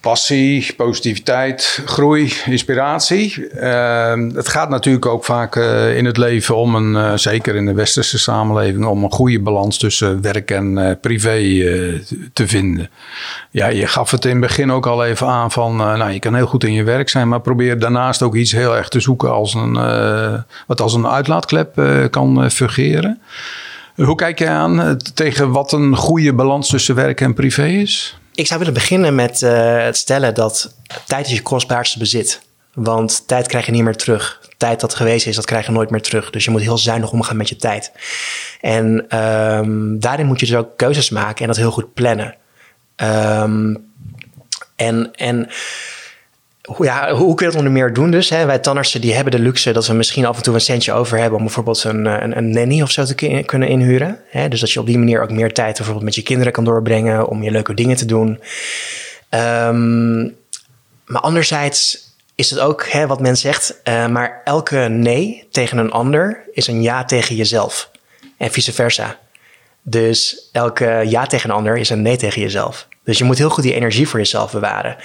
passie, 0.00 0.74
positiviteit, 0.76 1.82
groei, 1.84 2.32
inspiratie. 2.46 3.48
Uh, 3.54 4.12
het 4.34 4.48
gaat 4.48 4.68
natuurlijk 4.68 5.06
ook 5.06 5.24
vaak 5.24 5.56
uh, 5.56 5.96
in 5.96 6.04
het 6.04 6.16
leven 6.16 6.56
om 6.56 6.74
een, 6.74 6.92
uh, 6.92 7.16
zeker 7.16 7.54
in 7.54 7.66
de 7.66 7.72
westerse 7.72 8.18
samenleving, 8.18 8.86
om 8.86 9.04
een 9.04 9.12
goede 9.12 9.40
balans 9.40 9.78
tussen 9.78 10.20
werk 10.20 10.50
en 10.50 10.78
uh, 10.78 10.90
privé 11.00 11.38
te 12.32 12.48
vinden. 12.48 12.90
Ja, 13.50 13.66
je 13.66 13.86
gaf 13.86 14.10
het 14.10 14.24
in 14.24 14.30
het 14.30 14.40
begin 14.40 14.72
ook 14.72 14.86
al 14.86 15.04
even 15.04 15.26
aan 15.26 15.50
van, 15.50 15.76
nou, 15.76 16.10
je 16.10 16.18
kan 16.18 16.34
heel 16.34 16.46
goed 16.46 16.64
in 16.64 16.72
je 16.72 16.84
werk 16.84 17.08
zijn, 17.08 17.28
maar 17.28 17.40
probeer 17.40 17.78
daarnaast 17.78 18.22
ook 18.22 18.34
iets 18.34 18.52
heel 18.52 18.76
erg 18.76 18.88
te 18.88 19.00
zoeken 19.00 19.32
als 19.32 19.54
een, 19.54 19.72
wat 20.66 20.80
als 20.80 20.94
een 20.94 21.06
uitlaatklep 21.06 21.82
kan 22.10 22.50
fungeren. 22.50 23.20
Hoe 23.94 24.14
kijk 24.14 24.38
je 24.38 24.48
aan 24.48 24.98
tegen 25.14 25.50
wat 25.50 25.72
een 25.72 25.96
goede 25.96 26.32
balans 26.32 26.68
tussen 26.68 26.94
werk 26.94 27.20
en 27.20 27.34
privé 27.34 27.66
is? 27.66 28.19
Ik 28.40 28.46
zou 28.46 28.58
willen 28.58 28.74
beginnen 28.74 29.14
met 29.14 29.40
uh, 29.42 29.82
het 29.82 29.96
stellen 29.96 30.34
dat 30.34 30.74
tijd 31.06 31.26
is 31.26 31.32
je 31.32 31.42
kostbaarste 31.42 31.98
bezit. 31.98 32.40
Want 32.74 33.22
tijd 33.26 33.46
krijg 33.46 33.66
je 33.66 33.72
niet 33.72 33.82
meer 33.82 33.96
terug. 33.96 34.40
Tijd 34.56 34.80
dat 34.80 34.94
geweest 34.94 35.26
is, 35.26 35.36
dat 35.36 35.44
krijg 35.44 35.66
je 35.66 35.72
nooit 35.72 35.90
meer 35.90 36.02
terug. 36.02 36.30
Dus 36.30 36.44
je 36.44 36.50
moet 36.50 36.60
heel 36.60 36.78
zuinig 36.78 37.12
omgaan 37.12 37.36
met 37.36 37.48
je 37.48 37.56
tijd. 37.56 37.92
En 38.60 39.04
ehm, 39.08 39.98
daarin 39.98 40.26
moet 40.26 40.40
je 40.40 40.46
dus 40.46 40.54
ook 40.54 40.76
keuzes 40.76 41.10
maken 41.10 41.40
en 41.40 41.46
dat 41.46 41.56
heel 41.56 41.70
goed 41.70 41.94
plannen. 41.94 42.34
Ehm, 42.96 43.74
en, 44.76 45.10
en 45.14 45.48
ja, 46.78 47.12
hoe 47.12 47.34
kun 47.34 47.46
je 47.46 47.52
dat 47.52 47.60
onder 47.60 47.72
meer 47.72 47.92
doen 47.92 48.10
dus? 48.10 48.28
Hè? 48.28 48.46
Wij 48.46 48.58
tandartsen 48.58 49.00
die 49.00 49.14
hebben 49.14 49.32
de 49.32 49.38
luxe 49.38 49.72
dat 49.72 49.86
we 49.86 49.92
misschien 49.92 50.26
af 50.26 50.36
en 50.36 50.42
toe 50.42 50.54
een 50.54 50.60
centje 50.60 50.92
over 50.92 51.18
hebben... 51.18 51.38
om 51.38 51.44
bijvoorbeeld 51.44 51.84
een, 51.84 52.06
eh, 52.06 52.16
een, 52.20 52.36
een 52.36 52.50
nanny 52.50 52.82
of 52.82 52.90
zo 52.90 53.04
te 53.04 53.42
kunnen 53.44 53.68
inhuren. 53.68 54.20
Hè? 54.28 54.48
Dus 54.48 54.60
dat 54.60 54.70
je 54.70 54.80
op 54.80 54.86
die 54.86 54.98
manier 54.98 55.22
ook 55.22 55.30
meer 55.30 55.52
tijd 55.52 55.76
bijvoorbeeld 55.76 56.04
met 56.04 56.14
je 56.14 56.22
kinderen 56.22 56.52
kan 56.52 56.64
doorbrengen... 56.64 57.28
om 57.28 57.42
je 57.42 57.50
leuke 57.50 57.74
dingen 57.74 57.96
te 57.96 58.04
doen. 58.04 58.40
Um, 59.30 60.36
maar 61.04 61.20
anderzijds 61.22 62.08
is 62.34 62.50
het 62.50 62.58
ook 62.58 62.86
hè, 62.88 63.06
wat 63.06 63.20
men 63.20 63.36
zegt... 63.36 63.80
Uh, 63.84 64.06
maar 64.06 64.40
elke 64.44 64.76
nee 64.76 65.46
tegen 65.50 65.78
een 65.78 65.90
ander 65.90 66.44
is 66.52 66.66
een 66.66 66.82
ja 66.82 67.04
tegen 67.04 67.36
jezelf. 67.36 67.90
En 68.36 68.50
vice 68.50 68.72
versa. 68.72 69.18
Dus 69.82 70.48
elke 70.52 71.02
ja 71.06 71.26
tegen 71.26 71.50
een 71.50 71.56
ander 71.56 71.76
is 71.76 71.90
een 71.90 72.02
nee 72.02 72.16
tegen 72.16 72.40
jezelf. 72.40 72.88
Dus 73.04 73.18
je 73.18 73.24
moet 73.24 73.38
heel 73.38 73.50
goed 73.50 73.64
die 73.64 73.74
energie 73.74 74.08
voor 74.08 74.18
jezelf 74.18 74.52
bewaren. 74.52 74.96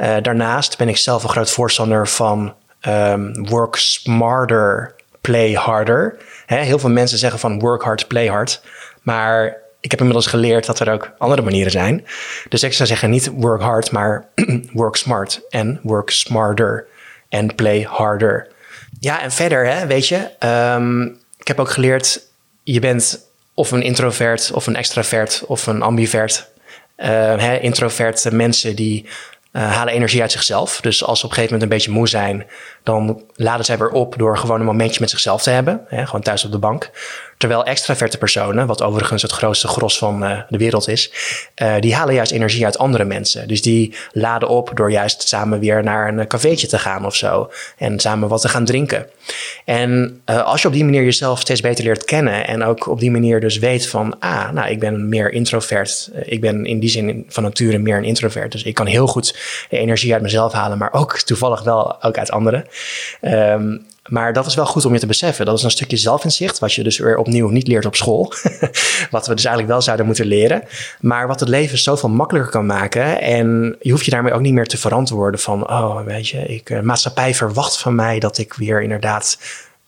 Uh, 0.00 0.16
daarnaast 0.22 0.78
ben 0.78 0.88
ik 0.88 0.96
zelf 0.96 1.22
een 1.22 1.28
groot 1.28 1.50
voorstander 1.50 2.08
van 2.08 2.54
um, 2.88 3.48
work 3.48 3.76
smarter, 3.76 4.94
play 5.20 5.52
harder. 5.52 6.16
Heel 6.46 6.78
veel 6.78 6.90
mensen 6.90 7.18
zeggen 7.18 7.38
van 7.38 7.58
work 7.58 7.82
hard, 7.82 8.08
play 8.08 8.26
hard. 8.26 8.62
Maar 9.02 9.56
ik 9.80 9.90
heb 9.90 9.98
inmiddels 9.98 10.26
geleerd 10.26 10.66
dat 10.66 10.80
er 10.80 10.92
ook 10.92 11.12
andere 11.18 11.42
manieren 11.42 11.70
zijn. 11.70 12.06
Dus 12.48 12.62
ik 12.62 12.72
zou 12.72 12.88
zeggen 12.88 13.10
niet 13.10 13.30
work 13.34 13.62
hard, 13.62 13.90
maar 13.90 14.28
work 14.72 14.96
smart 14.96 15.40
en 15.48 15.80
work 15.82 16.10
smarter 16.10 16.86
en 17.28 17.54
play 17.54 17.82
harder. 17.82 18.48
Ja, 19.00 19.22
en 19.22 19.32
verder, 19.32 19.66
hè, 19.66 19.86
weet 19.86 20.08
je, 20.08 20.30
um, 20.76 21.18
ik 21.38 21.48
heb 21.48 21.60
ook 21.60 21.70
geleerd, 21.70 22.20
je 22.62 22.80
bent 22.80 23.32
of 23.54 23.70
een 23.70 23.82
introvert 23.82 24.50
of 24.54 24.66
een 24.66 24.76
extravert 24.76 25.42
of 25.46 25.66
een 25.66 25.82
ambivert. 25.82 26.52
Uh, 26.96 27.06
hè, 27.36 27.54
mensen 28.30 28.76
die 28.76 29.06
uh, 29.52 29.72
halen 29.72 29.94
energie 29.94 30.20
uit 30.20 30.32
zichzelf. 30.32 30.80
Dus 30.80 31.04
als 31.04 31.18
ze 31.18 31.24
op 31.24 31.30
een 31.30 31.36
gegeven 31.36 31.58
moment 31.58 31.62
een 31.62 31.78
beetje 31.78 31.98
moe 31.98 32.08
zijn, 32.08 32.46
dan 32.82 33.22
laden 33.34 33.64
zij 33.64 33.78
weer 33.78 33.90
op 33.90 34.14
door 34.18 34.38
gewoon 34.38 34.60
een 34.60 34.66
momentje 34.66 35.00
met 35.00 35.10
zichzelf 35.10 35.42
te 35.42 35.50
hebben. 35.50 35.84
Hè, 35.88 36.06
gewoon 36.06 36.22
thuis 36.22 36.44
op 36.44 36.52
de 36.52 36.58
bank. 36.58 36.90
Terwijl 37.38 37.64
extraverte 37.64 38.18
personen, 38.18 38.66
wat 38.66 38.82
overigens 38.82 39.22
het 39.22 39.32
grootste 39.32 39.68
gros 39.68 39.98
van 39.98 40.24
uh, 40.24 40.40
de 40.48 40.58
wereld 40.58 40.88
is, 40.88 41.12
uh, 41.62 41.74
die 41.80 41.94
halen 41.94 42.14
juist 42.14 42.32
energie 42.32 42.64
uit 42.64 42.78
andere 42.78 43.04
mensen. 43.04 43.48
Dus 43.48 43.62
die 43.62 43.94
laden 44.12 44.48
op 44.48 44.70
door 44.74 44.90
juist 44.90 45.28
samen 45.28 45.60
weer 45.60 45.82
naar 45.82 46.08
een 46.08 46.26
cafeetje 46.26 46.66
te 46.66 46.78
gaan 46.78 47.06
of 47.06 47.14
zo. 47.14 47.50
En 47.78 48.00
samen 48.00 48.28
wat 48.28 48.40
te 48.40 48.48
gaan 48.48 48.64
drinken. 48.64 49.06
En 49.64 50.20
uh, 50.30 50.42
als 50.42 50.62
je 50.62 50.68
op 50.68 50.74
die 50.74 50.84
manier 50.84 51.02
jezelf 51.02 51.40
steeds 51.40 51.60
beter 51.60 51.84
leert 51.84 52.04
kennen 52.04 52.46
en 52.46 52.64
ook 52.64 52.86
op 52.86 53.00
die 53.00 53.10
manier 53.10 53.40
dus 53.40 53.58
weet 53.58 53.88
van, 53.88 54.18
ah, 54.18 54.50
nou, 54.50 54.68
ik 54.68 54.80
ben 54.80 55.08
meer 55.08 55.32
introvert. 55.32 56.10
Ik 56.22 56.40
ben 56.40 56.64
in 56.64 56.78
die 56.78 56.90
zin 56.90 57.24
van 57.28 57.42
nature 57.42 57.78
meer 57.78 57.96
een 57.96 58.04
introvert. 58.04 58.52
Dus 58.52 58.62
ik 58.62 58.74
kan 58.74 58.86
heel 58.86 59.06
goed 59.06 59.36
energie 59.70 60.12
uit 60.12 60.22
mezelf 60.22 60.52
halen, 60.52 60.78
maar 60.78 60.92
ook 60.92 61.18
toevallig 61.18 61.62
wel 61.62 62.02
ook 62.02 62.18
uit 62.18 62.30
anderen. 62.30 62.66
Um, 63.20 63.86
maar 64.08 64.32
dat 64.32 64.46
is 64.46 64.54
wel 64.54 64.66
goed 64.66 64.84
om 64.84 64.92
je 64.92 64.98
te 64.98 65.06
beseffen. 65.06 65.46
Dat 65.46 65.58
is 65.58 65.62
een 65.64 65.70
stukje 65.70 65.96
zelfinzicht, 65.96 66.58
wat 66.58 66.74
je 66.74 66.82
dus 66.82 66.98
weer 66.98 67.16
opnieuw 67.16 67.48
niet 67.48 67.66
leert 67.66 67.86
op 67.86 67.96
school. 67.96 68.32
wat 69.10 69.26
we 69.26 69.34
dus 69.34 69.44
eigenlijk 69.44 69.68
wel 69.68 69.82
zouden 69.82 70.06
moeten 70.06 70.26
leren. 70.26 70.62
Maar 71.00 71.26
wat 71.26 71.40
het 71.40 71.48
leven 71.48 71.78
zoveel 71.78 72.08
makkelijker 72.08 72.50
kan 72.50 72.66
maken. 72.66 73.20
En 73.20 73.76
je 73.80 73.90
hoeft 73.90 74.04
je 74.04 74.10
daarmee 74.10 74.32
ook 74.32 74.40
niet 74.40 74.52
meer 74.52 74.66
te 74.66 74.78
verantwoorden 74.78 75.40
van, 75.40 75.70
oh, 75.70 76.00
weet 76.04 76.28
je, 76.28 76.46
ik, 76.46 76.70
uh, 76.70 76.80
maatschappij 76.80 77.34
verwacht 77.34 77.78
van 77.78 77.94
mij 77.94 78.18
dat 78.18 78.38
ik 78.38 78.54
weer 78.54 78.82
inderdaad 78.82 79.38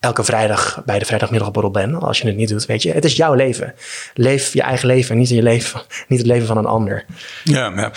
elke 0.00 0.24
vrijdag 0.24 0.82
bij 0.84 0.98
de 0.98 1.04
vrijdagmiddagborrel 1.04 1.70
ben. 1.70 2.00
Als 2.00 2.20
je 2.20 2.26
het 2.26 2.36
niet 2.36 2.48
doet, 2.48 2.66
weet 2.66 2.82
je, 2.82 2.92
het 2.92 3.04
is 3.04 3.16
jouw 3.16 3.34
leven. 3.34 3.74
Leef 4.14 4.52
je 4.52 4.62
eigen 4.62 4.86
leven, 4.86 5.18
niet, 5.18 5.28
je 5.28 5.42
leven, 5.42 5.80
niet 6.08 6.18
het 6.18 6.28
leven 6.28 6.46
van 6.46 6.56
een 6.56 6.66
ander. 6.66 7.04
Ja, 7.44 7.72
ja. 7.76 7.92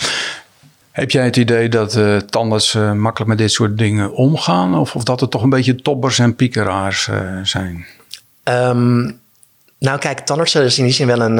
Heb 0.90 1.10
jij 1.10 1.24
het 1.24 1.36
idee 1.36 1.68
dat 1.68 1.96
uh, 1.96 2.92
makkelijk 2.92 3.26
met 3.26 3.38
dit 3.38 3.52
soort 3.52 3.78
dingen 3.78 4.12
omgaan? 4.12 4.78
Of, 4.78 4.94
of 4.94 5.04
dat 5.04 5.20
het 5.20 5.30
toch 5.30 5.42
een 5.42 5.50
beetje 5.50 5.74
toppers 5.74 6.18
en 6.18 6.36
piekeraars 6.36 7.06
uh, 7.06 7.40
zijn? 7.42 7.86
Um, 8.44 9.18
nou 9.78 9.98
kijk, 9.98 10.20
tandartsen 10.20 10.64
is 10.64 10.78
in 10.78 10.84
die 10.84 10.92
zin 10.92 11.06
wel 11.06 11.20
een, 11.20 11.38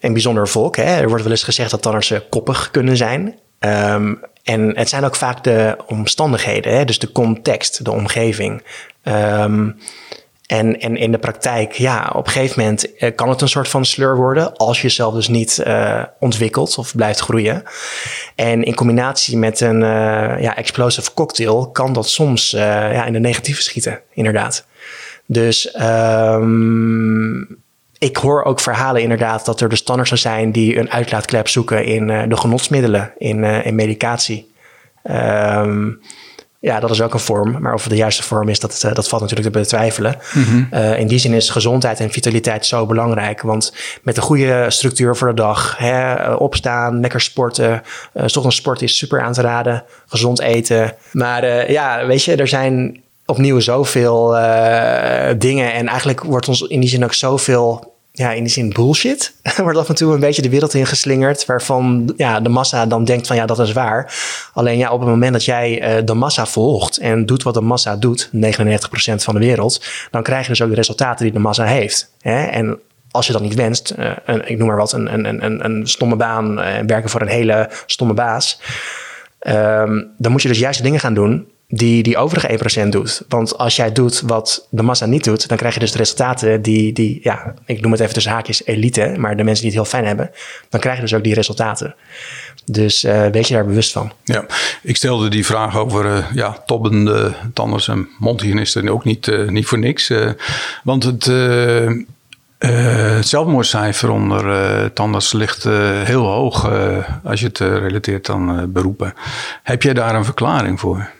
een 0.00 0.12
bijzonder 0.12 0.48
volk. 0.48 0.76
Hè? 0.76 0.82
Er 0.82 1.08
wordt 1.08 1.22
wel 1.22 1.32
eens 1.32 1.42
gezegd 1.42 1.70
dat 1.70 1.82
tandartsen 1.82 2.28
koppig 2.28 2.70
kunnen 2.70 2.96
zijn. 2.96 3.34
Um, 3.60 4.20
en 4.42 4.76
het 4.76 4.88
zijn 4.88 5.04
ook 5.04 5.16
vaak 5.16 5.44
de 5.44 5.76
omstandigheden, 5.86 6.76
hè? 6.76 6.84
dus 6.84 6.98
de 6.98 7.12
context, 7.12 7.84
de 7.84 7.90
omgeving. 7.90 8.62
Um, 9.02 9.76
en, 10.48 10.80
en 10.80 10.96
in 10.96 11.12
de 11.12 11.18
praktijk, 11.18 11.72
ja, 11.72 12.12
op 12.14 12.26
een 12.26 12.32
gegeven 12.32 12.60
moment 12.60 12.86
uh, 13.02 13.10
kan 13.14 13.28
het 13.28 13.40
een 13.40 13.48
soort 13.48 13.68
van 13.68 13.84
sleur 13.84 14.16
worden 14.16 14.56
als 14.56 14.76
je 14.76 14.82
jezelf 14.82 15.14
dus 15.14 15.28
niet 15.28 15.62
uh, 15.66 16.02
ontwikkelt 16.18 16.78
of 16.78 16.96
blijft 16.96 17.20
groeien. 17.20 17.62
En 18.34 18.62
in 18.62 18.74
combinatie 18.74 19.36
met 19.36 19.60
een 19.60 19.80
uh, 19.80 20.40
ja, 20.40 20.56
explosive 20.56 21.14
cocktail 21.14 21.70
kan 21.70 21.92
dat 21.92 22.08
soms 22.08 22.50
ja, 22.50 23.04
in 23.04 23.12
de 23.12 23.18
negatieve 23.18 23.62
schieten, 23.62 24.00
inderdaad. 24.12 24.66
Dus 25.26 25.74
um, 25.80 27.58
ik 27.98 28.16
hoor 28.16 28.44
ook 28.44 28.60
verhalen 28.60 29.02
inderdaad 29.02 29.44
dat 29.44 29.60
er 29.60 29.68
dus 29.68 29.78
standaards 29.78 30.12
zijn 30.12 30.52
die 30.52 30.78
een 30.78 30.90
uitlaatklep 30.90 31.48
zoeken 31.48 31.84
in 31.84 32.06
de 32.28 32.36
genotsmiddelen, 32.36 33.12
in, 33.18 33.44
in 33.44 33.74
medicatie. 33.74 34.52
Um, 35.04 36.00
ja, 36.60 36.80
dat 36.80 36.90
is 36.90 37.00
ook 37.00 37.14
een 37.14 37.20
vorm. 37.20 37.60
Maar 37.60 37.74
of 37.74 37.82
het 37.82 37.90
de 37.90 37.96
juiste 37.96 38.22
vorm 38.22 38.48
is, 38.48 38.60
dat, 38.60 38.82
eh, 38.84 38.94
dat 38.94 39.08
valt 39.08 39.22
natuurlijk 39.22 39.52
te 39.52 39.58
betwijfelen. 39.58 40.16
Mm 40.34 40.66
uh, 40.72 40.98
in 40.98 41.06
die 41.06 41.18
zin 41.18 41.32
is 41.32 41.50
gezondheid 41.50 42.00
en 42.00 42.10
vitaliteit 42.10 42.66
zo 42.66 42.86
belangrijk. 42.86 43.42
Want 43.42 43.72
met 44.02 44.16
een 44.16 44.22
goede 44.22 44.64
structuur 44.68 45.16
voor 45.16 45.28
de 45.28 45.34
dag, 45.34 45.74
hè, 45.78 46.14
eh, 46.14 46.40
opstaan, 46.40 47.00
lekker 47.00 47.20
sporten. 47.20 47.82
Uh, 48.14 48.22
ochtends 48.22 48.56
sport 48.56 48.82
is 48.82 48.96
super 48.96 49.22
aan 49.22 49.32
te 49.32 49.40
raden. 49.40 49.84
Gezond 50.06 50.40
eten. 50.40 50.94
Maar 51.12 51.44
uh, 51.44 51.68
ja, 51.68 52.06
weet 52.06 52.24
je, 52.24 52.36
er 52.36 52.48
zijn 52.48 53.02
opnieuw 53.26 53.60
zoveel 53.60 54.36
dingen. 55.38 55.72
En 55.72 55.88
eigenlijk 55.88 56.22
wordt 56.22 56.48
ons 56.48 56.62
in 56.62 56.80
die 56.80 56.88
zin 56.88 57.04
ook 57.04 57.14
zoveel 57.14 57.96
ja, 58.18 58.32
in 58.32 58.42
die 58.42 58.52
zin 58.52 58.72
bullshit. 58.72 59.32
wordt 59.56 59.78
af 59.78 59.88
en 59.88 59.94
toe 59.94 60.14
een 60.14 60.20
beetje 60.20 60.42
de 60.42 60.48
wereld 60.48 60.74
ingeslingerd. 60.74 61.46
Waarvan 61.46 62.12
ja, 62.16 62.40
de 62.40 62.48
massa 62.48 62.86
dan 62.86 63.04
denkt 63.04 63.26
van 63.26 63.36
ja, 63.36 63.46
dat 63.46 63.58
is 63.58 63.72
waar. 63.72 64.14
Alleen 64.52 64.78
ja, 64.78 64.90
op 64.90 65.00
het 65.00 65.08
moment 65.08 65.32
dat 65.32 65.44
jij 65.44 65.98
uh, 65.98 66.04
de 66.04 66.14
massa 66.14 66.46
volgt 66.46 66.98
en 66.98 67.26
doet 67.26 67.42
wat 67.42 67.54
de 67.54 67.60
massa 67.60 67.96
doet, 67.96 68.30
99% 68.34 68.34
van 69.14 69.34
de 69.34 69.40
wereld, 69.40 69.84
dan 70.10 70.22
krijg 70.22 70.42
je 70.42 70.48
dus 70.48 70.62
ook 70.62 70.68
de 70.68 70.74
resultaten 70.74 71.24
die 71.24 71.34
de 71.34 71.38
massa 71.38 71.64
heeft. 71.64 72.12
Hè? 72.20 72.44
En 72.44 72.78
als 73.10 73.26
je 73.26 73.32
dat 73.32 73.42
niet 73.42 73.54
wenst, 73.54 73.94
uh, 73.98 74.10
ik 74.44 74.58
noem 74.58 74.66
maar 74.66 74.76
wat, 74.76 74.92
een, 74.92 75.12
een, 75.12 75.44
een, 75.44 75.64
een 75.64 75.86
stomme 75.86 76.16
baan, 76.16 76.58
uh, 76.58 76.64
werken 76.86 77.10
voor 77.10 77.20
een 77.20 77.28
hele 77.28 77.70
stomme 77.86 78.14
baas. 78.14 78.60
Um, 79.46 80.10
dan 80.16 80.32
moet 80.32 80.42
je 80.42 80.48
dus 80.48 80.58
juist 80.58 80.82
dingen 80.82 81.00
gaan 81.00 81.14
doen 81.14 81.46
die 81.68 82.02
die 82.02 82.16
overige 82.16 82.84
1% 82.86 82.88
doet. 82.88 83.22
Want 83.28 83.58
als 83.58 83.76
jij 83.76 83.92
doet 83.92 84.20
wat 84.20 84.66
de 84.70 84.82
massa 84.82 85.06
niet 85.06 85.24
doet, 85.24 85.48
dan 85.48 85.56
krijg 85.56 85.74
je 85.74 85.80
dus 85.80 85.92
de 85.92 85.98
resultaten 85.98 86.62
die, 86.62 86.92
die 86.92 87.20
ja, 87.22 87.54
ik 87.66 87.80
noem 87.80 87.92
het 87.92 88.00
even 88.00 88.14
tussen 88.14 88.32
haakjes 88.32 88.66
elite, 88.66 89.14
maar 89.18 89.36
de 89.36 89.44
mensen 89.44 89.64
die 89.64 89.72
het 89.74 89.82
heel 89.82 89.90
fijn 89.98 90.06
hebben, 90.06 90.30
dan 90.68 90.80
krijg 90.80 90.96
je 90.96 91.02
dus 91.02 91.14
ook 91.14 91.24
die 91.24 91.34
resultaten. 91.34 91.94
Dus 92.64 93.04
uh, 93.04 93.26
wees 93.26 93.48
je 93.48 93.54
daar 93.54 93.66
bewust 93.66 93.92
van. 93.92 94.12
Ja, 94.24 94.46
ik 94.82 94.96
stelde 94.96 95.28
die 95.28 95.46
vraag 95.46 95.76
over 95.76 96.04
uh, 96.04 96.24
ja, 96.34 96.62
tobbende 96.66 97.32
tandarts 97.52 97.88
en 97.88 98.08
mondhygiënisten 98.18 98.88
ook 98.88 99.04
niet, 99.04 99.26
uh, 99.26 99.48
niet 99.48 99.66
voor 99.66 99.78
niks. 99.78 100.12
want 100.82 101.02
het, 101.02 101.24
het 102.58 103.26
zelfmoordcijfer 103.26 104.10
onder 104.10 104.92
tandarts 104.92 105.32
ligt 105.32 105.64
heel 106.04 106.26
hoog 106.26 106.70
als 107.24 107.40
je 107.40 107.46
het 107.46 107.58
relateert 107.58 108.30
aan 108.30 108.72
beroepen. 108.72 109.14
Heb 109.62 109.82
jij 109.82 109.94
daar 109.94 110.14
een 110.14 110.24
verklaring 110.24 110.80
voor? 110.80 111.16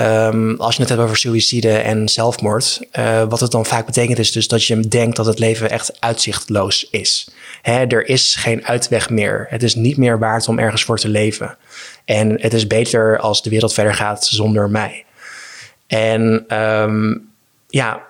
Um, 0.00 0.60
als 0.60 0.74
je 0.74 0.80
het 0.80 0.90
hebt 0.90 1.02
over 1.02 1.16
suïcide 1.16 1.72
en 1.72 2.08
zelfmoord, 2.08 2.80
uh, 2.98 3.22
wat 3.28 3.40
het 3.40 3.50
dan 3.50 3.66
vaak 3.66 3.86
betekent 3.86 4.18
is 4.18 4.32
dus 4.32 4.48
dat 4.48 4.64
je 4.64 4.80
denkt 4.80 5.16
dat 5.16 5.26
het 5.26 5.38
leven 5.38 5.70
echt 5.70 6.00
uitzichtloos 6.00 6.88
is. 6.90 7.30
Hè, 7.62 7.86
er 7.86 8.08
is 8.08 8.34
geen 8.34 8.66
uitweg 8.66 9.10
meer. 9.10 9.46
Het 9.48 9.62
is 9.62 9.74
niet 9.74 9.96
meer 9.96 10.18
waard 10.18 10.48
om 10.48 10.58
ergens 10.58 10.84
voor 10.84 10.98
te 10.98 11.08
leven. 11.08 11.56
En 12.04 12.40
het 12.40 12.54
is 12.54 12.66
beter 12.66 13.18
als 13.18 13.42
de 13.42 13.50
wereld 13.50 13.74
verder 13.74 13.94
gaat 13.94 14.26
zonder 14.26 14.70
mij. 14.70 15.04
En 15.86 16.44
um, 16.58 17.28
ja, 17.68 18.02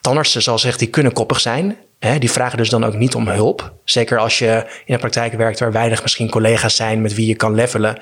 tandartsen, 0.00 0.42
zoals 0.42 0.62
zegt, 0.62 0.78
die 0.78 0.88
kunnen 0.88 1.12
koppig 1.12 1.40
zijn. 1.40 1.76
Hè, 1.98 2.18
die 2.18 2.30
vragen 2.30 2.58
dus 2.58 2.68
dan 2.68 2.84
ook 2.84 2.94
niet 2.94 3.14
om 3.14 3.28
hulp. 3.28 3.72
Zeker 3.84 4.18
als 4.18 4.38
je 4.38 4.66
in 4.84 4.94
een 4.94 5.00
praktijk 5.00 5.32
werkt 5.32 5.58
waar 5.58 5.72
weinig 5.72 6.02
misschien 6.02 6.30
collega's 6.30 6.76
zijn 6.76 7.02
met 7.02 7.14
wie 7.14 7.26
je 7.26 7.34
kan 7.34 7.54
levelen. 7.54 7.98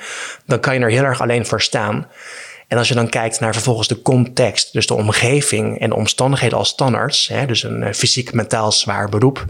Dan 0.46 0.60
kan 0.60 0.74
je 0.74 0.80
er 0.80 0.90
heel 0.90 1.04
erg 1.04 1.20
alleen 1.20 1.46
voor 1.46 1.62
staan. 1.62 2.06
En 2.68 2.78
als 2.78 2.88
je 2.88 2.94
dan 2.94 3.08
kijkt 3.08 3.40
naar 3.40 3.52
vervolgens 3.52 3.88
de 3.88 4.02
context, 4.02 4.72
dus 4.72 4.86
de 4.86 4.94
omgeving 4.94 5.80
en 5.80 5.88
de 5.88 5.96
omstandigheden 5.96 6.58
als 6.58 6.68
standaards, 6.68 7.28
hè, 7.28 7.46
dus 7.46 7.62
een 7.62 7.82
eh, 7.82 7.92
fysiek 7.92 8.32
mentaal 8.32 8.72
zwaar 8.72 9.08
beroep, 9.08 9.44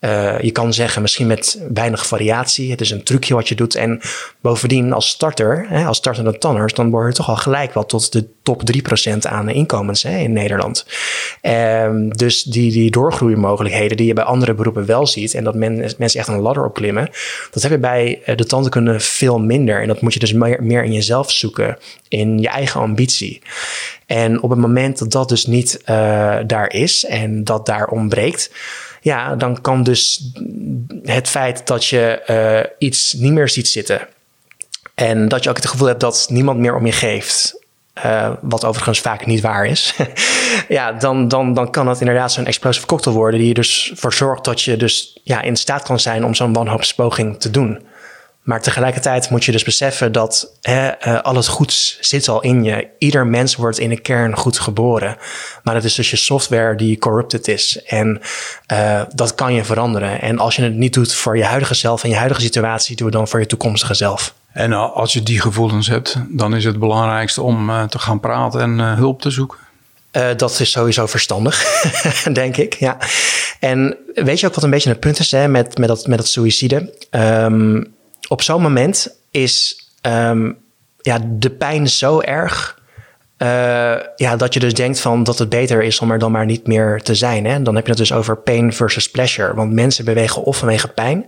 Uh, 0.00 0.40
je 0.40 0.50
kan 0.50 0.72
zeggen 0.72 1.02
misschien 1.02 1.26
met 1.26 1.60
weinig 1.72 2.06
variatie. 2.06 2.70
Het 2.70 2.80
is 2.80 2.90
een 2.90 3.02
trucje 3.02 3.34
wat 3.34 3.48
je 3.48 3.54
doet. 3.54 3.74
En 3.74 4.00
bovendien 4.40 4.92
als 4.92 5.08
starter, 5.08 5.66
hè, 5.68 5.84
als 5.84 5.96
startende 5.96 6.38
tanners, 6.38 6.74
dan 6.74 6.90
word 6.90 7.08
je 7.08 7.14
toch 7.16 7.28
al 7.28 7.36
gelijk 7.36 7.74
wel 7.74 7.86
tot 7.86 8.12
de 8.12 8.26
top 8.42 8.62
3% 9.06 9.16
aan 9.18 9.48
inkomens 9.48 10.02
hè, 10.02 10.18
in 10.18 10.32
Nederland. 10.32 10.86
Um, 11.42 12.16
dus 12.16 12.42
die, 12.42 12.72
die 12.72 12.90
doorgroeimogelijkheden 12.90 13.96
die 13.96 14.06
je 14.06 14.12
bij 14.12 14.24
andere 14.24 14.54
beroepen 14.54 14.86
wel 14.86 15.06
ziet 15.06 15.34
en 15.34 15.44
dat 15.44 15.54
men, 15.54 15.76
mensen 15.98 16.20
echt 16.20 16.28
een 16.28 16.40
ladder 16.40 16.64
opklimmen, 16.64 17.10
dat 17.50 17.62
heb 17.62 17.72
je 17.72 17.78
bij 17.78 18.22
de 18.36 18.46
tandheelkunde 18.46 19.00
veel 19.00 19.38
minder. 19.38 19.80
En 19.80 19.88
dat 19.88 20.00
moet 20.00 20.14
je 20.14 20.20
dus 20.20 20.32
meer, 20.32 20.84
in 20.84 20.92
jezelf 20.92 21.30
zoeken, 21.30 21.78
in 22.08 22.38
je 22.38 22.48
eigen 22.48 22.80
ambitie. 22.80 23.42
En 24.06 24.42
op 24.42 24.50
het 24.50 24.58
moment 24.58 24.98
dat 24.98 25.12
dat 25.12 25.28
dus 25.28 25.46
niet 25.46 25.80
uh, 25.80 25.86
daar 26.46 26.72
is 26.72 27.04
en 27.04 27.44
dat 27.44 27.66
daar 27.66 27.86
ontbreekt, 27.86 28.50
ja, 29.06 29.34
dan 29.34 29.60
kan 29.60 29.82
dus 29.82 30.30
het 31.02 31.28
feit 31.28 31.66
dat 31.66 31.84
je 31.84 32.22
uh, 32.30 32.88
iets 32.88 33.12
niet 33.12 33.32
meer 33.32 33.48
ziet 33.48 33.68
zitten. 33.68 34.08
En 34.94 35.28
dat 35.28 35.42
je 35.44 35.50
ook 35.50 35.56
het 35.56 35.66
gevoel 35.66 35.88
hebt 35.88 36.00
dat 36.00 36.26
niemand 36.30 36.58
meer 36.58 36.74
om 36.74 36.86
je 36.86 36.92
geeft. 36.92 37.64
Uh, 38.04 38.32
wat 38.40 38.64
overigens 38.64 39.00
vaak 39.00 39.26
niet 39.26 39.40
waar 39.40 39.66
is. 39.66 39.94
ja, 40.68 40.92
dan, 40.92 41.28
dan, 41.28 41.54
dan 41.54 41.70
kan 41.70 41.88
het 41.88 42.00
inderdaad 42.00 42.32
zo'n 42.32 42.46
explosive 42.46 42.86
cocktail 42.86 43.16
worden. 43.16 43.40
Die 43.40 43.48
er 43.48 43.54
dus 43.54 43.92
voor 43.94 44.14
zorgt 44.14 44.44
dat 44.44 44.62
je 44.62 44.76
dus 44.76 45.20
ja, 45.22 45.42
in 45.42 45.56
staat 45.56 45.82
kan 45.82 46.00
zijn 46.00 46.24
om 46.24 46.34
zo'n 46.34 46.52
wanhoopspoging 46.52 47.40
te 47.40 47.50
doen. 47.50 47.82
Maar 48.46 48.62
tegelijkertijd 48.62 49.30
moet 49.30 49.44
je 49.44 49.52
dus 49.52 49.64
beseffen 49.64 50.12
dat 50.12 50.52
hè, 50.60 51.06
uh, 51.06 51.20
al 51.20 51.36
het 51.36 51.46
goeds 51.46 51.98
zit 52.00 52.28
al 52.28 52.40
in 52.40 52.64
je. 52.64 52.88
Ieder 52.98 53.26
mens 53.26 53.56
wordt 53.56 53.78
in 53.78 53.88
de 53.88 54.00
kern 54.00 54.36
goed 54.36 54.58
geboren. 54.58 55.16
Maar 55.62 55.74
het 55.74 55.84
is 55.84 55.94
dus 55.94 56.10
je 56.10 56.16
software 56.16 56.74
die 56.74 56.98
corrupted 56.98 57.48
is. 57.48 57.82
En 57.84 58.20
uh, 58.72 59.02
dat 59.14 59.34
kan 59.34 59.54
je 59.54 59.64
veranderen. 59.64 60.20
En 60.20 60.38
als 60.38 60.56
je 60.56 60.62
het 60.62 60.74
niet 60.74 60.94
doet 60.94 61.14
voor 61.14 61.36
je 61.36 61.44
huidige 61.44 61.74
zelf 61.74 62.02
en 62.02 62.08
je 62.08 62.16
huidige 62.16 62.40
situatie, 62.40 62.96
doe 62.96 63.06
het 63.06 63.16
dan 63.16 63.28
voor 63.28 63.40
je 63.40 63.46
toekomstige 63.46 63.94
zelf. 63.94 64.34
En 64.52 64.72
als 64.72 65.12
je 65.12 65.22
die 65.22 65.40
gevoelens 65.40 65.88
hebt, 65.88 66.16
dan 66.28 66.54
is 66.54 66.64
het 66.64 66.78
belangrijkste 66.78 67.42
om 67.42 67.70
uh, 67.70 67.84
te 67.84 67.98
gaan 67.98 68.20
praten 68.20 68.60
en 68.60 68.78
hulp 68.78 69.20
te 69.20 69.30
zoeken. 69.30 69.58
Uh, 70.12 70.26
dat 70.36 70.60
is 70.60 70.70
sowieso 70.70 71.06
verstandig, 71.06 71.82
denk 72.32 72.56
ik. 72.56 72.74
Ja. 72.74 72.96
En 73.60 73.96
weet 74.14 74.40
je 74.40 74.46
ook 74.46 74.54
wat 74.54 74.64
een 74.64 74.70
beetje 74.70 74.88
het 74.88 75.00
punt 75.00 75.18
is 75.18 75.30
hè, 75.30 75.48
met, 75.48 75.78
met, 75.78 75.88
dat, 75.88 76.06
met 76.06 76.18
dat 76.18 76.28
suïcide? 76.28 76.94
Um, 77.10 77.94
op 78.28 78.42
zo'n 78.42 78.62
moment 78.62 79.18
is 79.30 79.84
um, 80.02 80.58
ja, 81.00 81.18
de 81.24 81.50
pijn 81.50 81.88
zo 81.88 82.20
erg. 82.20 82.78
Uh, 83.38 83.48
ja, 84.16 84.36
dat 84.36 84.54
je 84.54 84.60
dus 84.60 84.74
denkt 84.74 85.00
van 85.00 85.24
dat 85.24 85.38
het 85.38 85.48
beter 85.48 85.82
is 85.82 86.00
om 86.00 86.10
er 86.10 86.18
dan 86.18 86.32
maar 86.32 86.46
niet 86.46 86.66
meer 86.66 87.02
te 87.02 87.14
zijn. 87.14 87.44
Hè? 87.44 87.62
Dan 87.62 87.74
heb 87.74 87.84
je 87.84 87.90
het 87.90 88.00
dus 88.00 88.12
over 88.12 88.36
pain 88.36 88.72
versus 88.72 89.10
pleasure. 89.10 89.54
Want 89.54 89.72
mensen 89.72 90.04
bewegen 90.04 90.42
of 90.42 90.56
vanwege 90.56 90.88
pijn 90.88 91.26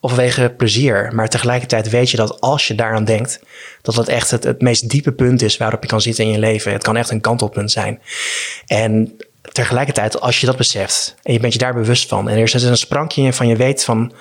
of 0.00 0.10
vanwege 0.10 0.54
plezier. 0.56 1.10
Maar 1.14 1.28
tegelijkertijd 1.28 1.90
weet 1.90 2.10
je 2.10 2.16
dat 2.16 2.40
als 2.40 2.68
je 2.68 2.74
daaraan 2.74 3.04
denkt, 3.04 3.40
dat 3.82 3.94
dat 3.94 4.08
echt 4.08 4.30
het, 4.30 4.44
het 4.44 4.60
meest 4.60 4.88
diepe 4.88 5.12
punt 5.12 5.42
is 5.42 5.56
waarop 5.56 5.82
je 5.82 5.88
kan 5.88 6.00
zitten 6.00 6.24
in 6.24 6.30
je 6.30 6.38
leven. 6.38 6.72
Het 6.72 6.82
kan 6.82 6.96
echt 6.96 7.10
een 7.10 7.20
kantelpunt 7.20 7.70
zijn. 7.70 8.00
En 8.66 9.16
tegelijkertijd, 9.52 10.20
als 10.20 10.40
je 10.40 10.46
dat 10.46 10.56
beseft 10.56 11.14
en 11.22 11.32
je 11.32 11.40
bent 11.40 11.52
je 11.52 11.58
daar 11.58 11.74
bewust 11.74 12.08
van 12.08 12.28
en 12.28 12.36
er 12.36 12.54
is 12.54 12.62
een 12.62 12.76
sprankje 12.76 13.22
in 13.22 13.32
van 13.32 13.48
je 13.48 13.56
weet 13.56 13.84
van 13.84 14.12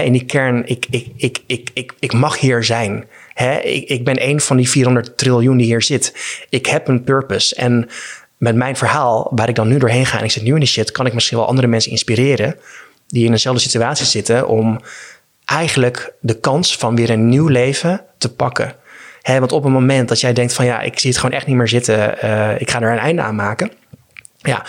in 0.00 0.12
die 0.12 0.24
kern, 0.24 0.62
ik, 0.66 0.86
ik, 0.90 1.06
ik, 1.16 1.42
ik, 1.72 1.92
ik, 1.98 2.12
mag 2.12 2.38
hier 2.38 2.64
zijn. 2.64 3.04
ik, 3.62 3.88
ik 3.88 4.04
ben 4.04 4.28
een 4.28 4.40
van 4.40 4.56
die 4.56 4.68
400 4.68 5.18
triljoen 5.18 5.56
die 5.56 5.66
hier 5.66 5.82
zit. 5.82 6.14
Ik 6.48 6.66
heb 6.66 6.88
een 6.88 7.04
purpose. 7.04 7.54
En 7.54 7.88
met 8.36 8.56
mijn 8.56 8.76
verhaal, 8.76 9.30
waar 9.34 9.48
ik 9.48 9.54
dan 9.54 9.68
nu 9.68 9.78
doorheen 9.78 10.06
ga 10.06 10.18
en 10.18 10.24
ik 10.24 10.30
zit 10.30 10.42
nu 10.42 10.52
in 10.52 10.58
die 10.58 10.68
shit, 10.68 10.90
kan 10.90 11.06
ik 11.06 11.14
misschien 11.14 11.38
wel 11.38 11.46
andere 11.46 11.66
mensen 11.66 11.90
inspireren 11.90 12.56
die 13.06 13.24
in 13.24 13.30
dezelfde 13.30 13.62
situatie 13.62 14.06
zitten 14.06 14.48
om 14.48 14.80
eigenlijk 15.44 16.12
de 16.20 16.40
kans 16.40 16.76
van 16.76 16.96
weer 16.96 17.10
een 17.10 17.28
nieuw 17.28 17.48
leven 17.48 18.04
te 18.18 18.34
pakken. 18.34 18.74
want 19.22 19.52
op 19.52 19.62
het 19.62 19.72
moment 19.72 20.08
dat 20.08 20.20
jij 20.20 20.32
denkt 20.32 20.52
van 20.52 20.64
ja, 20.64 20.80
ik 20.80 20.98
zie 20.98 21.10
het 21.10 21.18
gewoon 21.18 21.36
echt 21.36 21.46
niet 21.46 21.56
meer 21.56 21.68
zitten, 21.68 22.14
uh, 22.24 22.60
ik 22.60 22.70
ga 22.70 22.80
er 22.80 22.92
een 22.92 22.98
einde 22.98 23.22
aan 23.22 23.34
maken. 23.34 23.72
Ja, 24.38 24.64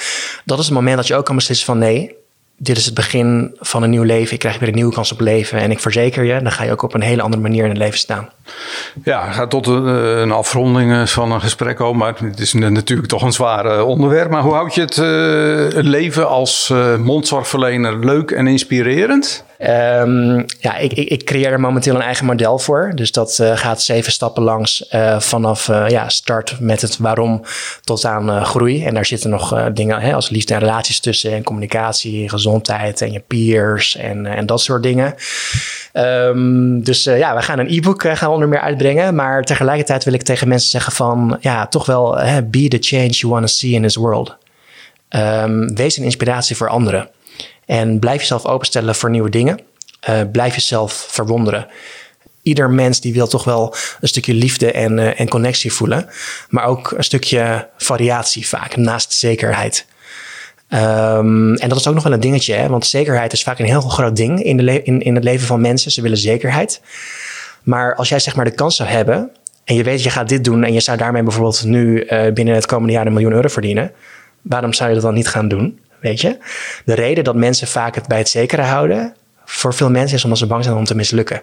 dat 0.45 0.59
is 0.59 0.65
het 0.65 0.73
moment 0.73 0.95
dat 0.95 1.07
je 1.07 1.15
ook 1.15 1.25
kan 1.25 1.35
beslissen 1.35 1.65
van 1.65 1.77
nee, 1.77 2.15
dit 2.63 2.77
is 2.77 2.85
het 2.85 2.93
begin 2.93 3.55
van 3.59 3.83
een 3.83 3.89
nieuw 3.89 4.03
leven. 4.03 4.33
Ik 4.33 4.39
krijg 4.39 4.59
weer 4.59 4.69
een 4.69 4.75
nieuwe 4.75 4.93
kans 4.93 5.11
op 5.11 5.19
leven. 5.19 5.59
En 5.59 5.71
ik 5.71 5.79
verzeker 5.79 6.23
je, 6.23 6.41
dan 6.41 6.51
ga 6.51 6.63
je 6.63 6.71
ook 6.71 6.81
op 6.81 6.93
een 6.93 7.01
hele 7.01 7.21
andere 7.21 7.41
manier 7.41 7.63
in 7.63 7.69
het 7.69 7.77
leven 7.77 7.97
staan. 7.97 8.29
Ja, 9.03 9.31
gaat 9.31 9.49
tot 9.49 9.67
een, 9.67 9.85
een 10.21 10.31
afronding 10.31 10.91
eh, 10.91 11.05
van 11.05 11.31
een 11.31 11.41
gesprek 11.41 11.75
komen. 11.75 11.97
Maar 11.97 12.15
het 12.23 12.39
is 12.39 12.53
natuurlijk 12.53 13.07
toch 13.07 13.21
een 13.21 13.31
zwaar 13.31 13.65
eh, 13.65 13.87
onderwerp. 13.87 14.29
Maar 14.29 14.41
hoe 14.41 14.53
houd 14.53 14.75
je 14.75 14.81
het, 14.81 14.95
het 15.75 15.85
leven 15.85 16.27
als 16.27 16.69
uh, 16.71 16.95
mondzorgverlener 16.97 18.05
leuk 18.05 18.31
en 18.31 18.47
inspirerend? 18.47 19.45
Um, 19.67 20.45
ja, 20.59 20.77
ik, 20.77 20.93
ik, 20.93 21.09
ik, 21.09 21.25
creëer 21.25 21.51
er 21.51 21.59
momenteel 21.59 21.95
een 21.95 22.01
eigen 22.01 22.25
model 22.25 22.59
voor. 22.59 22.91
Dus 22.95 23.11
dat 23.11 23.37
uh, 23.41 23.57
gaat 23.57 23.81
zeven 23.81 24.11
stappen 24.11 24.43
langs 24.43 24.85
uh, 24.91 25.19
vanaf 25.19 25.67
uh, 25.67 25.85
ja, 25.89 26.09
start 26.09 26.59
met 26.59 26.81
het 26.81 26.97
waarom 26.97 27.41
tot 27.83 28.05
aan 28.05 28.45
groei. 28.45 28.85
En 28.85 28.93
daar 28.93 29.05
zitten 29.05 29.29
nog 29.29 29.71
dingen 29.73 29.99
hè, 29.99 30.13
als 30.13 30.29
liefde 30.29 30.53
en 30.53 30.59
relaties 30.59 30.99
tussen 30.99 31.33
en 31.33 31.43
communicatie, 31.43 32.29
gezondheid 32.29 33.01
en 33.01 33.11
je 33.11 33.19
peers 33.19 33.95
en, 33.95 34.25
en 34.25 34.45
dat 34.45 34.61
soort 34.61 34.83
dingen. 34.83 35.15
Um, 35.93 36.83
dus 36.83 37.03
ja, 37.03 37.35
we 37.35 37.41
gaan 37.41 37.59
een 37.59 37.77
e-book 37.77 38.03
gaan 38.07 38.29
onder 38.29 38.47
meer 38.47 38.61
uitbrengen. 38.61 39.15
Maar 39.15 39.43
tegelijkertijd 39.43 40.03
wil 40.03 40.13
ik 40.13 40.23
tegen 40.23 40.47
mensen 40.47 40.69
zeggen 40.69 40.93
van 40.93 41.37
ja, 41.41 41.67
toch 41.67 41.85
wel 41.85 42.11
be 42.43 42.67
the 42.67 42.77
change 42.79 43.09
you 43.09 43.33
want 43.33 43.47
to 43.47 43.53
see 43.53 43.71
in 43.71 43.81
this 43.81 43.95
world. 43.95 44.35
Um, 45.09 45.75
wees 45.75 45.97
een 45.97 46.03
inspiratie 46.03 46.55
voor 46.55 46.69
anderen. 46.69 47.09
En 47.65 47.99
blijf 47.99 48.19
jezelf 48.19 48.45
openstellen 48.45 48.95
voor 48.95 49.09
nieuwe 49.09 49.29
dingen. 49.29 49.59
Uh, 50.09 50.21
blijf 50.31 50.55
jezelf 50.55 51.05
verwonderen. 51.09 51.67
Ieder 52.41 52.69
mens 52.69 53.01
die 53.01 53.13
wil 53.13 53.27
toch 53.27 53.43
wel 53.43 53.75
een 54.01 54.07
stukje 54.07 54.33
liefde 54.33 54.71
en, 54.71 54.97
uh, 54.97 55.19
en 55.19 55.29
connectie 55.29 55.73
voelen. 55.73 56.09
Maar 56.49 56.65
ook 56.65 56.91
een 56.91 57.03
stukje 57.03 57.69
variatie 57.77 58.47
vaak, 58.47 58.75
naast 58.75 59.13
zekerheid. 59.13 59.85
Um, 60.69 61.55
en 61.55 61.69
dat 61.69 61.77
is 61.77 61.87
ook 61.87 61.93
nog 61.93 62.03
wel 62.03 62.13
een 62.13 62.19
dingetje, 62.19 62.53
hè? 62.53 62.67
want 62.67 62.85
zekerheid 62.85 63.33
is 63.33 63.43
vaak 63.43 63.59
een 63.59 63.65
heel 63.65 63.81
groot 63.81 64.15
ding 64.15 64.43
in, 64.43 64.57
de 64.57 64.83
in, 64.83 65.01
in 65.01 65.15
het 65.15 65.23
leven 65.23 65.47
van 65.47 65.61
mensen. 65.61 65.91
Ze 65.91 66.01
willen 66.01 66.17
zekerheid. 66.17 66.81
Maar 67.63 67.95
als 67.95 68.09
jij 68.09 68.19
zeg 68.19 68.35
maar 68.35 68.45
de 68.45 68.51
kans 68.51 68.75
zou 68.75 68.89
hebben 68.89 69.31
en 69.63 69.75
je 69.75 69.83
weet 69.83 70.03
je 70.03 70.09
gaat 70.09 70.29
dit 70.29 70.43
doen 70.43 70.63
en 70.63 70.73
je 70.73 70.79
zou 70.79 70.97
daarmee 70.97 71.23
bijvoorbeeld 71.23 71.63
nu 71.63 72.03
uh, 72.03 72.31
binnen 72.33 72.55
het 72.55 72.65
komende 72.65 72.93
jaar 72.93 73.05
een 73.05 73.13
miljoen 73.13 73.33
euro 73.33 73.47
verdienen, 73.47 73.91
waarom 74.41 74.73
zou 74.73 74.89
je 74.89 74.95
dat 74.95 75.03
dan 75.03 75.13
niet 75.13 75.27
gaan 75.27 75.47
doen? 75.47 75.79
Weet 76.03 76.21
je? 76.21 76.37
De 76.85 76.93
reden 76.93 77.23
dat 77.23 77.35
mensen 77.35 77.67
vaak 77.67 77.95
het 77.95 78.07
bij 78.07 78.17
het 78.17 78.29
zekere 78.29 78.61
houden, 78.61 79.15
voor 79.45 79.73
veel 79.73 79.89
mensen 79.89 80.17
is 80.17 80.23
omdat 80.23 80.39
ze 80.39 80.47
bang 80.47 80.63
zijn 80.63 80.75
om 80.75 80.85
te 80.85 80.95
mislukken. 80.95 81.41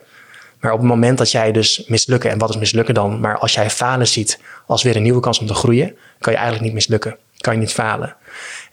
Maar 0.61 0.73
op 0.73 0.79
het 0.79 0.89
moment 0.89 1.19
dat 1.19 1.31
jij 1.31 1.53
dus 1.53 1.85
mislukken, 1.87 2.31
en 2.31 2.39
wat 2.39 2.51
is 2.51 2.57
mislukken 2.57 2.95
dan? 2.95 3.21
Maar 3.21 3.39
als 3.39 3.55
jij 3.55 3.71
falen 3.71 4.09
ziet 4.09 4.41
als 4.67 4.83
weer 4.83 4.97
een 4.97 5.03
nieuwe 5.03 5.21
kans 5.21 5.39
om 5.39 5.47
te 5.47 5.55
groeien, 5.55 5.97
kan 6.19 6.33
je 6.33 6.39
eigenlijk 6.39 6.65
niet 6.67 6.75
mislukken. 6.75 7.17
Kan 7.39 7.55
je 7.55 7.61
niet 7.61 7.73
falen. 7.73 8.17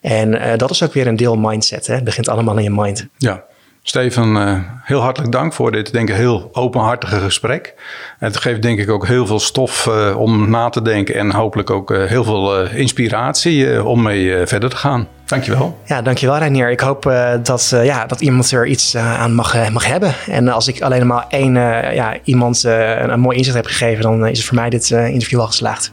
En 0.01 0.33
uh, 0.33 0.57
dat 0.57 0.69
is 0.69 0.83
ook 0.83 0.93
weer 0.93 1.07
een 1.07 1.15
deel 1.15 1.37
mindset. 1.37 1.87
Hè? 1.87 1.93
Het 1.93 2.03
begint 2.03 2.27
allemaal 2.27 2.57
in 2.57 2.63
je 2.63 2.71
mind. 2.71 3.07
Ja. 3.17 3.43
Steven, 3.89 4.35
uh, 4.35 4.59
heel 4.83 5.01
hartelijk 5.01 5.31
dank 5.31 5.53
voor 5.53 5.71
dit, 5.71 5.91
denk 5.91 6.09
ik, 6.09 6.15
heel 6.15 6.49
openhartige 6.51 7.19
gesprek. 7.19 7.73
Het 8.19 8.37
geeft 8.37 8.61
denk 8.61 8.79
ik 8.79 8.89
ook 8.89 9.07
heel 9.07 9.25
veel 9.25 9.39
stof 9.39 9.85
uh, 9.85 10.19
om 10.19 10.49
na 10.49 10.69
te 10.69 10.81
denken 10.81 11.15
en 11.15 11.31
hopelijk 11.31 11.69
ook 11.69 11.91
uh, 11.91 12.03
heel 12.03 12.23
veel 12.23 12.65
inspiratie 12.65 13.83
om 13.83 14.01
mee 14.01 14.45
verder 14.45 14.69
te 14.69 14.75
gaan. 14.75 15.07
Dankjewel. 15.25 15.77
Ja, 15.85 16.01
dankjewel 16.01 16.37
Reinier. 16.37 16.69
Ik 16.71 16.79
hoop 16.79 17.03
dat, 17.43 17.69
ja, 17.83 18.05
dat 18.05 18.21
iemand 18.21 18.51
er 18.51 18.67
iets 18.67 18.95
aan 18.95 19.35
mag, 19.35 19.69
mag 19.69 19.85
hebben. 19.85 20.13
En 20.27 20.47
als 20.47 20.67
ik 20.67 20.81
alleen 20.81 21.07
maar 21.07 21.25
één 21.29 21.53
ja, 21.93 22.17
iemand 22.23 22.63
een, 22.63 23.11
een 23.11 23.19
mooi 23.19 23.37
inzicht 23.37 23.55
heb 23.55 23.65
gegeven, 23.65 24.01
dan 24.01 24.27
is 24.27 24.37
het 24.37 24.47
voor 24.47 24.57
mij 24.57 24.69
dit 24.69 24.89
interview 24.89 25.39
al 25.39 25.47
geslaagd. 25.47 25.91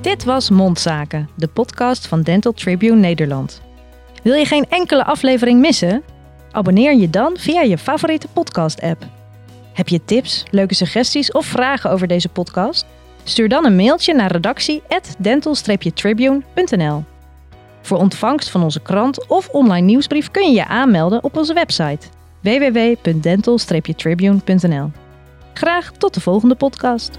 Dit 0.00 0.24
was 0.24 0.50
Mondzaken, 0.50 1.28
de 1.34 1.48
podcast 1.48 2.06
van 2.06 2.22
Dental 2.22 2.52
Tribune 2.52 2.96
Nederland. 2.96 3.60
Wil 4.22 4.34
je 4.34 4.44
geen 4.44 4.66
enkele 4.68 5.04
aflevering 5.04 5.60
missen? 5.60 6.02
Abonneer 6.50 6.96
je 6.96 7.10
dan 7.10 7.36
via 7.38 7.60
je 7.60 7.78
favoriete 7.78 8.28
podcast-app. 8.32 9.04
Heb 9.72 9.88
je 9.88 10.04
tips, 10.04 10.44
leuke 10.50 10.74
suggesties 10.74 11.32
of 11.32 11.46
vragen 11.46 11.90
over 11.90 12.06
deze 12.06 12.28
podcast? 12.28 12.86
Stuur 13.24 13.48
dan 13.48 13.66
een 13.66 13.76
mailtje 13.76 14.14
naar 14.14 14.32
redactie@dental-tribune.nl. 14.32 17.04
Voor 17.82 17.98
ontvangst 17.98 18.50
van 18.50 18.62
onze 18.62 18.80
krant 18.80 19.28
of 19.28 19.48
online 19.48 19.86
nieuwsbrief 19.86 20.30
kun 20.30 20.46
je 20.46 20.52
je 20.54 20.66
aanmelden 20.66 21.24
op 21.24 21.36
onze 21.36 21.54
website 21.54 22.06
www.dental-tribune.nl. 22.40 24.90
Graag 25.54 25.92
tot 25.98 26.14
de 26.14 26.20
volgende 26.20 26.54
podcast. 26.54 27.18